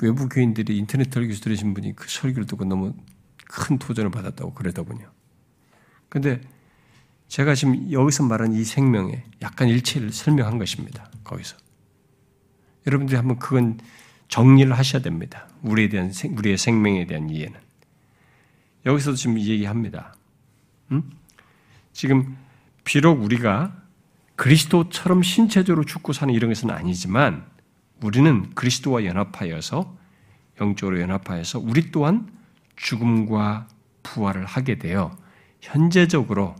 [0.01, 2.93] 외부 교인들이 인터넷 설교에서 들으신 분이 그 설교를 듣고 너무
[3.45, 5.11] 큰 도전을 받았다고 그러더군요.
[6.07, 6.41] 근데
[7.27, 11.11] 제가 지금 여기서 말한 이 생명의 약간 일체를 설명한 것입니다.
[11.23, 11.57] 거기서.
[12.87, 13.79] 여러분들이 한번 그건
[14.29, 15.47] 정리를 하셔야 됩니다.
[15.61, 17.59] 우리에 대한, 우리의 생명에 대한 이해는.
[18.85, 20.15] 여기서도 지금 얘기합니다.
[20.91, 21.03] 음?
[21.91, 22.37] 지금
[22.83, 23.75] 비록 우리가
[24.35, 27.45] 그리스도처럼 신체적으로 죽고 사는 이런 것은 아니지만
[28.01, 29.97] 우리는 그리스도와 연합하여서
[30.61, 32.29] 영적으로 연합하여서 우리 또한
[32.75, 33.67] 죽음과
[34.03, 35.11] 부활을 하게 되어
[35.61, 36.55] 현재적으로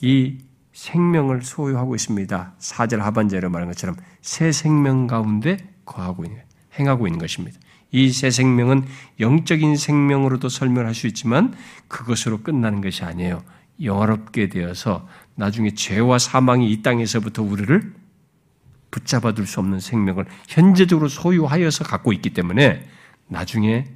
[0.00, 0.38] 이
[0.72, 2.54] 생명을 소유하고 있습니다.
[2.58, 6.42] 사절 하반절에 말한 것처럼 새 생명 가운데 거하고 있는,
[6.78, 7.58] 행하고 있는 것입니다.
[7.92, 8.84] 이 새 생명은
[9.20, 11.54] 영적인 생명으로도 설명할 수 있지만
[11.86, 13.44] 그것으로 끝나는 것이 아니에요.
[13.80, 17.94] 영화롭게 되어서 나중에 죄와 사망이 이 땅에서부터 우리를
[18.94, 22.88] 붙잡아둘 수 없는 생명을 현재적으로 소유하여서 갖고 있기 때문에
[23.26, 23.92] 나중에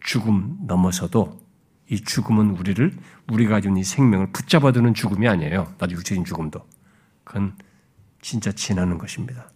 [0.00, 1.44] 죽음 넘어서도
[1.90, 2.96] 이 죽음은 우리를
[3.30, 5.74] 우리가 가지고 이 생명을 붙잡아두는 죽음이 아니에요.
[5.76, 6.66] 나도 육체적인 죽음도.
[7.24, 7.54] 그건
[8.22, 9.50] 진짜 지나는 것입니다.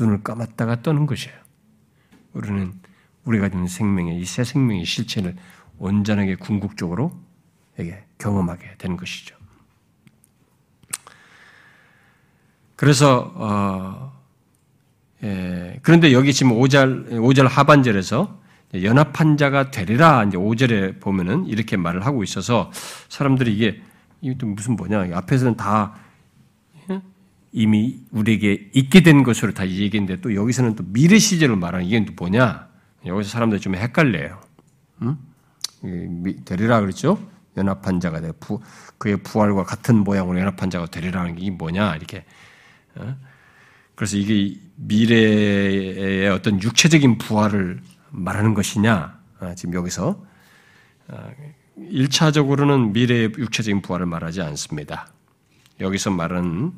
[0.00, 1.36] 눈을 감았다가 떠는 것이에요.
[2.32, 2.72] 우리는
[3.24, 5.36] 우리가 가지고 생명의 이 새 생명의 실체를
[5.78, 7.12] 온전하게 궁극적으로
[8.16, 9.36] 경험하게 되는 것이죠.
[12.84, 14.12] 그래서 어,
[15.22, 18.38] 예, 그런데 여기 지금 5절 5절 하반절에서
[18.74, 22.70] 연합한 자가 되리라 이제 5절에 보면은 이렇게 말을 하고 있어서
[23.08, 23.80] 사람들이 이게
[24.20, 25.94] 이게 무슨 뭐냐 앞에서는 다
[26.90, 27.00] 예?
[27.52, 32.12] 이미 우리에게 있게 된 것으로 다 얘기했는데 또 여기서는 또 미래 시제를 말하는 이게 또
[32.14, 32.68] 뭐냐
[33.06, 34.40] 여기서 사람들이 좀 헷갈려요.
[35.00, 35.16] 응?
[36.44, 37.18] 되리라 그랬죠?
[37.56, 38.30] 연합한 자가 되
[38.98, 42.22] 그의 부활과 같은 모양으로 연합한 자가 되리라는 게 뭐냐 이렇게 어?
[43.94, 47.80] 그래서 이게 미래의 어떤 육체적인 부활을
[48.10, 49.18] 말하는 것이냐?
[49.40, 50.24] 아, 지금 여기서
[51.78, 55.08] 1차적으로는 아, 미래의 육체적인 부활을 말하지 않습니다.
[55.80, 56.72] 여기서 말은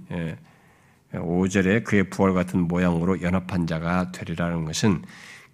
[1.12, 5.02] 5절에 예, 그의 부활 같은 모양으로 연합한 자가 되리라는 것은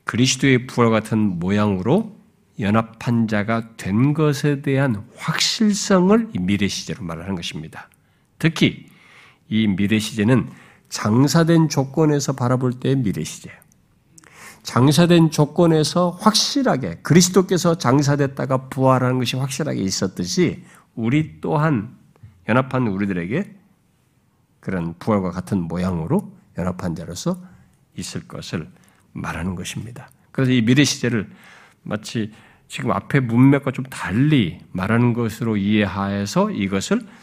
[0.04, 2.16] 그리스도의 부활 같은 모양으로
[2.60, 7.88] 연합한 자가 된 것에 대한 확실성을 미래 시제로 말하는 것입니다.
[8.38, 8.91] 특히
[9.52, 10.48] 이 미래 시제는
[10.88, 13.60] 장사된 조건에서 바라볼 때의 미래 시제예요.
[14.62, 20.64] 장사된 조건에서 확실하게 그리스도께서 장사됐다가 부활하는 것이 확실하게 있었듯이
[20.94, 21.94] 우리 또한
[22.48, 23.54] 연합한 우리들에게
[24.60, 27.38] 그런 부활과 같은 모양으로 연합한 자로서
[27.96, 28.70] 있을 것을
[29.12, 30.10] 말하는 것입니다.
[30.30, 31.28] 그래서 이 미래 시제를
[31.82, 32.32] 마치
[32.68, 37.21] 지금 앞에 문맥과 좀 달리 말하는 것으로 이해하여서 이것을 음,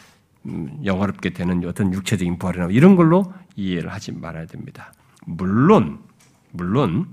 [0.84, 4.94] 영화롭게 되는 어떤 육체적인 부활이나 이런 걸로 이해를 하지 말아야 됩니다.
[5.26, 6.00] 물론
[6.52, 7.08] 물론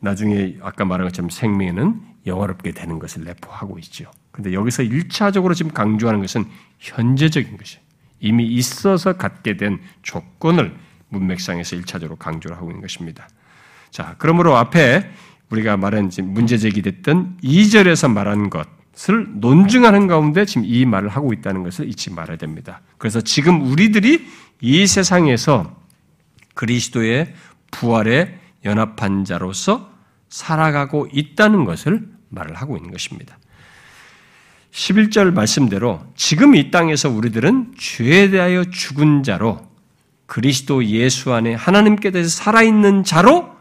[0.00, 4.10] 나중에 아까 말한 것처럼 생명에는 영화롭게 되는 것을 내포하고 있죠.
[4.30, 6.44] 근데 여기서 1차적으로 지금 강조하는 것은
[6.78, 7.78] 현재적인 것이
[8.20, 10.76] 이미 있어서 갖게 된 조건을
[11.08, 13.28] 문맥상에서 1차적으로 강조를 하고 있는 것입니다.
[13.90, 15.10] 자, 그러므로 앞에
[15.50, 18.66] 우리가 말한 문제 제기됐던 2절에서 말한 것
[19.08, 22.82] 을 논증하는 가운데 지금 이 말을 하고 있다는 것을 잊지 말아야 됩니다.
[22.98, 24.26] 그래서 지금 우리들이
[24.60, 25.74] 이 세상에서
[26.54, 27.34] 그리스도의
[27.70, 29.90] 부활에 연합한 자로서
[30.28, 33.38] 살아가고 있다는 것을 말을 하고 있는 것입니다.
[34.72, 39.66] 11절 말씀대로 지금 이 땅에서 우리들은 죄에 대하여 죽은 자로
[40.26, 43.54] 그리스도 예수 안에 하나님께 대해서 살아있는 자로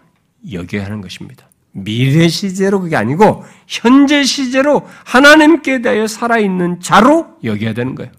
[0.52, 1.51] 여겨야 하는 것입니다.
[1.74, 8.12] 미래 시제로 그게 아니고 현재 시제로 하나님께 대하여 살아있는 자로 여겨야 되는 거예요.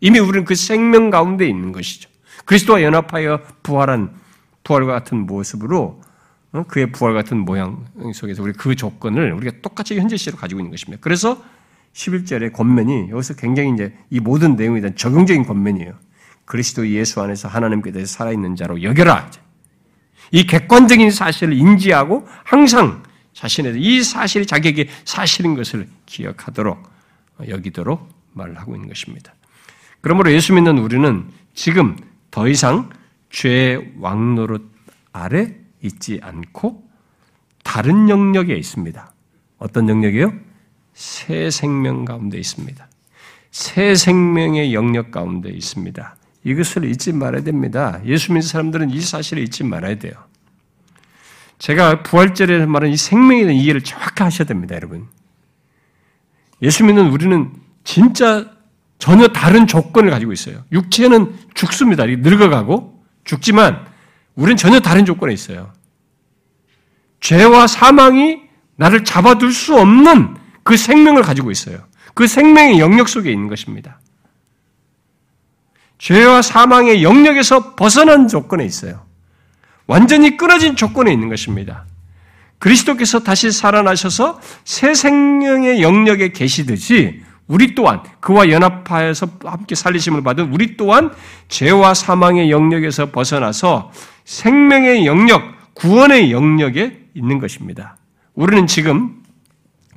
[0.00, 2.08] 이미 우리는 그 생명 가운데 있는 것이죠.
[2.44, 4.12] 그리스도와 연합하여 부활한
[4.64, 6.02] 부활과 같은 모습으로
[6.52, 10.70] 어, 그의 부활 같은 모양 속에서 우리 그 조건을 우리가 똑같이 현재 시로 가지고 있는
[10.70, 11.00] 것입니다.
[11.00, 11.42] 그래서
[11.92, 15.94] 11절의 권면이 여기서 굉장히 이제 이 모든 내용에 대한 적용적인 권면이에요.
[16.44, 19.30] 그리스도 예수 안에서 하나님께 대해서 살아있는 자로 여겨라.
[20.30, 23.02] 이 객관적인 사실을 인지하고 항상
[23.32, 26.82] 자신의 이 사실이 자기에게 사실인 것을 기억하도록
[27.48, 29.34] 여기도록 말을 하고 있는 것입니다.
[30.00, 31.96] 그러므로 예수 믿는 우리는 지금
[32.30, 32.90] 더 이상
[33.30, 34.70] 죄의 왕노릇
[35.12, 36.88] 아래 있지 않고
[37.64, 39.12] 다른 영역에 있습니다.
[39.58, 40.32] 어떤 영역이요?
[40.94, 42.88] 새 생명 가운데 있습니다.
[43.50, 46.16] 새 생명의 영역 가운데 있습니다.
[46.44, 48.00] 이것을 잊지 말아야 됩니다.
[48.04, 50.12] 예수 믿는 사람들은 이 사실을 잊지 말아야 돼요.
[51.58, 55.08] 제가 부활절에 말한 이 생명에 대한 이해를 정확히 하셔야 됩니다, 여러분.
[56.62, 57.52] 예수 믿는 우리는
[57.84, 58.50] 진짜
[58.98, 60.64] 전혀 다른 조건을 가지고 있어요.
[60.72, 62.06] 육체는 죽습니다.
[62.06, 63.86] 늙어가고 죽지만
[64.34, 65.72] 우리는 전혀 다른 조건에 있어요.
[67.20, 68.40] 죄와 사망이
[68.76, 71.86] 나를 잡아둘 수 없는 그 생명을 가지고 있어요.
[72.14, 74.00] 그 생명의 영역 속에 있는 것입니다.
[76.00, 79.04] 죄와 사망의 영역에서 벗어난 조건에 있어요.
[79.86, 81.84] 완전히 끊어진 조건에 있는 것입니다.
[82.58, 90.76] 그리스도께서 다시 살아나셔서 새 생명의 영역에 계시듯이 우리 또한 그와 연합하여서 함께 살리심을 받은 우리
[90.76, 91.12] 또한
[91.48, 93.92] 죄와 사망의 영역에서 벗어나서
[94.24, 95.42] 생명의 영역,
[95.74, 97.96] 구원의 영역에 있는 것입니다.
[98.34, 99.22] 우리는 지금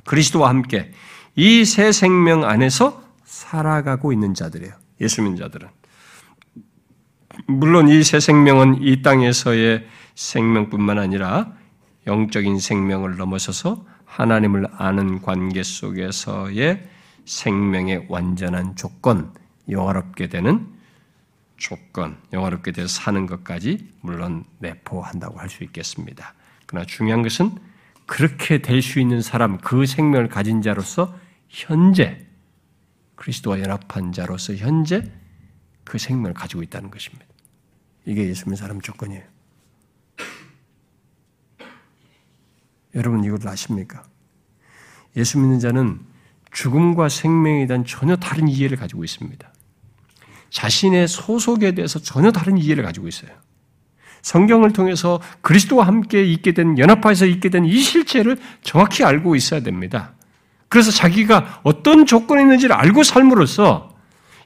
[0.04, 0.92] 그리스도와 함께
[1.36, 4.72] 이 새 생명 안에서 살아가고 있는 자들이에요.
[5.00, 5.68] 예수 믿는 자들은.
[7.46, 11.52] 물론 이 새 생명은 이 땅에서의 생명뿐만 아니라
[12.06, 16.88] 영적인 생명을 넘어서서 하나님을 아는 관계 속에서의
[17.24, 19.32] 생명의 완전한 조건,
[19.68, 20.68] 영화롭게 되는
[21.56, 26.34] 조건, 영화롭게 되어 사는 것까지 물론 내포한다고 할 수 있겠습니다.
[26.66, 27.50] 그러나 중요한 것은
[28.06, 31.14] 그렇게 될 수 있는 사람, 그 생명을 가진 자로서
[31.48, 32.26] 현재
[33.16, 35.10] 그리스도와 연합한 자로서 현재
[35.84, 37.24] 그 생명을 가지고 있다는 것입니다.
[38.06, 39.22] 이게 예수 믿는 사람 조건이에요.
[42.94, 44.04] 여러분 이걸 아십니까?
[45.16, 46.00] 예수 믿는 자는
[46.52, 49.52] 죽음과 생명에 대한 전혀 다른 이해를 가지고 있습니다.
[50.50, 53.30] 자신의 소속에 대해서 전혀 다른 이해를 가지고 있어요.
[54.22, 60.14] 성경을 통해서 그리스도와 함께 있게 된 연합하에서 있게 된 이 실체를 정확히 알고 있어야 됩니다.
[60.68, 63.94] 그래서 자기가 어떤 조건이 있는지를 알고 삶으로써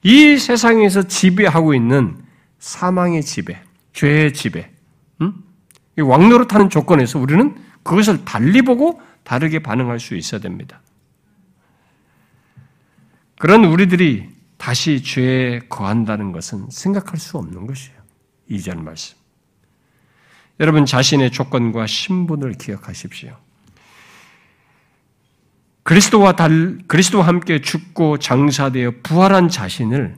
[0.02, 2.16] 이 세상에서 지배하고 있는
[2.58, 3.60] 사망의 지배,
[3.92, 4.70] 죄의 지배,
[5.20, 5.34] 음?
[5.98, 10.80] 왕노릇하는 조건에서 우리는 그것을 달리 보고 다르게 반응할 수 있어야 됩니다.
[13.38, 17.98] 그런 우리들이 다시 죄에 거한다는 것은 생각할 수 없는 것이에요.
[18.48, 19.16] 이전 말씀.
[20.60, 23.36] 여러분 자신의 조건과 신분을 기억하십시오.
[25.84, 30.16] 그리스도와 달, 그리스도와 함께 죽고 장사되어 부활한 자신을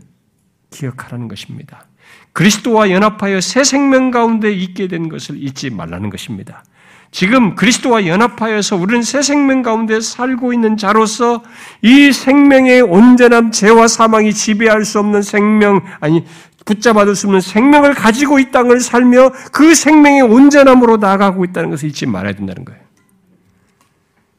[0.70, 1.89] 기억하라는 것입니다.
[2.32, 6.64] 그리스도와 연합하여 새 생명 가운데 있게 된 것을 잊지 말라는 것입니다.
[7.12, 11.42] 지금 그리스도와 연합하여서 우리는 새 생명 가운데 살고 있는 자로서
[11.82, 16.24] 이 생명의 온전함, 죄와 사망이 지배할 수 없는 생명, 아니,
[16.64, 22.06] 붙잡아둘 수 없는 생명을 가지고 이 땅을 살며 그 생명의 온전함으로 나아가고 있다는 것을 잊지
[22.06, 22.80] 말아야 된다는 거예요.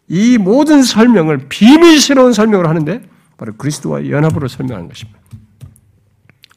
[0.08, 3.02] 이 모든 설명을 비밀스러운 설명을 하는데
[3.38, 5.20] 바로 그리스도와 연합으로 설명하는 것입니다.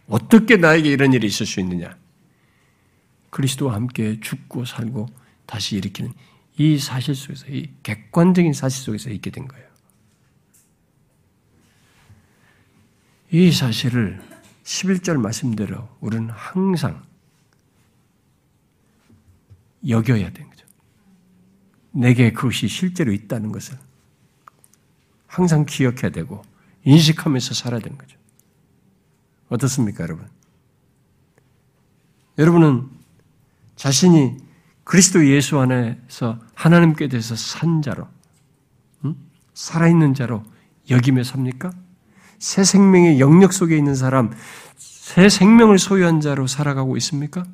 [0.08, 1.96] 어떻게 나에게 이런 일이 있을 수 있느냐?
[3.30, 5.08] 그리스도와 함께 죽고 살고
[5.46, 6.12] 다시 일으키는
[6.56, 9.66] 이 사실 속에서, 이 객관적인 사실 속에서 있게 된 거예요.
[13.32, 14.22] 이 사실을
[14.62, 17.02] 11절 말씀대로 우리는 항상
[19.88, 20.66] 여겨야 되는 거죠.
[21.90, 23.76] 내게 그것이 실제로 있다는 것을
[25.26, 26.42] 항상 기억해야 되고
[26.84, 28.16] 인식하면서 살아야 되는 거죠.
[29.48, 30.26] 어떻습니까, 여러분?
[32.38, 32.88] 여러분은
[33.76, 34.36] 자신이
[34.84, 38.08] 그리스도 예수 안에서 하나님께 대해서 산 자로,
[39.04, 39.16] 음?
[39.54, 40.42] 살아있는 자로
[40.90, 41.70] 여김에 삽니까?
[42.38, 44.32] 새 생명의 영역 속에 있는 사람,
[44.76, 47.44] 새 생명을 소유한 자로 살아가고 있습니까?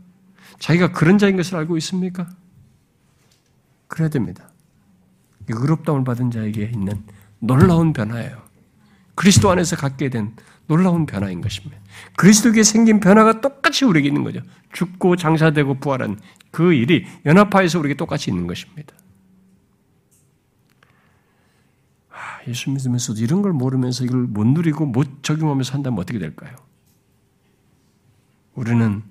[0.59, 2.29] 자기가 그런 자인 것을 알고 있습니까?
[3.87, 4.49] 그래야 됩니다.
[5.49, 7.05] 의롭다움을 받은 자에게 있는
[7.39, 8.41] 놀라운 변화예요.
[9.15, 10.35] 그리스도 안에서 갖게 된
[10.71, 11.77] 놀라운 변화인 것입니다.
[12.17, 14.41] 그리스도에게 생긴 변화가 똑같이 우리에게 있는 거죠.
[14.73, 16.21] 죽고 장사되고 부활한
[16.53, 18.95] 그 일이 연합하여서 우리에게 똑같이 있는 것입니다.
[22.13, 26.55] 아, 예수 믿으면서도 이런 걸 모르면서 이걸 못 누리고 못 적용하면서 한다면 어떻게 될까요?
[28.55, 29.03] 우리는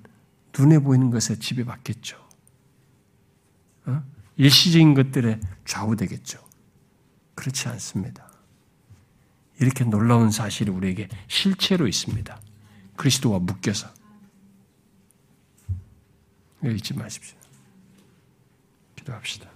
[0.57, 2.17] 눈에 보이는 것에 지배받겠죠.
[3.87, 4.01] 어?
[4.37, 6.39] 일시적인 것들에 좌우되겠죠.
[7.35, 8.28] 그렇지 않습니다.
[9.59, 12.41] 이렇게 놀라운 사실이 우리에게 실체로 있습니다.
[12.95, 13.87] 그리스도와 묶여서.
[16.63, 17.37] 잊지 마십시오.
[18.95, 19.49] 기도합시다.